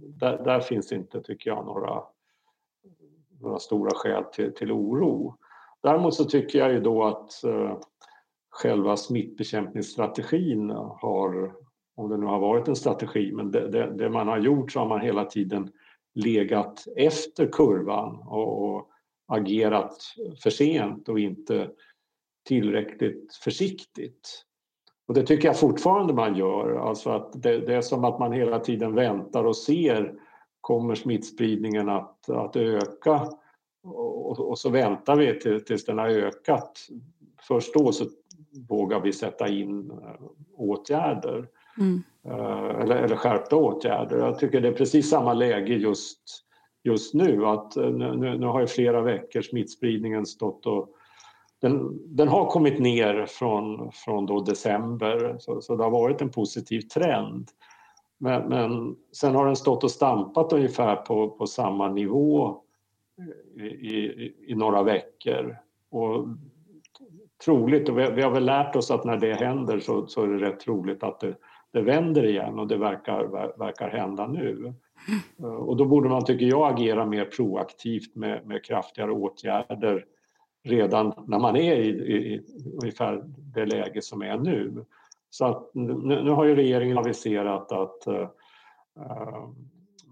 där, 0.00 0.44
där, 0.44 0.60
finns 0.60 0.92
inte, 0.92 1.22
tycker 1.22 1.50
jag, 1.50 1.66
några, 1.66 2.02
några 3.40 3.58
stora 3.58 3.90
skäl 3.94 4.24
till, 4.24 4.54
till 4.54 4.72
oro. 4.72 5.34
Däremot 5.82 6.14
så 6.14 6.24
tycker 6.24 6.58
jag 6.58 6.72
ju 6.72 6.80
då 6.80 7.04
att 7.04 7.44
eh, 7.44 7.76
själva 8.50 8.96
smittbekämpningsstrategin 8.96 10.70
har, 10.70 11.52
om 11.96 12.08
det 12.08 12.16
nu 12.16 12.26
har 12.26 12.40
varit 12.40 12.68
en 12.68 12.76
strategi, 12.76 13.32
men 13.32 13.50
det, 13.50 13.68
det, 13.68 13.96
det 13.98 14.10
man 14.10 14.28
har 14.28 14.38
gjort 14.38 14.72
så 14.72 14.78
har 14.78 14.86
man 14.86 15.00
hela 15.00 15.24
tiden 15.24 15.72
legat 16.14 16.84
efter 16.96 17.52
kurvan 17.52 18.16
och, 18.26 18.64
och 18.64 18.90
agerat 19.26 19.96
för 20.42 20.50
sent 20.50 21.08
och 21.08 21.20
inte 21.20 21.70
tillräckligt 22.48 23.34
försiktigt. 23.34 24.44
Och 25.08 25.14
det 25.14 25.22
tycker 25.22 25.48
jag 25.48 25.58
fortfarande 25.58 26.14
man 26.14 26.36
gör. 26.36 26.88
Alltså 26.88 27.10
att 27.10 27.42
det, 27.42 27.60
det, 27.60 27.74
är 27.74 27.80
som 27.80 28.04
att 28.04 28.18
man 28.18 28.32
hela 28.32 28.58
tiden 28.58 28.94
väntar 28.94 29.44
och 29.44 29.56
ser 29.56 30.14
kommer 30.60 30.94
smittspridningen 30.94 31.88
att, 31.88 32.30
att 32.30 32.56
öka 32.56 33.28
och, 33.82 34.40
och, 34.40 34.58
så 34.58 34.70
väntar 34.70 35.16
vi 35.16 35.40
till, 35.40 35.64
tills 35.64 35.84
den 35.84 35.98
har 35.98 36.08
ökat. 36.08 36.78
Först 37.48 37.74
då 37.74 37.92
så 37.92 38.04
vågar 38.68 39.00
vi 39.00 39.12
sätta 39.12 39.48
in 39.48 39.92
åtgärder. 40.56 41.48
Mm. 41.78 42.02
Eller, 42.82 42.96
eller 42.96 43.16
skärpta 43.16 43.56
åtgärder. 43.56 44.18
Jag 44.18 44.38
tycker 44.38 44.60
det 44.60 44.68
är 44.68 44.72
precis 44.72 45.10
samma 45.10 45.34
läge 45.34 45.74
just, 45.74 46.20
just 46.82 47.14
nu. 47.14 47.46
Att 47.46 47.76
nu, 47.76 48.38
nu 48.38 48.46
har 48.46 48.62
i 48.62 48.66
flera 48.66 49.00
veckor 49.00 49.42
smittspridningen 49.42 50.26
stått 50.26 50.66
och 50.66 50.88
den, 51.60 51.98
den, 52.16 52.28
har 52.28 52.46
kommit 52.46 52.78
ner 52.78 53.26
från, 53.26 53.92
från 53.92 54.26
då 54.26 54.40
december, 54.40 55.36
så, 55.38 55.60
så 55.60 55.76
det 55.76 55.84
har 55.84 55.90
varit 55.90 56.20
en 56.20 56.30
positiv 56.30 56.80
trend. 56.80 57.48
Men, 58.18 58.48
men 58.48 58.96
sen 59.12 59.34
har 59.34 59.46
den 59.46 59.56
stått 59.56 59.84
och 59.84 59.90
stampat 59.90 60.52
ungefär 60.52 60.96
på, 60.96 61.30
på 61.30 61.46
samma 61.46 61.88
nivå 61.88 62.60
i, 63.56 63.66
i, 63.66 64.34
i 64.46 64.54
några 64.54 64.82
veckor. 64.82 65.56
Och 65.90 66.28
troligt, 67.44 67.88
och 67.88 67.98
vi, 67.98 68.10
vi, 68.10 68.22
har 68.22 68.30
väl 68.30 68.44
lärt 68.44 68.76
oss 68.76 68.90
att 68.90 69.04
när 69.04 69.16
det 69.16 69.34
händer 69.34 69.80
så, 69.80 70.06
så 70.06 70.22
är 70.22 70.26
det 70.28 70.46
rätt 70.46 70.60
troligt 70.60 71.02
att 71.02 71.20
det, 71.20 71.34
det 71.72 71.82
vänder 71.82 72.24
igen 72.26 72.58
och 72.58 72.68
det 72.68 72.76
verkar, 72.76 73.24
verkar 73.58 73.88
hända 73.88 74.26
nu. 74.26 74.74
Och 75.38 75.76
då 75.76 75.84
borde 75.84 76.08
man, 76.08 76.24
tycker 76.24 76.46
jag, 76.46 76.72
agera 76.72 77.06
mer 77.06 77.24
proaktivt 77.24 78.16
med, 78.16 78.46
med 78.46 78.64
kraftigare 78.64 79.12
åtgärder 79.12 80.04
redan 80.64 81.12
när 81.26 81.38
man 81.38 81.56
är 81.56 81.76
i, 81.76 81.88
i, 81.88 82.34
i 82.34 82.42
ungefär 82.82 83.22
det 83.54 83.66
läge 83.66 84.02
som 84.02 84.22
är 84.22 84.38
nu. 84.38 84.84
Så 85.30 85.44
att 85.44 85.70
nu, 85.74 85.94
nu 85.94 86.30
har 86.30 86.44
ju 86.44 86.54
regeringen 86.54 86.98
aviserat 86.98 87.72
att 87.72 88.08
uh, 88.08 88.28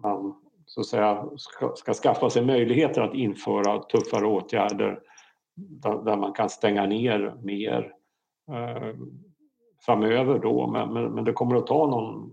man 0.02 0.34
så 0.66 0.80
att 0.80 0.86
säga 0.86 1.28
ska, 1.36 1.72
ska, 1.76 1.94
skaffa 1.94 2.30
sig 2.30 2.44
möjligheter 2.44 3.02
att 3.02 3.14
införa 3.14 3.82
tuffare 3.82 4.26
åtgärder 4.26 5.00
där, 6.04 6.16
man 6.16 6.32
kan 6.32 6.48
stänga 6.50 6.86
ner 6.86 7.34
mer 7.42 7.92
uh, 8.50 8.94
framöver 9.86 10.38
då. 10.38 10.66
Men, 10.66 10.92
men, 10.92 11.12
men, 11.14 11.24
det 11.24 11.32
kommer 11.32 11.56
att 11.56 11.66
ta 11.66 11.86
någon 11.86 12.32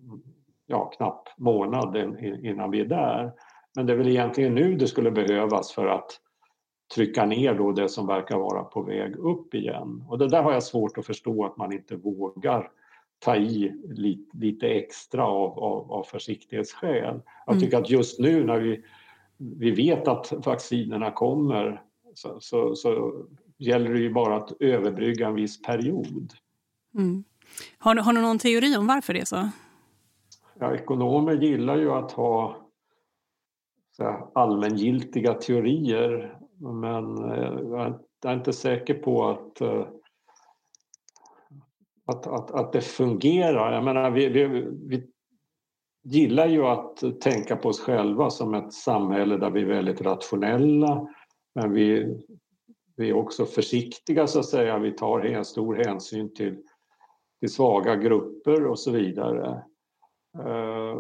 ja, 0.65 0.85
knapp 0.85 1.29
månad 1.37 1.97
innan 2.43 2.71
vi 2.71 2.79
är 2.79 2.85
där. 2.85 3.31
Men 3.75 3.85
det 3.85 3.93
är 3.93 3.97
väl 3.97 4.07
egentligen 4.07 4.55
nu 4.55 4.75
det 4.75 4.87
skulle 4.87 5.11
behövas 5.11 5.71
för 5.71 5.87
att 5.87 6.19
trycka 6.95 7.25
ner 7.25 7.53
då 7.53 7.71
det 7.71 7.89
som 7.89 8.07
verkar 8.07 8.37
vara 8.37 8.63
på 8.63 8.81
väg 8.81 9.15
upp 9.15 9.53
igen. 9.53 10.05
Och 10.09 10.17
det 10.17 10.27
där 10.27 10.43
har 10.43 10.53
jag 10.53 10.63
svårt 10.63 10.97
att 10.97 11.05
förstå 11.05 11.45
att 11.45 11.57
man 11.57 11.73
inte 11.73 11.95
vågar 11.95 12.69
ta 13.19 13.35
i 13.35 13.71
lite, 13.83 14.37
lite 14.37 14.67
extra 14.67 15.25
av, 15.25 15.59
av, 15.59 15.91
av 15.91 16.03
försiktighetsskäl. 16.03 17.21
Jag 17.45 17.55
mm. 17.55 17.59
tycker 17.59 17.77
att 17.77 17.89
just 17.89 18.19
nu 18.19 18.43
när 18.43 18.59
vi, 18.59 18.83
vi 19.37 19.71
vet 19.71 20.07
att 20.07 20.33
vaccinerna 20.45 21.11
kommer 21.11 21.81
så, 22.15 22.39
så, 22.39 22.75
så 22.75 23.13
gäller 23.57 23.93
det 23.93 23.99
ju 23.99 24.13
bara 24.13 24.35
att 24.35 24.51
överbrygga 24.59 25.27
en 25.27 25.35
viss 25.35 25.61
period. 25.61 26.33
Mm. 26.97 27.23
Har, 27.77 27.95
har 27.95 28.13
du 28.13 28.21
någon 28.21 28.39
teori 28.39 28.77
om 28.77 28.87
varför 28.87 29.13
det 29.13 29.19
är 29.19 29.25
så? 29.25 29.49
Ja, 30.59 30.75
ekonomer 30.75 31.33
gillar 31.33 31.77
ju 31.77 31.91
att 31.91 32.11
ha 32.11 32.57
så 33.91 34.31
allmängiltiga 34.33 35.33
teorier 35.33 36.39
men 36.59 37.31
eh, 37.31 37.59
jag 37.69 37.99
är 38.25 38.33
inte 38.33 38.53
säker 38.53 38.93
på 38.93 39.29
att, 39.29 39.61
eh, 39.61 39.87
att, 42.05 42.27
att, 42.27 42.51
att 42.51 42.73
det 42.73 42.81
fungerar. 42.81 43.73
Jag 43.73 43.83
menar, 43.83 44.11
vi, 44.11 44.29
vi, 44.29 44.47
vi 44.87 45.07
gillar 46.03 46.47
ju 46.47 46.65
att 46.65 47.03
tänka 47.21 47.55
på 47.55 47.69
oss 47.69 47.79
själva 47.79 48.29
som 48.29 48.53
ett 48.53 48.73
samhälle 48.73 49.37
där 49.37 49.49
vi 49.49 49.61
är 49.61 49.65
väldigt 49.65 50.01
rationella 50.01 51.07
men 51.55 51.73
vi, 51.73 52.17
vi 52.95 53.09
är 53.09 53.13
också 53.13 53.45
försiktiga 53.45 54.27
så 54.27 54.39
att 54.39 54.45
säga. 54.45 54.79
Vi 54.79 54.91
tar 54.91 55.43
stor 55.43 55.75
hänsyn 55.75 56.33
till, 56.33 56.57
till 57.39 57.49
svaga 57.49 57.95
grupper 57.95 58.65
och 58.65 58.79
så 58.79 58.91
vidare. 58.91 59.63
Eh, 60.37 60.99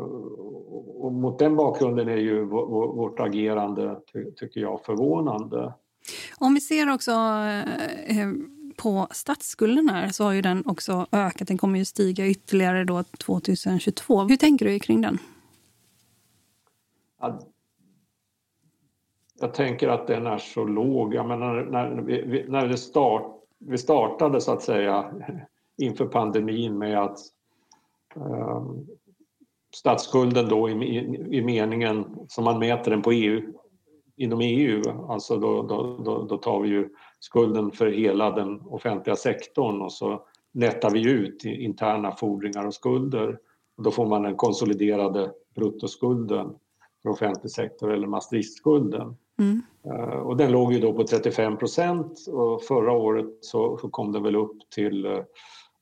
och 0.97 1.13
mot 1.13 1.39
den 1.39 1.55
bakgrunden 1.55 2.09
är 2.09 2.17
ju 2.17 2.45
vårt 2.45 3.19
agerande, 3.19 3.99
tycker 4.35 4.61
jag, 4.61 4.85
förvånande. 4.85 5.73
Om 6.37 6.53
vi 6.53 6.61
ser 6.61 6.93
också 6.93 7.11
eh, 8.07 8.27
på 8.77 9.07
statsskulden 9.11 9.89
här 9.89 10.09
så 10.09 10.23
har 10.23 10.31
ju 10.31 10.41
den 10.41 10.63
också 10.65 11.07
ökat. 11.11 11.47
Den 11.47 11.57
kommer 11.57 11.79
ju 11.79 11.85
stiga 11.85 12.27
ytterligare 12.27 12.83
då 12.83 13.03
2022. 13.03 14.23
Hur 14.23 14.37
tänker 14.37 14.65
du 14.65 14.79
kring 14.79 15.01
den? 15.01 15.17
Ja, 17.21 17.39
jag 19.39 19.53
tänker 19.53 19.87
att 19.87 20.07
den 20.07 20.27
är 20.27 20.37
så 20.37 20.63
låg. 20.63 21.13
Jag 21.13 21.27
menar, 21.27 21.65
när, 21.65 22.01
vi, 22.01 22.45
när 22.47 22.67
det 22.67 22.77
start, 22.77 23.23
vi 23.59 23.77
startade 23.77 24.41
så 24.41 24.51
att 24.51 24.61
säga 24.61 25.11
inför 25.81 26.05
pandemin 26.05 26.77
med 26.77 27.01
att 27.01 27.19
um, 28.15 28.87
statsskulden 29.75 30.49
då 30.49 30.69
i, 30.69 30.73
i, 30.73 31.27
i, 31.37 31.41
meningen 31.41 32.05
som 32.27 32.43
man 32.43 32.59
mäter 32.59 32.91
den 32.91 33.01
på 33.01 33.11
EU, 33.11 33.53
inom 34.17 34.41
EU, 34.41 34.81
alltså 35.09 35.37
då, 35.37 35.61
då, 35.61 35.97
då, 35.97 36.23
då, 36.23 36.37
tar 36.37 36.59
vi 36.59 36.69
ju 36.69 36.89
skulden 37.19 37.71
för 37.71 37.87
hela 37.87 38.31
den 38.31 38.61
offentliga 38.61 39.15
sektorn 39.15 39.81
och 39.81 39.93
så 39.93 40.21
nättar 40.53 40.89
vi 40.89 41.11
ut 41.11 41.45
interna 41.45 42.11
fordringar 42.11 42.65
och 42.65 42.73
skulder. 42.73 43.39
Och 43.77 43.83
då 43.83 43.91
får 43.91 44.05
man 44.05 44.23
den 44.23 44.35
konsoliderade 44.35 45.31
bruttoskulden 45.55 46.55
för 47.01 47.09
offentlig 47.09 47.51
sektor 47.51 47.93
eller 47.93 48.07
Maastrichtskulden. 48.07 49.15
Mm. 49.39 49.61
Uh, 49.85 50.17
och 50.17 50.37
den 50.37 50.51
låg 50.51 50.73
ju 50.73 50.79
då 50.79 50.93
på 50.93 51.03
35 51.03 51.57
procent 51.57 52.27
och 52.27 52.63
förra 52.63 52.91
året 52.91 53.37
så, 53.41 53.77
så, 53.77 53.89
kom 53.89 54.11
den 54.11 54.23
väl 54.23 54.35
upp 54.35 54.57
till 54.75 55.05
uh, 55.05 55.23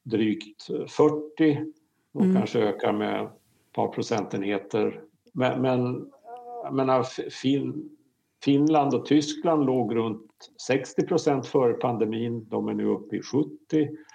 drygt 0.03 0.63
40 0.89 1.65
och 2.13 2.21
mm. 2.21 2.35
kanske 2.35 2.59
ökar 2.59 2.93
med 2.93 3.29
par 3.73 3.87
procentenheter. 3.87 5.01
Men, 5.33 5.61
men 5.61 6.11
menar, 6.71 7.03
fin, 7.29 7.89
Finland 8.43 8.93
och 8.93 9.05
Tyskland 9.05 9.65
låg 9.65 9.95
runt 9.95 10.31
60 10.67 11.07
procent 11.07 11.45
före 11.45 11.73
pandemin. 11.73 12.45
De 12.49 12.67
är 12.67 12.73
nu 12.73 12.85
uppe 12.85 13.15
i 13.15 13.21
70. 13.21 13.49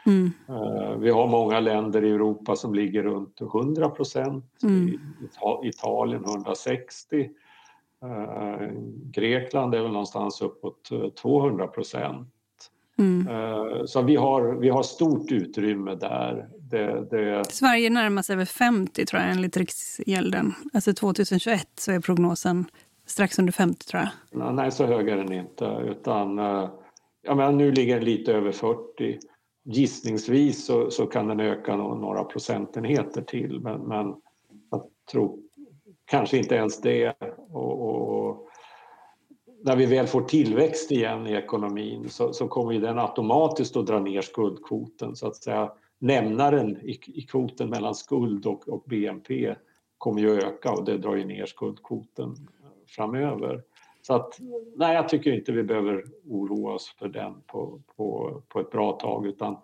Mm. 0.06 0.30
Uh, 0.48 0.98
vi 0.98 1.10
har 1.10 1.28
många 1.28 1.60
länder 1.60 2.04
i 2.04 2.10
Europa 2.10 2.56
som 2.56 2.74
ligger 2.74 3.02
runt 3.02 3.40
100 3.40 3.88
procent. 3.88 4.44
Mm. 4.62 5.00
Italien 5.64 6.24
160. 6.24 7.30
Eh, 8.04 8.68
Grekland 9.10 9.74
är 9.74 9.82
väl 9.82 9.92
någonstans 9.92 10.42
uppåt 10.42 10.90
200 11.22 11.66
procent. 11.66 12.28
Mm. 12.98 13.28
Uh, 13.28 13.84
så 13.84 14.02
vi 14.02 14.16
har, 14.16 14.54
vi 14.54 14.68
har 14.68 14.82
stort 14.82 15.32
utrymme 15.32 15.94
där. 15.94 16.48
Det, 16.58 17.06
det... 17.10 17.52
Sverige 17.52 17.90
närmar 17.90 18.22
sig 18.22 18.34
över 18.34 18.44
50 18.44 19.06
tror 19.06 19.22
jag 19.22 19.30
enligt 19.30 19.56
Riksgälden. 19.56 20.54
Alltså 20.72 20.92
2021 20.92 21.68
så 21.74 21.92
är 21.92 22.00
prognosen 22.00 22.64
strax 23.06 23.38
under 23.38 23.52
50 23.52 23.86
tror 23.86 24.02
jag. 24.02 24.54
Nej, 24.54 24.70
så 24.70 24.86
hög 24.86 25.08
är 25.08 25.16
den 25.16 25.32
inte. 25.32 25.64
Utan, 25.64 26.38
eh, 26.38 26.70
ja, 27.22 27.34
men 27.34 27.58
nu 27.58 27.72
ligger 27.72 27.94
den 27.94 28.04
lite 28.04 28.32
över 28.32 28.52
40. 28.52 29.18
Gissningsvis 29.64 30.66
så, 30.66 30.90
så 30.90 31.06
kan 31.06 31.26
den 31.26 31.40
öka 31.40 31.76
några 31.76 32.24
procentenheter 32.24 33.22
till 33.22 33.60
men, 33.60 33.80
men 33.80 34.14
jag 34.70 34.82
tror 35.12 35.38
kanske 36.08 36.38
inte 36.38 36.54
ens 36.54 36.80
det. 36.80 37.14
Och, 37.52 37.88
och, 37.88 38.48
när 39.62 39.76
vi 39.76 39.86
väl 39.86 40.06
får 40.06 40.20
tillväxt 40.20 40.92
igen 40.92 41.26
i 41.26 41.32
ekonomin 41.32 42.08
så, 42.08 42.32
så 42.32 42.48
kommer 42.48 42.74
den 42.74 42.98
automatiskt 42.98 43.76
att 43.76 43.86
dra 43.86 44.00
ner 44.00 44.22
skuldkvoten 44.22 45.16
så 45.16 45.26
att 45.26 45.36
säga 45.36 45.72
nämnaren 45.98 46.76
i, 46.76 47.00
i 47.06 47.22
kvoten 47.22 47.70
mellan 47.70 47.94
skuld 47.94 48.46
och, 48.46 48.68
och 48.68 48.82
BNP 48.86 49.54
kommer 49.98 50.20
ju 50.20 50.38
öka 50.38 50.72
och 50.72 50.84
det 50.84 50.98
drar 50.98 51.16
ju 51.16 51.24
ner 51.24 51.46
skuldkvoten 51.46 52.34
framöver. 52.86 53.62
Så 54.02 54.14
att, 54.14 54.38
nej, 54.76 54.94
jag 54.94 55.08
tycker 55.08 55.32
inte 55.32 55.52
vi 55.52 55.62
behöver 55.62 56.04
oroa 56.28 56.74
oss 56.74 56.94
för 56.98 57.08
den 57.08 57.34
på, 57.46 57.80
på, 57.96 58.40
på 58.48 58.60
ett 58.60 58.70
bra 58.70 58.92
tag 58.92 59.26
utan 59.26 59.56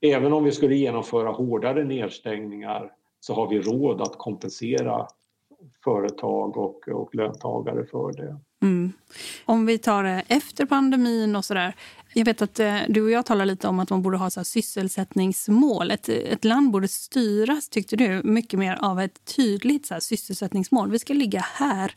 även 0.00 0.32
om 0.32 0.44
vi 0.44 0.52
skulle 0.52 0.74
genomföra 0.74 1.30
hårdare 1.30 1.84
nedstängningar 1.84 2.92
så 3.20 3.34
har 3.34 3.48
vi 3.48 3.60
råd 3.60 4.00
att 4.00 4.18
kompensera 4.18 5.06
företag 5.84 6.56
och, 6.56 6.88
och 6.88 7.14
löntagare 7.14 7.86
för 7.86 8.12
det. 8.12 8.36
Mm. 8.62 8.92
Om 9.44 9.66
vi 9.66 9.78
tar 9.78 10.02
det 10.02 10.22
efter 10.28 10.66
pandemin 10.66 11.36
och 11.36 11.44
sådär. 11.44 11.74
Jag 12.14 12.24
vet 12.24 12.42
att 12.42 12.60
eh, 12.60 12.76
du 12.88 13.02
och 13.02 13.10
jag 13.10 13.26
talar 13.26 13.46
lite 13.46 13.68
om 13.68 13.80
att 13.80 13.90
man 13.90 14.02
borde 14.02 14.16
ha 14.16 14.30
så 14.30 14.44
sysselsättningsmål. 14.44 15.90
Ett, 15.90 16.08
ett 16.08 16.44
land 16.44 16.70
borde 16.70 16.88
styras, 16.88 17.68
tyckte 17.68 17.96
du, 17.96 18.20
mycket 18.24 18.58
mer 18.58 18.78
av 18.80 19.00
ett 19.00 19.36
tydligt 19.36 19.86
så 19.86 19.94
här, 19.94 20.00
sysselsättningsmål. 20.00 20.90
Vi 20.90 20.98
ska 20.98 21.14
ligga 21.14 21.40
här 21.40 21.94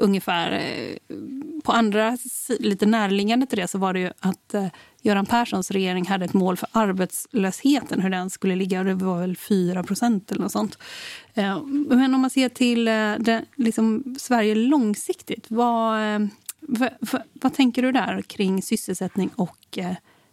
ungefär. 0.00 0.52
Eh, 0.52 1.16
på 1.64 1.72
andra, 1.72 2.18
lite 2.58 2.86
närliggande 2.86 3.46
till 3.46 3.58
det, 3.58 3.68
så 3.68 3.78
var 3.78 3.92
det 3.92 4.00
ju 4.00 4.10
att 4.20 4.54
eh, 4.54 4.66
Göran 5.02 5.26
Perssons 5.26 5.70
regering 5.70 6.06
hade 6.06 6.24
ett 6.24 6.32
mål 6.32 6.56
för 6.56 6.68
arbetslösheten, 6.72 8.00
hur 8.00 8.10
den 8.10 8.30
skulle 8.30 8.56
ligga. 8.56 8.84
Det 8.84 8.94
var 8.94 9.20
väl 9.20 9.36
4 9.36 9.82
procent 9.82 10.30
eller 10.30 10.42
något 10.42 10.52
sånt. 10.52 10.78
Eh, 11.34 11.62
men 11.64 12.14
om 12.14 12.20
man 12.20 12.30
ser 12.30 12.48
till 12.48 12.84
det, 12.84 13.44
liksom, 13.56 14.14
Sverige 14.18 14.54
långsiktigt, 14.54 15.46
vad, 15.48 16.28
vad, 16.60 16.90
vad 17.32 17.54
tänker 17.54 17.82
du 17.82 17.92
där 17.92 18.22
kring 18.22 18.62
sysselsättning 18.62 19.30
och 19.36 19.58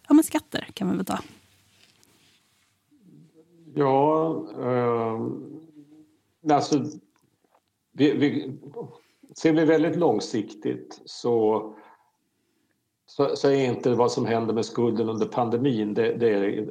ja, 0.07 0.13
men 0.13 0.23
skatter? 0.23 0.67
kan 0.73 0.89
vi 0.91 0.95
väl 0.95 1.05
ta? 1.05 1.19
Ja, 3.75 4.45
eh, 4.61 5.21
alltså... 6.55 6.85
Vi, 7.97 8.11
vi, 8.11 8.51
ser 9.35 9.53
vi 9.53 9.65
väldigt 9.65 9.95
långsiktigt 9.95 11.01
så, 11.05 11.63
så, 13.05 13.35
så, 13.35 13.49
är 13.49 13.65
inte 13.65 13.95
vad 13.95 14.11
som 14.11 14.25
händer 14.25 14.53
med 14.53 14.65
skulden 14.65 15.09
under 15.09 15.25
pandemin 15.25 15.93
det, 15.93 16.13
det, 16.13 16.29
är 16.29 16.67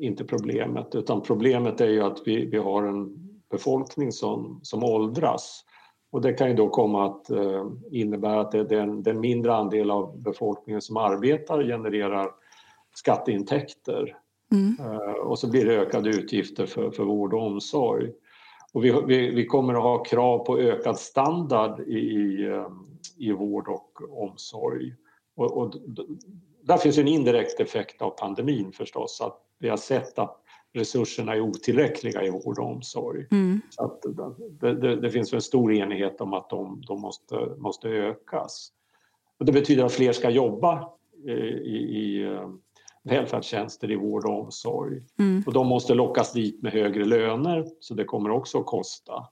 inte 0.00 0.24
problemet. 0.24 0.94
Utan 0.94 1.20
problemet 1.20 1.80
är 1.80 1.88
ju 1.88 2.02
att 2.02 2.22
vi, 2.24 2.46
vi 2.46 2.58
har 2.58 2.82
en 2.82 3.28
befolkning 3.50 4.12
som, 4.12 4.60
som 4.62 4.84
åldras. 4.84 5.64
Och 6.10 6.20
det 6.20 6.32
kan 6.32 6.48
ju 6.48 6.54
då 6.54 6.68
komma 6.68 7.06
att 7.06 7.30
eh, 7.30 7.66
innebära 7.90 8.40
att 8.40 8.52
det 8.52 8.58
är 8.58 8.72
en, 8.72 9.02
det 9.02 9.10
är 9.10 9.14
en 9.14 9.20
mindre 9.20 9.54
andel 9.54 9.90
av 9.90 10.22
befolkningen 10.22 10.82
som 10.82 10.96
arbetar 10.96 11.62
genererar 11.62 12.30
skatteintäkter. 12.94 14.16
Mm. 14.52 14.76
Eh, 14.80 15.12
och 15.12 15.38
så 15.38 15.50
blir 15.50 15.64
det 15.64 15.80
ökade 15.80 16.10
utgifter 16.10 16.66
för, 16.66 16.90
för 16.90 17.04
vård 17.04 17.34
och 17.34 17.46
omsorg. 17.46 18.12
Och 18.72 18.84
vi, 18.84 19.02
vi, 19.06 19.30
vi, 19.30 19.46
kommer 19.46 19.74
att 19.74 19.82
ha 19.82 20.04
krav 20.04 20.38
på 20.38 20.58
ökad 20.58 20.98
standard 20.98 21.80
i, 21.80 21.98
i, 21.98 23.28
eh, 23.28 23.36
vård 23.36 23.68
och 23.68 24.22
omsorg. 24.22 24.94
Och, 25.36 25.56
och, 25.56 25.74
där 26.62 26.76
finns 26.76 26.98
en 26.98 27.08
indirekt 27.08 27.60
effekt 27.60 28.02
av 28.02 28.10
pandemin 28.10 28.72
förstås, 28.72 29.20
att 29.20 29.40
vi 29.58 29.68
har 29.68 29.76
sett 29.76 30.18
att 30.18 30.42
resurserna 30.72 31.34
är 31.34 31.40
otillräckliga 31.40 32.24
i 32.24 32.30
vård 32.30 32.58
och 32.58 32.66
omsorg. 32.66 33.26
Mm. 33.30 33.60
Så 33.70 33.84
att 33.84 34.02
det, 34.60 34.74
det, 34.74 34.96
det, 34.96 35.10
finns 35.10 35.32
en 35.32 35.42
stor 35.42 35.72
enighet 35.72 36.20
om 36.20 36.34
att 36.34 36.50
de, 36.50 36.82
de 36.86 37.00
måste, 37.00 37.36
måste 37.58 37.88
ökas. 37.88 38.72
Och 39.38 39.44
det 39.44 39.52
betyder 39.52 39.84
att 39.84 39.92
fler 39.92 40.12
ska 40.12 40.30
jobba 40.30 40.88
i, 41.24 41.30
i 41.30 42.22
eh, 42.22 42.48
välfärdstjänster 43.08 43.90
i 43.90 43.96
vård 43.96 44.24
och 44.24 44.40
omsorg. 44.40 45.02
Mm. 45.18 45.42
Och 45.46 45.52
de 45.52 45.66
måste 45.66 45.94
lockas 45.94 46.32
dit 46.32 46.62
med 46.62 46.72
högre 46.72 47.04
löner, 47.04 47.66
så 47.80 47.94
det 47.94 48.04
kommer 48.04 48.30
också 48.30 48.58
att 48.58 48.66
kosta. 48.66 49.28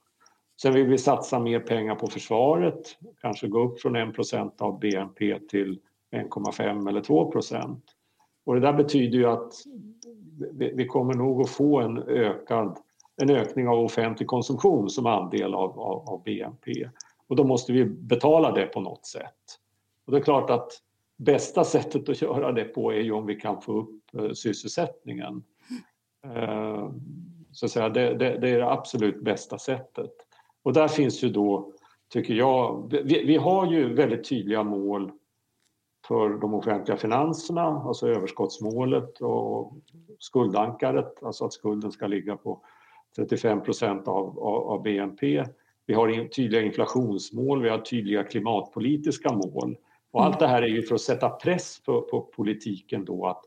Sen 0.61 0.73
vill 0.73 0.87
vi 0.87 0.97
satsa 0.97 1.39
mer 1.39 1.59
pengar 1.59 1.95
på 1.95 2.07
försvaret, 2.07 2.97
kanske 3.21 3.47
gå 3.47 3.63
upp 3.63 3.81
från 3.81 3.95
1% 3.95 4.61
av 4.61 4.79
BNP 4.79 5.39
till 5.39 5.79
1,5 6.11 6.89
eller 6.89 7.01
2 7.01 7.31
Och 8.45 8.55
det 8.55 8.61
där 8.61 8.73
betyder 8.73 9.17
ju 9.17 9.25
att 9.25 9.53
vi 10.51 10.87
kommer 10.87 11.13
nog 11.13 11.41
att 11.41 11.49
få 11.49 11.79
en, 11.79 11.97
ökad, 11.97 12.77
en 13.21 13.29
ökning 13.29 13.67
av 13.67 13.79
offentlig 13.79 14.27
konsumtion 14.27 14.89
som 14.89 15.05
andel 15.05 15.53
av, 15.53 15.79
av, 15.79 16.09
av 16.09 16.23
BNP. 16.23 16.89
Och 17.27 17.35
då 17.35 17.43
måste 17.43 17.73
vi 17.73 17.85
betala 17.85 18.51
det 18.51 18.65
på 18.65 18.81
något 18.81 19.05
sätt. 19.05 19.33
Och 20.05 20.11
det 20.11 20.17
är 20.17 20.23
klart 20.23 20.49
att 20.49 20.71
bästa 21.17 21.63
sättet 21.63 22.09
att 22.09 22.21
göra 22.21 22.51
det 22.51 22.63
på 22.63 22.93
är 22.93 23.01
ju 23.01 23.11
om 23.11 23.25
vi 23.25 23.35
kan 23.35 23.61
få 23.61 23.71
upp 23.71 24.15
eh, 24.17 24.31
sysselsättningen. 24.31 25.43
Eh, 26.25 26.91
så 27.51 27.65
att 27.65 27.71
säga, 27.71 27.89
det, 27.89 28.13
det, 28.13 28.37
det, 28.37 28.49
är 28.49 28.57
det 28.57 28.71
absolut 28.71 29.21
bästa 29.21 29.57
sättet. 29.57 30.11
Och 30.63 30.73
där 30.73 30.87
finns 30.87 31.23
ju 31.23 31.29
då, 31.29 31.71
tycker 32.09 32.33
jag, 32.33 32.87
vi, 32.91 33.25
vi 33.25 33.37
har 33.37 33.71
ju 33.71 33.93
väldigt 33.93 34.29
tydliga 34.29 34.63
mål 34.63 35.11
för 36.07 36.29
de 36.29 36.53
offentliga 36.53 36.97
finanserna, 36.97 37.61
alltså 37.61 38.07
överskottsmålet 38.07 39.21
och 39.21 39.73
skuldankaret, 40.19 41.23
alltså 41.23 41.45
att 41.45 41.53
skulden 41.53 41.91
ska 41.91 42.07
ligga 42.07 42.37
på 42.37 42.61
35 43.15 43.63
procent 43.63 44.07
av, 44.07 44.39
av, 44.39 44.69
av, 44.69 44.81
BNP. 44.81 45.45
Vi 45.85 45.93
har 45.93 46.27
tydliga 46.27 46.61
inflationsmål, 46.61 47.61
vi 47.61 47.69
har 47.69 47.77
tydliga 47.77 48.23
klimatpolitiska 48.23 49.33
mål. 49.33 49.75
Och 50.11 50.23
allt 50.25 50.39
det 50.39 50.47
här 50.47 50.61
är 50.61 50.67
ju 50.67 50.81
för 50.81 50.95
att 50.95 51.01
sätta 51.01 51.29
press 51.29 51.83
på, 51.85 52.01
på 52.01 52.21
politiken 52.21 53.05
då 53.05 53.25
att, 53.25 53.43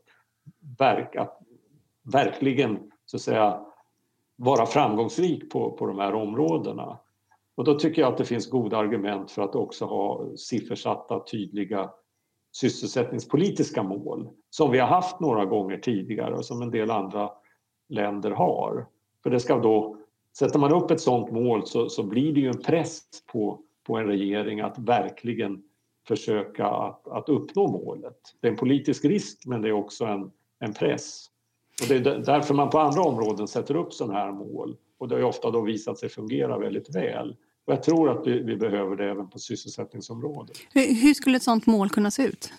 verk, 0.79 1.15
att 1.15 1.39
verkligen 2.03 2.91
så 3.05 3.17
att 3.17 3.21
säga 3.21 3.65
vara 4.35 4.65
framgångsrik 4.65 5.51
på, 5.51 5.71
på 5.71 5.85
de 5.85 5.99
här 5.99 6.13
områdena. 6.13 6.99
Och 7.55 7.63
då 7.63 7.79
tycker 7.79 8.01
jag 8.01 8.11
att 8.11 8.17
det 8.17 8.25
finns 8.25 8.49
goda 8.49 8.77
argument 8.77 9.31
för 9.31 9.41
att 9.41 9.55
också 9.55 9.85
ha 9.85 10.37
siffersatta 10.37 11.19
tydliga 11.19 11.89
sysselsättningspolitiska 12.51 13.83
mål 13.83 14.29
som 14.49 14.71
vi 14.71 14.79
har 14.79 14.87
haft 14.87 15.19
några 15.19 15.45
gånger 15.45 15.77
tidigare 15.77 16.33
och 16.33 16.45
som 16.45 16.61
en 16.61 16.71
del 16.71 16.91
andra 16.91 17.31
länder 17.89 18.31
har. 18.31 18.87
För 19.23 19.29
det 19.29 19.39
ska 19.39 19.59
då, 19.59 19.97
sätter 20.37 20.59
man 20.59 20.73
upp 20.73 20.91
ett 20.91 21.01
sådant 21.01 21.31
mål 21.31 21.67
så, 21.67 21.89
så 21.89 22.03
blir 22.03 22.33
det 22.33 22.39
ju 22.39 22.47
en 22.47 22.61
press 22.61 23.01
på, 23.31 23.61
på 23.83 23.97
en 23.97 24.05
regering 24.05 24.59
att 24.61 24.79
verkligen 24.79 25.63
försöka 26.07 26.65
att, 26.65 27.07
att 27.07 27.29
uppnå 27.29 27.67
målet. 27.67 28.17
Det 28.39 28.47
är 28.47 28.51
en 28.51 28.57
politisk 28.57 29.05
risk 29.05 29.43
men 29.45 29.61
det 29.61 29.69
är 29.69 29.73
också 29.73 30.05
en, 30.05 30.31
en 30.59 30.73
press. 30.73 31.25
Och 31.81 31.87
det 31.87 31.95
är 31.95 32.19
därför 32.19 32.53
man 32.53 32.69
på 32.69 32.79
andra 32.79 33.01
områden 33.01 33.47
sätter 33.47 33.75
upp 33.75 33.93
sådana 33.93 34.19
här 34.19 34.31
mål 34.31 34.77
och 34.97 35.07
det 35.07 35.15
har 35.15 35.23
ofta 35.23 35.51
då 35.51 35.61
visat 35.61 35.99
sig 35.99 36.09
fungera 36.09 36.57
väldigt 36.57 36.95
väl. 36.95 37.35
Och 37.65 37.73
jag 37.73 37.83
tror 37.83 38.09
att 38.09 38.27
vi, 38.27 38.39
vi 38.39 38.55
behöver 38.55 38.95
det 38.95 39.09
även 39.09 39.29
på 39.29 39.39
sysselsättningsområdet. 39.39 40.57
Hur 40.73 41.13
skulle 41.13 41.37
ett 41.37 41.43
sådant 41.43 41.67
mål 41.67 41.89
kunna 41.89 42.11
se 42.11 42.23
ut? 42.23 42.53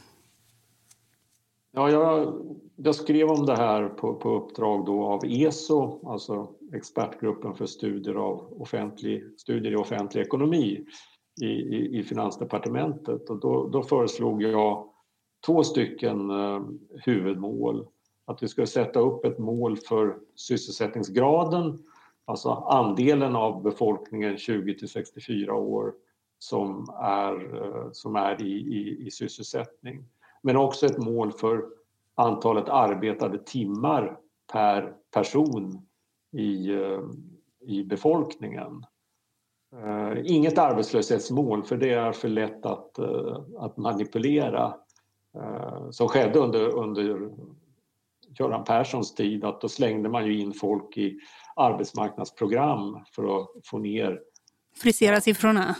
Ja, 1.74 1.90
jag, 1.90 2.34
jag 2.76 2.94
skrev 2.94 3.28
om 3.28 3.46
det 3.46 3.56
här 3.56 3.88
på, 3.88 4.14
på 4.14 4.30
uppdrag 4.30 4.86
då 4.86 5.04
av 5.04 5.24
ESO, 5.24 6.08
alltså 6.08 6.48
expertgruppen 6.74 7.54
för 7.54 7.66
studier, 7.66 8.14
av 8.14 8.62
offentlig, 8.62 9.24
studier 9.36 9.72
i 9.72 9.76
offentlig 9.76 10.22
ekonomi 10.22 10.84
i, 11.40 11.46
i, 11.46 11.98
i 11.98 12.02
Finansdepartementet. 12.02 13.30
Och 13.30 13.40
då, 13.40 13.68
då 13.68 13.82
föreslog 13.82 14.42
jag 14.42 14.88
två 15.46 15.64
stycken 15.64 16.30
eh, 16.30 16.62
huvudmål. 16.90 17.86
Att 18.24 18.42
vi 18.42 18.48
skulle 18.48 18.66
sätta 18.66 19.00
upp 19.00 19.24
ett 19.24 19.38
mål 19.38 19.76
för 19.76 20.18
sysselsättningsgraden 20.34 21.78
Alltså 22.24 22.50
andelen 22.50 23.36
av 23.36 23.62
befolkningen 23.62 24.38
20 24.38 24.78
till 24.78 24.88
64 24.88 25.54
år 25.54 25.94
som 26.38 26.86
är, 27.00 27.54
eh, 27.54 27.88
som 27.92 28.16
är 28.16 28.42
i, 28.42 28.52
i, 28.52 29.06
i 29.06 29.10
sysselsättning. 29.10 30.04
Men 30.42 30.56
också 30.56 30.86
ett 30.86 30.98
mål 30.98 31.32
för 31.32 31.64
antalet 32.14 32.68
arbetade 32.68 33.38
timmar 33.38 34.18
per 34.52 34.94
person 35.10 35.86
i, 36.32 36.72
eh, 36.72 37.00
i 37.60 37.84
befolkningen. 37.84 38.84
Eh, 39.72 40.12
inget 40.24 40.58
arbetslöshetsmål, 40.58 41.62
för 41.62 41.76
det 41.76 41.90
är 41.90 42.12
för 42.12 42.28
lätt 42.28 42.66
att, 42.66 42.98
att 43.58 43.76
manipulera. 43.76 44.74
Som 45.90 46.08
skedde 46.08 46.38
under, 46.38 46.68
under 46.68 47.30
Göran 48.38 48.64
Perssons 48.64 49.14
tid, 49.14 49.44
att 49.44 49.60
då 49.60 49.68
slängde 49.68 50.08
man 50.08 50.26
ju 50.26 50.38
in 50.38 50.52
folk 50.52 50.96
i 50.98 51.18
arbetsmarknadsprogram 51.56 52.98
för 53.14 53.40
att 53.40 53.48
få 53.64 53.78
ner... 53.78 54.20
Frisera 54.76 55.20
siffrorna? 55.20 55.76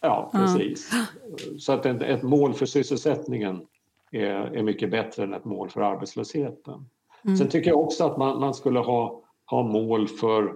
Ja, 0.00 0.30
precis. 0.32 0.92
Mm. 0.92 1.58
Så 1.58 1.72
att 1.72 1.86
ett, 1.86 2.02
ett, 2.02 2.22
mål 2.22 2.54
för 2.54 2.66
sysselsättningen 2.66 3.66
är, 4.10 4.26
är, 4.28 4.62
mycket 4.62 4.90
bättre 4.90 5.22
än 5.22 5.34
ett 5.34 5.44
mål 5.44 5.70
för 5.70 5.80
arbetslösheten. 5.80 6.86
Mm. 7.24 7.36
Sen 7.36 7.48
tycker 7.48 7.70
jag 7.70 7.80
också 7.80 8.04
att 8.04 8.18
man, 8.18 8.40
man 8.40 8.54
skulle 8.54 8.78
ha, 8.78 9.22
ha 9.46 9.62
mål 9.62 10.08
för 10.08 10.54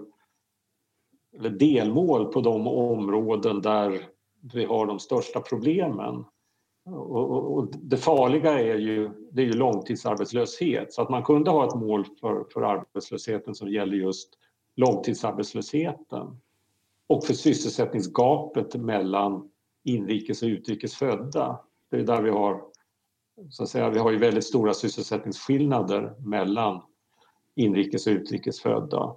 eller 1.38 1.50
delmål 1.50 2.32
på 2.32 2.40
de 2.40 2.66
områden 2.66 3.60
där 3.60 4.08
vi 4.52 4.64
har 4.64 4.86
de 4.86 4.98
största 4.98 5.40
problemen. 5.40 6.24
Och, 6.86 7.56
och, 7.56 7.68
det 7.82 7.96
farliga 7.96 8.58
är 8.58 8.78
ju, 8.78 9.10
det 9.32 9.42
är 9.42 9.46
ju 9.46 9.52
långtidsarbetslöshet 9.52 10.92
så 10.92 11.02
att 11.02 11.10
man 11.10 11.22
kunde 11.22 11.50
ha 11.50 11.66
ett 11.68 11.74
mål 11.74 12.04
för, 12.20 12.44
för 12.52 12.62
arbetslösheten 12.62 13.54
som 13.54 13.68
gäller 13.68 13.96
just 13.96 14.38
långtidsarbetslösheten 14.76 16.40
och 17.06 17.24
för 17.24 17.34
sysselsättningsgapet 17.34 18.74
mellan 18.74 19.50
inrikes 19.84 20.42
och 20.42 20.46
utrikes 20.46 20.94
födda. 20.94 21.60
Det 21.90 21.96
är 21.96 22.02
där 22.02 22.22
vi 22.22 22.30
har, 22.30 22.62
så 23.50 23.62
att 23.62 23.68
säga, 23.68 23.90
vi 23.90 23.98
har 23.98 24.10
ju 24.10 24.18
väldigt 24.18 24.44
stora 24.44 24.74
sysselsättningsskillnader 24.74 26.14
mellan 26.18 26.82
inrikes 27.54 28.06
och 28.06 28.10
utrikes 28.10 28.60
födda. 28.60 29.16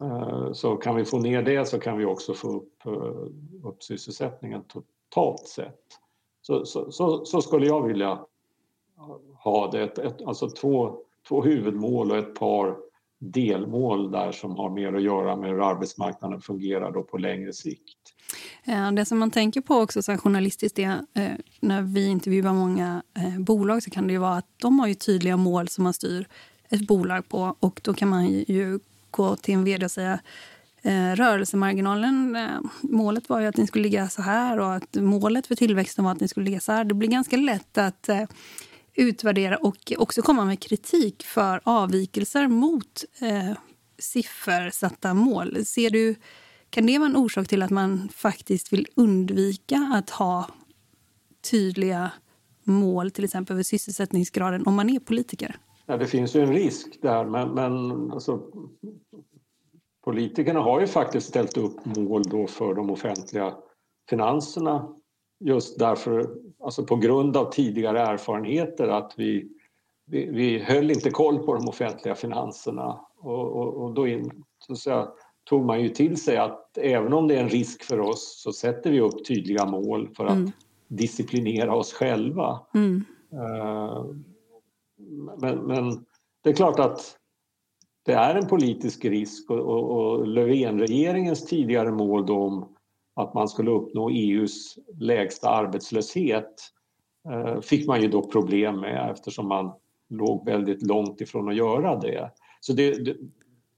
Eh, 0.00 0.52
så 0.52 0.76
kan 0.76 0.96
vi 0.96 1.04
få 1.04 1.18
ner 1.18 1.42
det 1.42 1.68
så 1.68 1.78
kan 1.78 1.98
vi 1.98 2.04
också 2.04 2.34
få 2.34 2.48
upp, 2.48 2.86
eh, 2.86 3.68
upp 3.68 3.82
sysselsättningen 3.82 4.62
totalt 4.62 5.48
sett. 5.48 5.84
Så, 6.42 6.66
så, 6.66 6.92
så, 6.92 7.24
så 7.24 7.42
skulle 7.42 7.66
jag 7.66 7.86
vilja 7.86 8.18
ha 9.44 9.70
det, 9.70 9.82
ett, 9.82 9.98
ett, 9.98 10.22
alltså 10.22 10.50
två, 10.50 10.96
två 11.28 11.42
huvudmål 11.42 12.10
och 12.10 12.16
ett 12.16 12.34
par 12.34 12.76
delmål 13.18 14.10
där 14.10 14.32
som 14.32 14.56
har 14.56 14.70
mer 14.70 14.92
att 14.92 15.02
göra 15.02 15.36
med 15.36 15.50
hur 15.50 15.70
arbetsmarknaden 15.70 16.40
fungerar 16.40 16.92
då 16.92 17.02
på 17.02 17.18
längre 17.18 17.52
sikt. 17.52 17.98
Eh, 18.64 18.92
det 18.92 19.04
som 19.04 19.18
man 19.18 19.30
tänker 19.30 19.60
på 19.60 19.74
också 19.74 20.02
så 20.02 20.16
journalistiskt 20.16 20.78
är, 20.78 21.00
när 21.60 21.82
vi 21.82 22.06
intervjuar 22.06 22.52
många 22.52 23.02
bolag 23.38 23.82
så 23.82 23.90
kan 23.90 24.06
det 24.06 24.12
ju 24.12 24.18
vara 24.18 24.36
att 24.36 24.48
de 24.56 24.78
har 24.78 24.86
ju 24.86 24.94
tydliga 24.94 25.36
mål 25.36 25.68
som 25.68 25.84
man 25.84 25.94
styr 25.94 26.28
ett 26.68 26.86
bolag 26.86 27.28
på 27.28 27.56
och 27.60 27.80
då 27.84 27.94
kan 27.94 28.08
man 28.08 28.26
ju 28.28 28.78
gå 29.10 29.36
till 29.36 29.54
en 29.54 29.64
vd 29.64 29.84
och 29.84 29.90
säga 29.90 30.20
eh, 30.82 31.12
rörelsemarginalen, 31.14 32.36
eh, 32.36 32.60
målet 32.80 33.28
var 33.28 33.40
ju 33.40 33.46
att 33.46 33.56
den 33.56 33.66
skulle 33.66 33.82
ligga 33.82 34.08
så 34.08 34.22
här 34.22 34.58
och 34.58 34.74
att 34.74 34.94
målet 34.94 35.46
för 35.46 35.54
tillväxten 35.54 36.04
var 36.04 36.12
att 36.12 36.18
den 36.18 36.28
skulle 36.28 36.44
ligga 36.44 36.60
så 36.60 36.72
här. 36.72 36.84
Det 36.84 36.94
blir 36.94 37.08
ganska 37.08 37.36
lätt 37.36 37.78
att 37.78 38.08
eh, 38.08 38.24
utvärdera 38.94 39.56
och 39.56 39.92
också 39.98 40.22
komma 40.22 40.44
med 40.44 40.60
kritik 40.60 41.22
för 41.22 41.60
avvikelser 41.64 42.48
mot 42.48 43.04
eh, 43.20 43.52
siffersatta 43.98 45.14
mål. 45.14 45.64
Ser 45.64 45.90
du, 45.90 46.14
kan 46.70 46.86
det 46.86 46.98
vara 46.98 47.08
en 47.08 47.16
orsak 47.16 47.48
till 47.48 47.62
att 47.62 47.70
man 47.70 48.08
faktiskt 48.14 48.72
vill 48.72 48.86
undvika 48.94 49.92
att 49.94 50.10
ha 50.10 50.48
tydliga 51.50 52.10
mål 52.64 53.10
till 53.10 53.24
exempel 53.24 53.56
för 53.56 53.62
sysselsättningsgraden 53.62 54.66
om 54.66 54.74
man 54.74 54.90
är 54.90 55.00
politiker? 55.00 55.56
Ja, 55.90 55.96
det 55.96 56.06
finns 56.06 56.36
ju 56.36 56.40
en 56.40 56.52
risk 56.52 57.02
där, 57.02 57.24
men, 57.24 57.48
men 57.48 58.12
alltså, 58.12 58.42
politikerna 60.04 60.60
har 60.60 60.80
ju 60.80 60.86
faktiskt 60.86 61.28
ställt 61.28 61.56
upp 61.56 61.84
mål 61.84 62.22
då 62.22 62.46
för 62.46 62.74
de 62.74 62.90
offentliga 62.90 63.54
finanserna 64.10 64.88
just 65.44 65.78
därför, 65.78 66.30
alltså 66.64 66.84
på 66.84 66.96
grund 66.96 67.36
av 67.36 67.52
tidigare 67.52 68.00
erfarenheter 68.00 68.88
att 68.88 69.14
vi, 69.16 69.48
vi, 70.06 70.30
vi 70.30 70.58
höll 70.58 70.90
inte 70.90 71.10
koll 71.10 71.38
på 71.38 71.54
de 71.54 71.68
offentliga 71.68 72.14
finanserna 72.14 73.00
och, 73.18 73.56
och, 73.56 73.74
och 73.74 73.94
då 73.94 74.08
in, 74.08 74.44
så 74.58 74.76
säga, 74.76 75.08
tog 75.44 75.64
man 75.64 75.80
ju 75.80 75.88
till 75.88 76.16
sig 76.16 76.36
att 76.36 76.78
även 76.78 77.12
om 77.12 77.28
det 77.28 77.36
är 77.36 77.40
en 77.40 77.48
risk 77.48 77.84
för 77.84 78.00
oss 78.00 78.42
så 78.42 78.52
sätter 78.52 78.90
vi 78.90 79.00
upp 79.00 79.24
tydliga 79.24 79.66
mål 79.66 80.08
för 80.16 80.24
att 80.24 80.36
mm. 80.36 80.50
disciplinera 80.88 81.74
oss 81.74 81.92
själva. 81.92 82.60
Mm. 82.74 83.04
Uh, 83.32 84.04
men, 85.38 85.58
men, 85.58 86.04
det 86.42 86.50
är 86.50 86.54
klart 86.54 86.78
att 86.78 87.16
det 88.04 88.12
är 88.12 88.34
en 88.34 88.46
politisk 88.46 89.04
risk 89.04 89.50
och, 89.50 89.58
och, 89.58 89.90
och 89.90 90.26
Löfvenregeringens 90.26 91.46
tidigare 91.46 91.92
mål 91.92 92.30
om 92.30 92.76
att 93.16 93.34
man 93.34 93.48
skulle 93.48 93.70
uppnå 93.70 94.10
EUs 94.10 94.78
lägsta 94.98 95.48
arbetslöshet 95.48 96.54
uh, 97.30 97.60
fick 97.60 97.86
man 97.86 98.02
ju 98.02 98.08
då 98.08 98.22
problem 98.22 98.80
med 98.80 99.10
eftersom 99.10 99.48
man 99.48 99.72
låg 100.08 100.46
väldigt 100.46 100.82
långt 100.82 101.20
ifrån 101.20 101.48
att 101.48 101.56
göra 101.56 101.96
det. 101.96 102.30
Så 102.60 102.72
det, 102.72 103.04
det, 103.04 103.16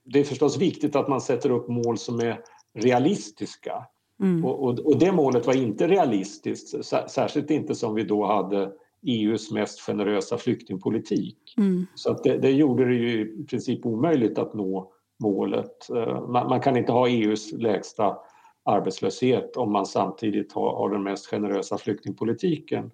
det 0.03 0.19
är 0.19 0.23
förstås 0.23 0.57
viktigt 0.57 0.95
att 0.95 1.07
man 1.07 1.21
sätter 1.21 1.49
upp 1.49 1.67
mål 1.67 1.97
som 1.97 2.19
är 2.19 2.39
realistiska. 2.73 3.87
Mm. 4.21 4.45
Och, 4.45 4.63
och, 4.63 4.79
och, 4.79 4.99
det 4.99 5.11
målet 5.11 5.47
var 5.47 5.53
inte 5.53 5.87
realistiskt, 5.87 6.85
särskilt 7.09 7.51
inte 7.51 7.75
som 7.75 7.95
vi 7.95 8.03
då 8.03 8.25
hade 8.25 8.71
EUs 9.03 9.51
mest 9.51 9.79
generösa 9.79 10.37
flyktingpolitik. 10.37 11.53
Mm. 11.57 11.85
Så 11.95 12.13
det, 12.23 12.37
det, 12.37 12.51
gjorde 12.51 12.85
det 12.85 12.95
ju 12.95 13.41
i 13.41 13.45
princip 13.45 13.85
omöjligt 13.85 14.37
att 14.37 14.53
nå 14.53 14.91
målet. 15.19 15.89
Eh, 15.89 16.27
man, 16.27 16.49
man, 16.49 16.61
kan 16.61 16.77
inte 16.77 16.91
ha 16.91 17.07
EUs 17.07 17.51
lägsta 17.51 18.17
arbetslöshet 18.65 19.57
om 19.57 19.71
man 19.71 19.85
samtidigt 19.85 20.53
har, 20.53 20.75
har 20.75 20.89
den 20.89 21.03
mest 21.03 21.27
generösa 21.27 21.77
flyktingpolitiken. 21.77 22.91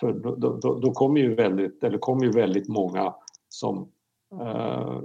För 0.00 0.12
då, 0.12 0.34
då, 0.34 0.78
då 0.78 0.92
kommer 0.92 1.20
ju 1.20 1.34
väldigt, 1.34 1.84
eller 1.84 1.98
kom 1.98 2.22
ju 2.22 2.30
väldigt 2.30 2.68
många 2.68 3.14
som 3.48 3.88
eh, 4.40 5.00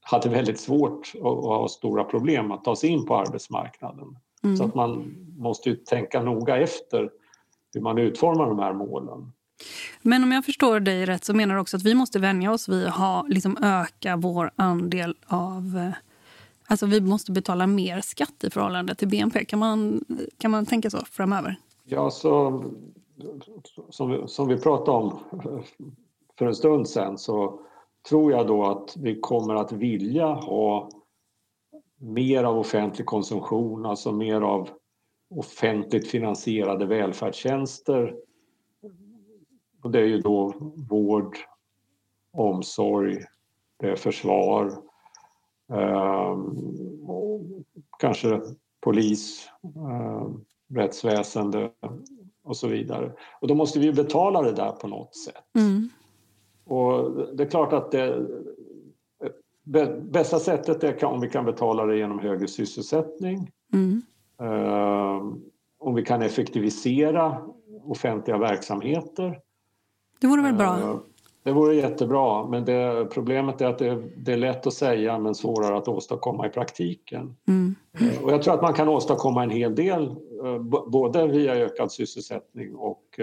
hade 0.00 0.28
väldigt 0.28 0.60
svårt 0.60 1.12
och, 1.20 1.44
och 1.44 1.54
har 1.54 1.68
stora 1.68 2.04
problem 2.04 2.52
att 2.52 2.64
ta 2.64 2.76
sig 2.76 2.90
in 2.90 3.06
på 3.06 3.16
arbetsmarknaden. 3.16 4.16
Mm. 4.44 4.56
Så 4.56 4.64
att 4.64 4.74
man 4.74 5.14
måste 5.36 5.70
ju 5.70 5.76
tänka 5.76 6.22
noga 6.22 6.56
efter 6.56 7.10
hur 7.74 7.80
man 7.80 7.98
utformar 7.98 8.46
de 8.46 8.58
här 8.58 8.72
målen. 8.72 9.32
Men 10.02 10.22
om 10.22 10.32
jag 10.32 10.44
förstår 10.44 10.80
dig 10.80 11.06
rätt 11.06 11.24
så 11.24 11.34
menar 11.34 11.54
du 11.54 11.60
också 11.60 11.76
att 11.76 11.82
vi 11.82 11.94
måste 11.94 12.18
vänja 12.18 12.52
oss 12.52 12.68
vid 12.68 12.86
att 12.86 13.28
liksom 13.28 13.58
öka 13.62 14.16
vår 14.16 14.50
andel 14.56 15.16
av... 15.26 15.76
Eh, 15.76 15.94
alltså 16.66 16.86
vi 16.86 17.00
måste 17.00 17.32
betala 17.32 17.66
mer 17.66 18.00
skatt 18.00 18.44
i 18.44 18.50
förhållande 18.50 18.94
till 18.94 19.08
BNP. 19.08 19.44
Kan 19.44 19.58
man, 19.58 20.04
kan 20.38 20.50
man 20.50 20.66
tänka 20.66 20.90
så 20.90 20.98
framöver? 21.10 21.56
Ja, 21.84 22.10
så, 22.10 22.64
som, 23.90 24.10
vi, 24.10 24.28
som 24.28 24.48
vi 24.48 24.56
pratade 24.56 24.98
om 24.98 25.18
för 26.38 26.46
en 26.46 26.54
stund 26.54 26.88
sen 26.88 27.18
så 27.18 27.60
tror 28.08 28.32
jag 28.32 28.46
då 28.46 28.64
att 28.64 28.96
vi 28.96 29.20
kommer 29.20 29.54
att 29.54 29.72
vilja 29.72 30.26
ha 30.26 30.90
mer 32.00 32.44
av 32.44 32.58
offentlig 32.58 33.06
konsumtion, 33.06 33.86
alltså 33.86 34.12
mer 34.12 34.40
av 34.40 34.68
offentligt 35.30 36.08
finansierade 36.08 36.86
välfärdstjänster. 36.86 38.14
Och 39.82 39.90
det 39.90 39.98
är 39.98 40.06
ju 40.06 40.18
då 40.18 40.52
vård, 40.88 41.36
omsorg, 42.32 43.24
det 43.76 43.90
är 43.90 43.96
försvar, 43.96 44.72
eh, 45.72 46.38
kanske 47.98 48.40
polis, 48.80 49.48
eh, 49.62 50.28
rättsväsende 50.74 51.70
och 52.42 52.56
så 52.56 52.68
vidare. 52.68 53.12
Och 53.40 53.48
då 53.48 53.54
måste 53.54 53.78
vi 53.78 53.92
betala 53.92 54.42
det 54.42 54.52
där 54.52 54.72
på 54.72 54.88
något 54.88 55.16
sätt. 55.16 55.44
Mm. 55.58 55.88
Och 56.64 57.12
det 57.36 57.42
är 57.42 57.50
klart 57.50 57.72
att 57.72 57.90
det 59.62 60.02
bästa 60.02 60.38
sättet 60.38 60.84
är 60.84 61.04
om 61.04 61.20
vi 61.20 61.30
kan 61.30 61.44
betala 61.44 61.86
det 61.86 61.96
genom 61.96 62.18
högre 62.18 62.48
sysselsättning. 62.48 63.50
Mm. 63.72 64.02
Uh, 64.42 65.34
om 65.78 65.94
vi 65.94 66.04
kan 66.04 66.22
effektivisera 66.22 67.42
offentliga 67.84 68.38
verksamheter. 68.38 69.40
Det 70.20 70.26
vore 70.26 70.42
väl 70.42 70.54
bra? 70.54 70.76
Uh, 70.76 70.96
det 71.42 71.52
vore 71.52 71.74
jättebra, 71.74 72.46
men 72.48 72.64
det, 72.64 73.08
problemet 73.10 73.60
är 73.60 73.66
att 73.66 73.78
det, 73.78 74.02
det, 74.16 74.32
är 74.32 74.36
lätt 74.36 74.66
att 74.66 74.74
säga 74.74 75.18
men 75.18 75.34
svårare 75.34 75.76
att 75.76 75.88
åstadkomma 75.88 76.46
i 76.46 76.50
praktiken. 76.50 77.36
Mm. 77.48 77.74
Uh, 78.00 78.24
och 78.24 78.32
jag 78.32 78.42
tror 78.42 78.54
att 78.54 78.62
man 78.62 78.74
kan 78.74 78.88
åstadkomma 78.88 79.42
en 79.42 79.50
hel 79.50 79.74
del, 79.74 80.16
både 80.86 81.26
via 81.26 81.54
ökad 81.54 81.92
sysselsättning 81.92 82.74
och 82.74 83.20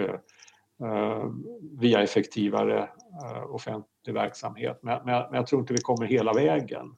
via 1.79 2.01
effektivare 2.01 2.89
Eh, 3.23 3.55
offentlig 3.55 4.13
verksamhet. 4.13 4.79
Men, 4.81 4.99
men, 5.05 5.23
men 5.23 5.33
jag 5.33 5.47
tror 5.47 5.61
inte 5.61 5.73
vi 5.73 5.81
kommer 5.81 6.05
hela 6.05 6.33
vägen. 6.33 6.95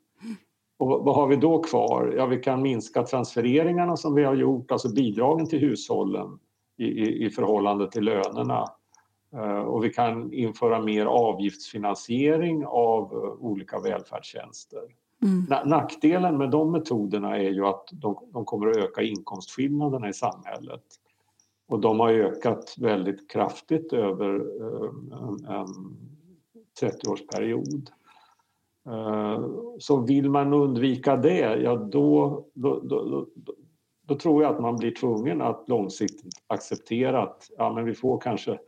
Och 0.80 0.88
vad 0.88 1.16
har 1.16 1.28
vi 1.28 1.36
då 1.36 1.64
kvar? 1.64 2.14
Ja, 2.18 2.26
vi 2.26 2.38
kan 2.38 2.62
minska 2.62 3.04
transfereringarna 3.04 3.98
som 3.98 4.16
vi 4.16 4.24
har 4.24 4.36
gjort, 4.36 4.72
alltså 4.72 4.94
bidragen 4.94 5.50
till 5.50 5.60
hushållen 5.60 6.40
i, 6.78 6.86
i, 6.86 7.26
i 7.26 7.30
förhållande 7.30 7.92
till 7.92 8.04
lönerna. 8.04 8.66
Uh, 9.34 9.60
och 9.60 9.84
vi 9.84 9.90
kan 9.90 10.34
införa 10.34 10.82
mer 10.82 11.06
avgiftsfinansiering 11.06 12.66
av 12.66 13.14
uh, 13.14 13.32
olika 13.40 13.80
välfärdstjänster. 13.80 14.84
Mm. 15.24 15.70
Nackdelen 15.70 16.38
med 16.38 16.50
de 16.50 16.72
metoderna 16.72 17.38
är 17.38 17.50
ju 17.50 17.66
att 17.66 17.90
de, 17.92 18.30
de 18.34 18.46
kommer 18.46 18.70
att 18.70 18.78
öka 18.78 19.02
inkomstskillnaderna 19.02 20.10
i 20.10 20.14
samhället. 20.14 20.84
Och 21.68 21.80
de 21.80 22.00
har 22.00 22.10
ökat 22.10 22.76
väldigt 22.78 23.32
kraftigt 23.32 23.94
över 23.94 24.36
uh, 24.36 24.92
en, 25.12 25.46
en 25.46 25.68
30-årsperiod. 26.82 27.90
Eh, 28.88 29.46
så 29.80 29.98
vill 29.98 30.30
man 30.30 30.54
undvika 30.54 31.16
det, 31.16 31.62
ja 31.62 31.76
då, 31.76 32.46
då, 32.54 32.80
då, 32.80 33.28
då, 34.02 34.16
tror 34.16 34.44
jag 34.44 34.56
att 34.56 34.62
man 34.62 34.76
blir 34.76 34.92
tvungen 34.92 35.42
att 35.42 35.64
långsiktigt 35.68 36.34
acceptera 36.48 37.24
att 37.24 37.52
ja, 37.58 37.74
men 37.74 37.86
vi 37.86 37.94
får 37.94 38.20
kanske 38.20 38.60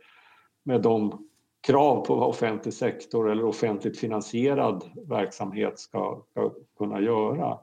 med 0.62 0.82
de 0.82 1.26
krav 1.60 2.04
på 2.04 2.14
vad 2.14 2.28
offentlig 2.28 2.74
sektor 2.74 3.30
eller 3.30 3.44
offentligt 3.44 3.98
finansierad 3.98 4.84
verksamhet 5.08 5.78
ska, 5.78 6.22
ska 6.30 6.52
kunna 6.78 7.00
göra. 7.00 7.58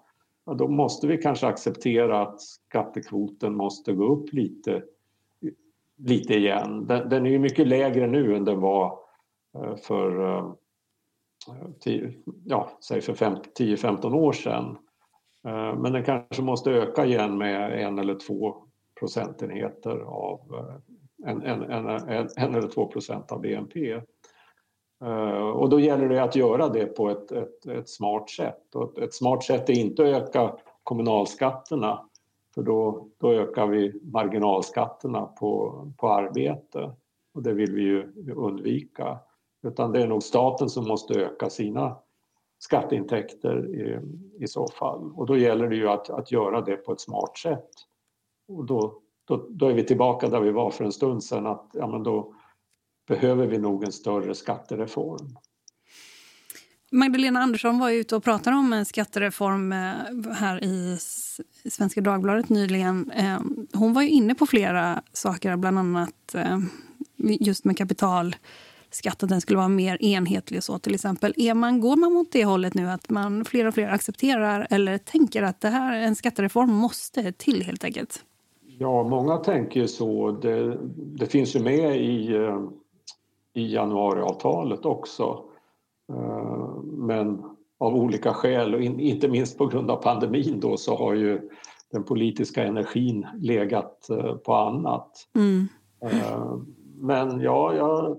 Ja, 0.46 0.54
då 0.54 0.68
måste 0.68 1.08
vi 1.08 1.18
kanske 1.18 1.48
acceptera 1.48 2.22
att 2.22 2.42
skattekvoten 2.42 3.56
måste 3.56 3.94
gå 3.94 4.06
upp 4.06 4.34
lite, 4.34 4.84
lite 5.98 6.34
igen. 6.34 6.86
Den, 6.88 7.10
den 7.10 7.26
är 7.26 7.30
ju 7.30 7.40
mycket 7.40 7.68
lägre 7.68 8.08
nu 8.08 8.36
än 8.36 8.46
den 8.46 8.60
var 8.60 9.00
eh, 9.56 9.76
för, 9.76 10.38
eh, 10.38 10.52
ja, 12.46 12.72
säg 12.88 13.02
för 13.02 13.14
10-15 13.14 14.14
år 14.14 14.32
sedan. 14.32 14.78
Eh, 15.46 15.76
men 15.80 15.94
den 15.94 16.04
kanske 16.04 16.42
måste 16.42 16.72
öka 16.72 17.06
igen 17.06 17.38
med 17.38 17.86
en 17.86 18.00
eller 18.00 18.16
två 18.16 18.56
procentenheter 19.00 20.00
av 20.00 20.40
en, 21.26 21.42
en, 21.42 21.64
en, 21.64 22.30
en 22.38 22.56
eller 22.56 22.68
två 22.68 22.88
procent 22.88 23.32
av 23.32 23.42
BNP. 23.42 23.92
Eh, 25.04 25.48
och 25.50 25.70
då 25.70 25.80
gäller 25.80 26.10
det 26.10 26.24
att 26.24 26.36
göra 26.36 26.70
det 26.70 26.86
på 26.86 27.10
ett, 27.10 27.32
ett, 27.32 27.66
ett 27.66 27.90
smart 27.90 28.30
sätt. 28.30 28.76
Och 28.76 29.00
ett 29.00 29.14
smart 29.14 29.44
sätt 29.44 29.70
är 29.70 29.74
inte 29.74 30.02
att 30.02 30.08
öka 30.08 30.56
kommunalskatterna 30.84 32.10
för 32.56 32.64
då, 32.64 33.08
då 33.18 33.32
ökar 33.34 33.68
vi 33.68 34.02
marginalskatterna 34.04 35.26
på, 35.26 35.84
på 35.98 36.10
arbete 36.10 36.92
och 37.34 37.44
det 37.44 37.54
vill 37.54 37.72
vi 37.72 37.82
ju 37.82 38.34
undvika. 38.36 39.20
Utan 39.68 39.92
det 39.92 40.02
är 40.02 40.08
nog 40.08 40.24
staten 40.24 40.70
som 40.70 40.88
måste 40.88 41.14
öka 41.14 41.50
sina 41.50 41.98
skatteintäkter 42.60 43.76
i, 43.76 44.00
i 44.44 44.48
så 44.48 44.68
fall. 44.68 45.12
Och 45.16 45.26
då 45.26 45.38
gäller 45.38 45.68
det 45.68 45.76
ju 45.76 45.90
att, 45.90 46.10
att 46.10 46.32
göra 46.32 46.62
det 46.62 46.76
på 46.76 46.92
ett 46.92 47.02
smart 47.02 47.38
sätt. 47.38 47.70
Och 48.48 48.66
då, 48.66 49.02
då, 49.28 49.48
då 49.50 49.68
är 49.68 49.74
vi 49.74 49.84
tillbaka 49.84 50.30
där 50.30 50.42
vi 50.42 50.52
var 50.52 50.72
för 50.72 50.86
en 50.86 50.92
stund 50.92 51.24
sedan 51.24 51.48
att 51.48 51.70
ja, 51.74 51.88
men 51.88 52.04
då 52.04 52.34
behöver 53.08 53.48
vi 53.48 53.58
nog 53.58 53.84
en 53.84 53.92
större 53.92 54.36
skattereform. 54.36 55.38
Magdalena 56.92 57.40
Andersson 57.40 57.80
var 57.80 57.90
ute 57.90 58.16
och 58.16 58.24
pratade 58.24 58.56
om 58.56 58.74
en 58.74 58.86
skattereform 58.86 59.72
eh, 59.72 60.34
här 60.34 60.64
i 60.64 60.98
Svenska 61.70 62.02
Dagbladet 62.02 62.50
nyligen. 62.50 63.12
Eh, 63.12 63.40
hon 63.74 63.94
var 63.94 64.02
inne 64.02 64.36
på 64.36 64.46
flera 64.46 65.02
saker, 65.14 65.56
bland 65.56 65.80
annat 65.80 66.36
eh, 66.36 66.60
just 67.18 67.66
med 67.66 67.78
kapitalskatt, 67.78 69.24
att 69.24 69.30
den 69.30 69.42
skulle 69.42 69.58
vara 69.58 69.68
mer 69.68 70.04
enhetlig. 70.04 70.64
så 70.64 70.80
till 70.80 70.96
exempel. 70.96 71.34
Är 71.38 71.54
man, 71.54 71.80
går 71.80 71.96
man 71.96 72.14
mot 72.14 72.32
det 72.32 72.46
hållet 72.46 72.74
nu, 72.74 72.90
att 72.90 73.10
man 73.10 73.46
fler 73.46 73.66
och 73.66 73.74
fler 73.74 73.90
accepterar 73.90 74.68
eller 74.70 74.98
tänker 74.98 75.44
att 75.44 75.62
det 75.62 75.70
här, 75.70 75.96
en 75.96 76.16
skattereform 76.16 76.74
måste 76.74 77.32
till 77.32 77.64
helt 77.64 77.84
enkelt? 77.84 78.24
Ja, 78.80 79.04
många 79.04 79.38
tänker 79.38 79.88
så. 79.88 80.32
Det, 80.32 80.78
det 80.96 81.26
finns 81.26 81.56
ju 81.56 81.60
med 81.60 81.98
i, 81.98 82.36
i 83.54 83.74
januariavtalet 83.74 84.86
också. 84.86 85.44
Eh, 86.14 86.76
men 86.84 87.44
av 87.80 87.96
olika 87.96 88.34
skäl 88.34 88.74
och 88.74 88.82
inte 88.82 89.28
minst 89.28 89.58
på 89.58 89.66
grund 89.66 89.92
av 89.92 89.96
pandemin 89.96 90.60
då 90.60 90.78
så 90.78 90.96
har 90.96 91.14
ju 91.14 91.50
den 91.92 92.04
politiska 92.04 92.64
energin 92.64 93.28
legat 93.38 94.10
eh, 94.10 94.36
på 94.36 94.54
annat. 94.54 95.12
Mm. 95.36 95.68
Eh, 96.02 96.58
men 96.96 97.42
ja, 97.42 97.74
ja, 97.74 98.18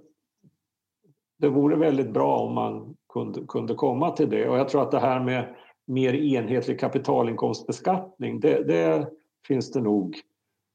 det 1.38 1.48
vore 1.48 1.76
väldigt 1.76 2.10
bra 2.10 2.38
om 2.38 2.54
man 2.54 2.94
kunde, 3.12 3.40
kunde 3.48 3.74
komma 3.74 4.10
till 4.10 4.30
det 4.30 4.48
och 4.48 4.58
jag 4.58 4.68
tror 4.68 4.82
att 4.82 4.90
det 4.90 5.00
här 5.00 5.20
med 5.20 5.54
mer 5.86 6.14
enhetlig 6.14 6.80
kapitalinkomstbeskattning 6.80 8.40
det, 8.40 8.62
det 8.62 9.08
finns 9.46 9.72
det 9.72 9.80
nog 9.80 10.16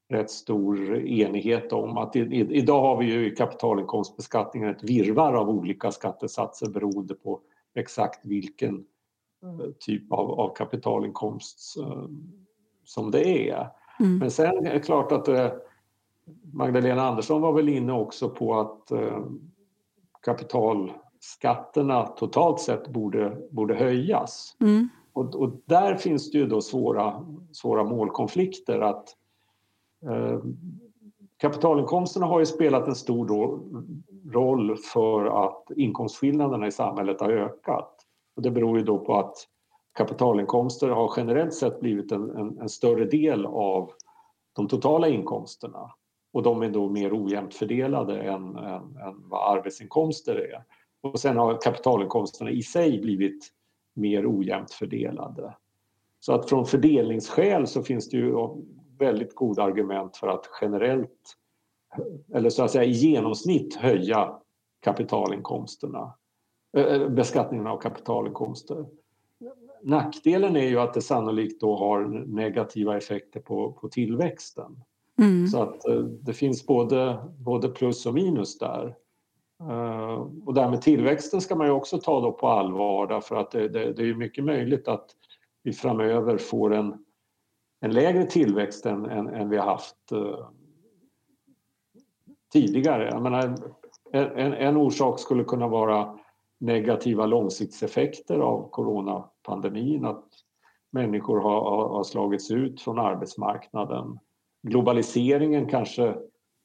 rätt 0.08 0.30
stor 0.30 0.96
enighet 0.96 1.72
om 1.72 1.96
att 1.96 2.16
i, 2.16 2.20
i, 2.20 2.56
idag 2.56 2.80
har 2.80 2.96
vi 2.96 3.06
ju 3.06 3.26
i 3.26 3.36
kapitalinkomstbeskattningen 3.36 4.70
ett 4.70 4.82
virvar 4.82 5.32
av 5.34 5.50
olika 5.50 5.90
skattesatser 5.90 6.70
beroende 6.70 7.14
på 7.14 7.40
exakt 7.74 8.26
vilken 8.26 8.74
eh, 9.42 9.70
typ 9.78 10.12
av, 10.12 10.30
av 10.40 10.54
kapitalinkomst 10.54 11.76
uh, 11.78 12.06
som 12.84 13.10
det 13.10 13.50
är. 13.50 13.68
Mm. 14.00 14.18
Men 14.18 14.30
sen 14.30 14.66
är 14.66 14.74
det 14.74 14.80
klart 14.80 15.12
att 15.12 15.28
uh, 15.28 15.48
Magdalena 16.52 17.02
Andersson 17.02 17.40
var 17.40 17.52
väl 17.52 17.68
inne 17.68 17.92
också 17.92 18.30
på 18.30 18.60
att 18.60 18.92
kapitalskatterna 20.22 22.06
totalt 22.06 22.60
sett 22.60 22.88
borde, 22.88 23.38
borde 23.50 23.74
höjas. 23.74 24.56
Mm. 24.60 24.88
Och, 25.12 25.34
och, 25.34 25.62
där 25.64 25.94
finns 25.94 26.30
det 26.30 26.38
ju 26.38 26.46
då 26.46 26.60
svåra, 26.60 27.26
svåra 27.52 27.84
målkonflikter 27.84 28.80
att 28.80 29.08
Eh, 29.08 29.23
Eh, 30.06 30.38
kapitalinkomsterna 31.36 32.26
har 32.26 32.40
ju 32.40 32.46
spelat 32.46 32.88
en 32.88 32.94
stor 32.94 33.26
roll 34.32 34.76
för 34.76 35.44
att 35.44 35.70
inkomstskillnaderna 35.76 36.66
i 36.66 36.72
samhället 36.72 37.20
har 37.20 37.30
ökat. 37.30 37.90
Och 38.36 38.42
det 38.42 38.50
beror 38.50 38.78
ju 38.78 38.84
då 38.84 38.98
på 38.98 39.14
att 39.14 39.34
kapitalinkomster 39.98 40.88
har 40.88 41.12
generellt 41.16 41.54
sett 41.54 41.80
blivit 41.80 42.12
en, 42.12 42.30
en, 42.30 42.58
en 42.60 42.68
större 42.68 43.04
del 43.04 43.46
av 43.46 43.90
de 44.52 44.68
totala 44.68 45.08
inkomsterna 45.08 45.90
och 46.32 46.42
de 46.42 46.62
är 46.62 46.70
då 46.70 46.88
mer 46.88 47.24
ojämnt 47.24 47.54
fördelade 47.54 48.22
än, 48.22 48.56
än, 48.56 48.96
än 48.96 49.28
vad 49.28 49.56
arbetsinkomster 49.56 50.34
är. 50.34 50.64
Och 51.00 51.20
sen 51.20 51.36
har 51.36 51.60
kapitalinkomsterna 51.60 52.50
i 52.50 52.62
sig 52.62 53.00
blivit 53.00 53.50
mer 53.94 54.38
ojämnt 54.38 54.70
fördelade. 54.70 55.54
Så 56.20 56.32
att 56.32 56.48
från 56.48 56.66
fördelningsskäl 56.66 57.66
så 57.66 57.82
finns 57.82 58.10
det 58.10 58.16
ju 58.16 58.34
väldigt 58.98 59.34
goda 59.34 59.62
argument 59.62 60.16
för 60.16 60.28
att 60.28 60.50
generellt, 60.60 61.36
eller 62.34 62.50
så 62.50 62.64
att 62.64 62.70
säga 62.70 62.84
i 62.84 62.90
genomsnitt 62.90 63.74
höja 63.74 64.38
kapitalinkomsterna, 64.80 66.14
äh, 66.76 67.08
beskattningen 67.08 67.66
av 67.66 67.78
kapitalinkomster. 67.78 68.86
Nackdelen 69.82 70.56
är 70.56 70.68
ju 70.68 70.80
att 70.80 70.94
det 70.94 71.02
sannolikt 71.02 71.60
då 71.60 71.76
har 71.76 72.04
negativa 72.26 72.96
effekter 72.96 73.40
på, 73.40 73.72
på 73.72 73.88
tillväxten. 73.88 74.76
Mm. 75.18 75.46
Så 75.46 75.62
att 75.62 75.88
äh, 75.88 75.96
det 76.00 76.32
finns 76.32 76.66
både, 76.66 77.18
både 77.38 77.68
plus 77.68 78.06
och 78.06 78.14
minus 78.14 78.58
där. 78.58 78.96
Uh, 79.62 80.28
och 80.44 80.54
därmed 80.54 80.82
tillväxten 80.82 81.40
ska 81.40 81.56
man 81.56 81.66
ju 81.66 81.72
också 81.72 81.98
ta 81.98 82.20
då 82.20 82.32
på 82.32 82.48
allvar 82.48 83.06
därför 83.06 83.36
att 83.36 83.50
det, 83.50 83.68
det, 83.68 83.92
det 83.92 84.02
är 84.02 84.14
mycket 84.14 84.44
möjligt 84.44 84.88
att 84.88 85.06
vi 85.62 85.72
framöver 85.72 86.38
får 86.38 86.74
en 86.74 87.03
en 87.84 87.92
lägre 87.92 88.24
tillväxt 88.24 88.86
än, 88.86 89.04
än, 89.04 89.28
än 89.28 89.50
vi 89.50 89.56
har 89.56 89.66
haft 89.66 90.12
eh, 90.12 90.48
tidigare. 92.52 93.08
Jag 93.08 93.22
menar, 93.22 93.54
en, 94.12 94.52
en 94.54 94.76
orsak 94.76 95.20
skulle 95.20 95.44
kunna 95.44 95.68
vara 95.68 96.18
negativa 96.60 97.26
långsiktseffekter 97.26 98.38
av 98.38 98.70
coronapandemin, 98.70 100.04
att 100.04 100.24
människor 100.90 101.40
har, 101.40 101.88
har 101.88 102.04
slagits 102.04 102.50
ut 102.50 102.80
från 102.80 102.98
arbetsmarknaden. 102.98 104.18
Globaliseringen 104.62 105.68
kanske 105.68 106.14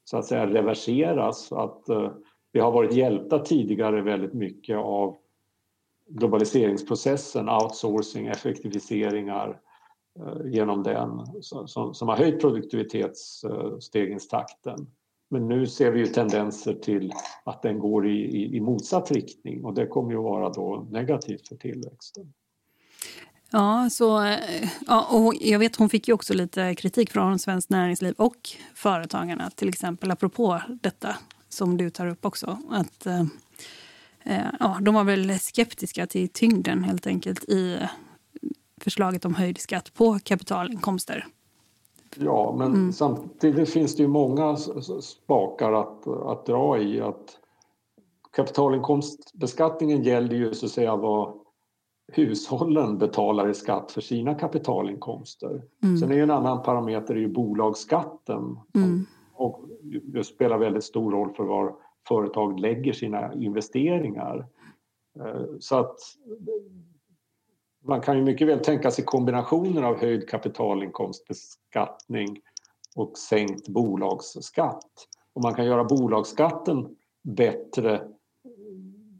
så 0.04 0.16
att 0.18 0.26
säga 0.26 0.46
reverseras, 0.46 1.52
att 1.52 1.88
eh, 1.88 2.10
vi 2.52 2.60
har 2.60 2.72
varit 2.72 2.92
hjälpta 2.92 3.38
tidigare 3.38 4.02
väldigt 4.02 4.34
mycket 4.34 4.76
av 4.76 5.16
globaliseringsprocessen, 6.08 7.48
outsourcing, 7.48 8.26
effektiviseringar, 8.26 9.48
Eh, 9.48 9.69
Eh, 10.18 10.50
genom 10.52 10.82
den 10.82 11.26
som, 11.42 11.94
som 11.94 12.08
har 12.08 12.16
höjt 12.16 12.40
produktivitetsstegringstakten. 12.40 14.86
Men 15.30 15.48
nu 15.48 15.66
ser 15.66 15.90
vi 15.90 16.00
ju 16.00 16.06
tendenser 16.06 16.74
till 16.74 17.12
att 17.44 17.62
den 17.62 17.78
går 17.78 18.08
i, 18.08 18.20
i, 18.20 18.56
i 18.56 18.60
motsatt 18.60 19.10
riktning 19.10 19.64
och 19.64 19.74
det 19.74 19.86
kommer 19.86 20.10
ju 20.10 20.18
att 20.18 20.24
vara 20.24 20.50
då 20.50 20.86
negativt 20.90 21.48
för 21.48 21.56
tillväxten. 21.56 22.32
Ja, 23.50 23.88
så, 23.90 24.24
eh, 24.24 24.68
ja, 24.86 25.06
och 25.10 25.34
jag 25.40 25.58
vet 25.58 25.76
hon 25.76 25.88
fick 25.88 26.08
ju 26.08 26.14
också 26.14 26.34
lite 26.34 26.74
kritik 26.74 27.10
från 27.10 27.38
Svenskt 27.38 27.70
Näringsliv 27.70 28.14
och 28.18 28.50
Företagarna, 28.74 29.50
till 29.50 29.68
exempel 29.68 30.10
apropå 30.10 30.60
detta 30.82 31.16
som 31.48 31.76
du 31.76 31.90
tar 31.90 32.06
upp 32.06 32.24
också. 32.24 32.58
Att, 32.70 33.06
eh, 33.06 33.24
eh 34.24 34.46
ja, 34.60 34.78
de 34.80 34.94
var 34.94 35.04
väl 35.04 35.38
skeptiska 35.38 36.06
till 36.06 36.28
tyngden 36.28 36.84
helt 36.84 37.06
enkelt 37.06 37.44
i 37.44 37.78
förslaget 38.82 39.24
om 39.24 39.34
höjd 39.34 39.58
skatt 39.58 39.94
på 39.94 40.18
kapitalinkomster. 40.24 41.26
Ja, 42.16 42.54
men 42.58 42.74
mm. 42.74 42.92
samtidigt 42.92 43.70
finns 43.70 43.96
det 43.96 44.02
ju 44.02 44.08
många 44.08 44.56
spakar 45.00 45.72
att, 45.72 46.06
att 46.06 46.46
dra 46.46 46.78
i. 46.78 47.00
att 47.00 47.36
Kapitalinkomstbeskattningen 48.36 50.02
gäller 50.02 50.36
ju 50.36 50.54
så 50.54 50.66
att 50.66 50.72
säga 50.72 50.96
vad 50.96 51.34
hushållen 52.12 52.98
betalar 52.98 53.48
i 53.48 53.54
skatt 53.54 53.92
för 53.92 54.00
sina 54.00 54.34
kapitalinkomster. 54.34 55.62
Mm. 55.82 55.98
Sen 55.98 56.10
är 56.10 56.14
ju 56.14 56.22
en 56.22 56.30
annan 56.30 56.62
parameter 56.62 57.14
är 57.14 57.18
ju 57.18 57.28
bolagsskatten 57.28 58.58
mm. 58.74 59.06
och 59.32 59.64
det 60.02 60.24
spelar 60.24 60.58
väldigt 60.58 60.84
stor 60.84 61.12
roll 61.12 61.34
för 61.34 61.44
var 61.44 61.74
företag 62.08 62.60
lägger 62.60 62.92
sina 62.92 63.34
investeringar. 63.34 64.46
Eh, 65.20 65.44
så 65.60 65.76
att 65.76 65.96
man 67.84 68.00
kan 68.00 68.16
ju 68.16 68.22
mycket 68.22 68.48
väl 68.48 68.60
tänka 68.60 68.90
sig 68.90 69.04
kombinationer 69.04 69.82
av 69.82 70.00
höjd 70.00 70.28
kapitalinkomstbeskattning 70.28 72.40
och 72.96 73.18
sänkt 73.18 73.68
bolagsskatt. 73.68 74.90
Och 75.32 75.42
man 75.42 75.54
kan 75.54 75.66
göra 75.66 75.84
bolagsskatten 75.84 76.96
bättre 77.22 78.02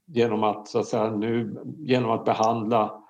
genom 0.07 0.45
att, 0.45 0.69
så 0.69 0.79
att, 0.79 0.87
säga, 0.87 1.11
nu, 1.11 1.61
genom 1.79 2.11
att 2.11 2.25
behandla 2.25 3.03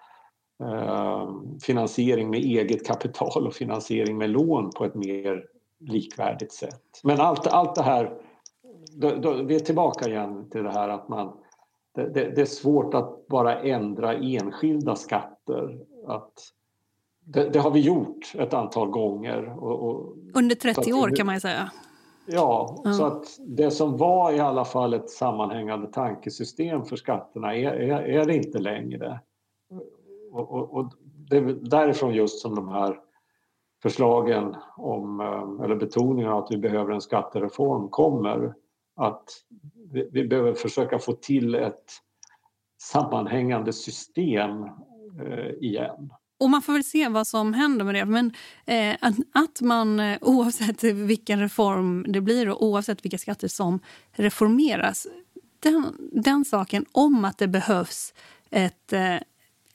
eh, 0.62 1.34
finansiering 1.62 2.30
med 2.30 2.40
eget 2.40 2.86
kapital 2.86 3.46
och 3.46 3.54
finansiering 3.54 4.18
med 4.18 4.30
lån 4.30 4.70
på 4.70 4.84
ett 4.84 4.94
mer 4.94 5.46
likvärdigt 5.80 6.52
sätt. 6.52 7.00
Men 7.04 7.20
allt, 7.20 7.46
allt 7.46 7.74
det 7.74 7.82
här, 7.82 8.20
då, 8.92 9.10
då, 9.10 9.32
vi 9.32 9.54
är 9.54 9.60
tillbaka 9.60 10.08
igen 10.08 10.50
till 10.50 10.62
det 10.62 10.70
här 10.70 10.88
att 10.88 11.08
man 11.08 11.32
det, 11.94 12.08
det, 12.08 12.30
det, 12.34 12.40
är 12.40 12.46
svårt 12.46 12.94
att 12.94 13.26
bara 13.28 13.60
ändra 13.60 14.14
enskilda 14.14 14.96
skatter. 14.96 15.78
Att, 16.06 16.32
det, 17.24 17.48
det 17.48 17.58
har 17.58 17.70
vi 17.70 17.80
gjort 17.80 18.34
ett 18.38 18.54
antal 18.54 18.90
gånger. 18.90 19.64
Och, 19.64 19.88
och, 19.88 20.16
Under 20.34 20.54
30 20.54 20.92
år 20.92 21.16
kan 21.16 21.26
man 21.26 21.34
ju 21.34 21.40
säga. 21.40 21.70
Ja, 22.26 22.82
mm. 22.84 22.96
så 22.96 23.04
att 23.04 23.24
det 23.38 23.70
som 23.70 23.96
var 23.96 24.32
i 24.32 24.40
alla 24.40 24.64
fall 24.64 24.94
ett 24.94 25.10
sammanhängande 25.10 25.86
tankesystem 25.86 26.84
för 26.84 26.96
skatterna 26.96 27.56
är, 27.56 27.72
är, 27.72 28.02
är 28.02 28.24
det 28.24 28.36
inte 28.36 28.58
längre. 28.58 29.20
Och, 30.32 30.52
och, 30.52 30.74
och, 30.74 30.92
det 31.30 31.36
är 31.36 31.42
därifrån 31.70 32.14
just 32.14 32.40
som 32.40 32.54
de 32.54 32.68
här 32.68 32.98
förslagen 33.82 34.56
om, 34.76 35.20
eh, 35.20 35.64
eller 35.64 35.76
betoningen 35.76 36.30
av 36.30 36.44
att 36.44 36.52
vi 36.52 36.56
behöver 36.56 36.92
en 36.92 37.00
skattereform 37.00 37.88
kommer. 37.88 38.54
Att 39.00 39.24
vi, 39.92 40.08
vi 40.12 40.24
behöver 40.24 40.54
försöka 40.54 40.98
få 40.98 41.12
till 41.12 41.54
ett 41.54 41.92
sammanhängande 42.82 43.72
system 43.72 44.62
eh, 45.22 45.50
igen. 45.60 46.10
Och 46.40 46.50
man 46.50 46.62
får 46.62 46.72
väl 46.72 46.84
se 46.84 47.08
vad 47.08 47.26
som 47.26 47.54
händer 47.54 47.84
med 47.84 47.94
det. 47.94 48.04
Men 48.04 48.32
eh, 48.66 48.96
att, 49.00 49.14
att, 49.32 49.60
man 49.60 50.00
eh, 50.00 50.18
oavsett 50.20 50.84
vilken 50.84 51.40
reform 51.40 52.04
det 52.08 52.20
blir 52.20 52.48
och 52.48 52.64
oavsett 52.64 53.04
vilka 53.04 53.18
skatter 53.18 53.48
som 53.48 53.80
reformeras 54.12 55.06
den, 55.60 56.10
den 56.12 56.44
saken 56.44 56.86
om 56.92 57.24
att 57.24 57.38
det 57.38 57.48
behövs 57.48 58.14
ett, 58.50 58.92
eh, 58.92 59.16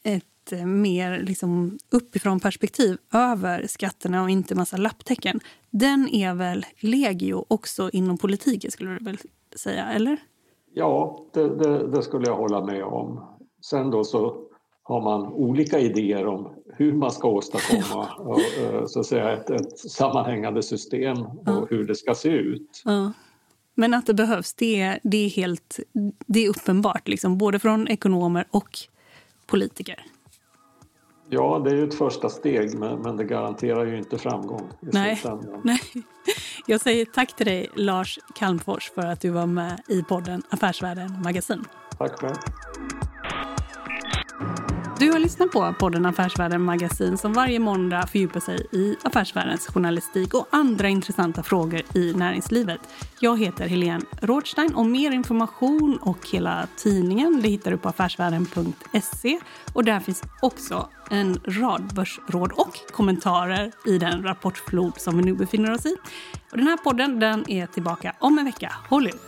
ett 0.04 0.52
mer 0.66 1.20
liksom 1.20 1.80
uppifrån 1.90 2.40
perspektiv 2.40 2.98
över 3.14 3.68
skatterna 3.68 4.24
och 4.24 4.30
inte 4.30 4.56
massa 4.56 4.78
lapptäcken. 4.78 5.40
Den 5.80 6.10
är 6.10 6.34
väl 6.34 6.66
legio 6.80 7.46
också 7.48 7.90
inom 7.94 8.18
politiken, 8.18 8.72
skulle 8.72 8.92
du 8.92 9.06
väl 9.06 9.18
säga? 9.56 9.86
Eller? 9.86 10.18
Ja, 10.74 11.26
det, 11.34 11.56
det, 11.56 11.88
det 11.88 12.02
skulle 12.02 12.28
jag 12.28 12.36
hålla 12.36 12.66
med 12.66 12.84
om. 12.84 13.22
Sen 13.62 13.92
då 13.92 14.04
så 14.04 14.38
har 14.84 15.02
man 15.02 15.26
olika 15.28 15.80
idéer 15.80 16.28
om 16.28 16.50
hur 16.78 16.94
man 16.94 17.12
ska 17.12 17.28
åstadkomma 17.28 18.10
och, 18.18 18.40
eh, 18.40 18.86
så 18.86 19.00
att 19.00 19.06
säga, 19.06 19.32
ett, 19.32 19.50
ett 19.50 19.80
sammanhängande 19.80 20.64
system 20.64 21.18
och 21.22 21.44
ja. 21.46 21.68
hur 21.70 21.88
det 21.88 21.96
ska 21.96 22.16
se 22.16 22.30
ut. 22.30 22.82
Ja. 22.86 23.14
Men 23.74 23.94
att 23.94 24.06
det 24.06 24.14
behövs, 24.14 24.54
det 24.54 24.82
är, 24.82 25.00
det 25.04 25.18
är, 25.18 25.30
helt, 25.30 25.80
det 26.26 26.46
är 26.46 26.50
uppenbart, 26.50 27.08
liksom, 27.08 27.38
både 27.38 27.60
från 27.60 27.88
ekonomer 27.88 28.46
och 28.52 28.78
politiker. 29.46 30.06
Ja, 31.30 31.62
det 31.64 31.72
är 31.72 31.76
ju 31.76 31.88
ett 31.88 31.94
första 31.94 32.30
steg, 32.30 32.80
men, 32.80 33.02
men 33.02 33.18
det 33.18 33.24
garanterar 33.24 33.86
ju 33.86 33.98
inte 33.98 34.18
framgång. 34.18 34.62
I 34.82 34.86
Nej. 34.86 35.22
Nej. 35.64 35.80
Jag 36.66 36.82
säger 36.82 37.06
tack 37.06 37.36
till 37.36 37.46
dig, 37.46 37.70
Lars 37.76 38.20
Kalmfors, 38.36 38.92
för 38.96 39.02
att 39.02 39.22
du 39.22 39.30
var 39.30 39.46
med 39.46 39.82
i 39.88 40.04
podden 40.04 40.44
Affärsvärlden 40.50 41.22
Magasin. 41.24 41.66
Tack 41.98 42.20
själv. 42.20 42.36
Du 45.00 45.12
har 45.12 45.20
lyssnat 45.20 45.52
på 45.52 45.74
podden 45.80 46.06
Affärsvärlden 46.06 46.62
Magasin 46.62 47.18
som 47.18 47.34
varje 47.34 47.60
måndag 47.60 48.08
fördjupar 48.08 48.40
sig 48.40 48.68
i 48.72 48.96
affärsvärldens 49.04 49.68
journalistik 49.68 50.34
och 50.34 50.48
andra 50.50 50.90
intressanta 50.90 51.44
frågor 51.44 51.82
i 51.94 52.14
näringslivet. 52.14 52.80
Jag 53.20 53.40
heter 53.40 53.68
Helene 53.68 54.06
Rådstein 54.22 54.76
och 54.76 54.86
mer 54.86 55.12
information 55.12 55.98
och 56.02 56.28
hela 56.32 56.68
tidningen 56.78 57.42
det 57.42 57.50
hittar 57.50 57.72
du 57.72 57.78
på 57.78 57.90
affärsvärlden.se. 57.90 59.40
Och 59.74 59.84
där 59.84 60.00
finns 60.00 60.24
också 60.42 60.90
en 61.10 61.40
rad 61.46 61.94
börsråd 61.96 62.52
och 62.52 62.92
kommentarer 62.92 63.72
i 63.86 63.98
den 63.98 64.24
rapportflod 64.24 64.94
som 64.98 65.18
vi 65.18 65.24
nu 65.24 65.34
befinner 65.34 65.74
oss 65.74 65.86
i. 65.86 65.96
Och 66.52 66.58
den 66.58 66.68
här 66.68 66.78
podden 66.78 67.20
den 67.20 67.50
är 67.52 67.68
tillbaka 67.68 68.16
om 68.20 68.40
en 68.40 68.46
vecka. 68.46 68.74
Håll 68.90 69.08
ut! 69.08 69.22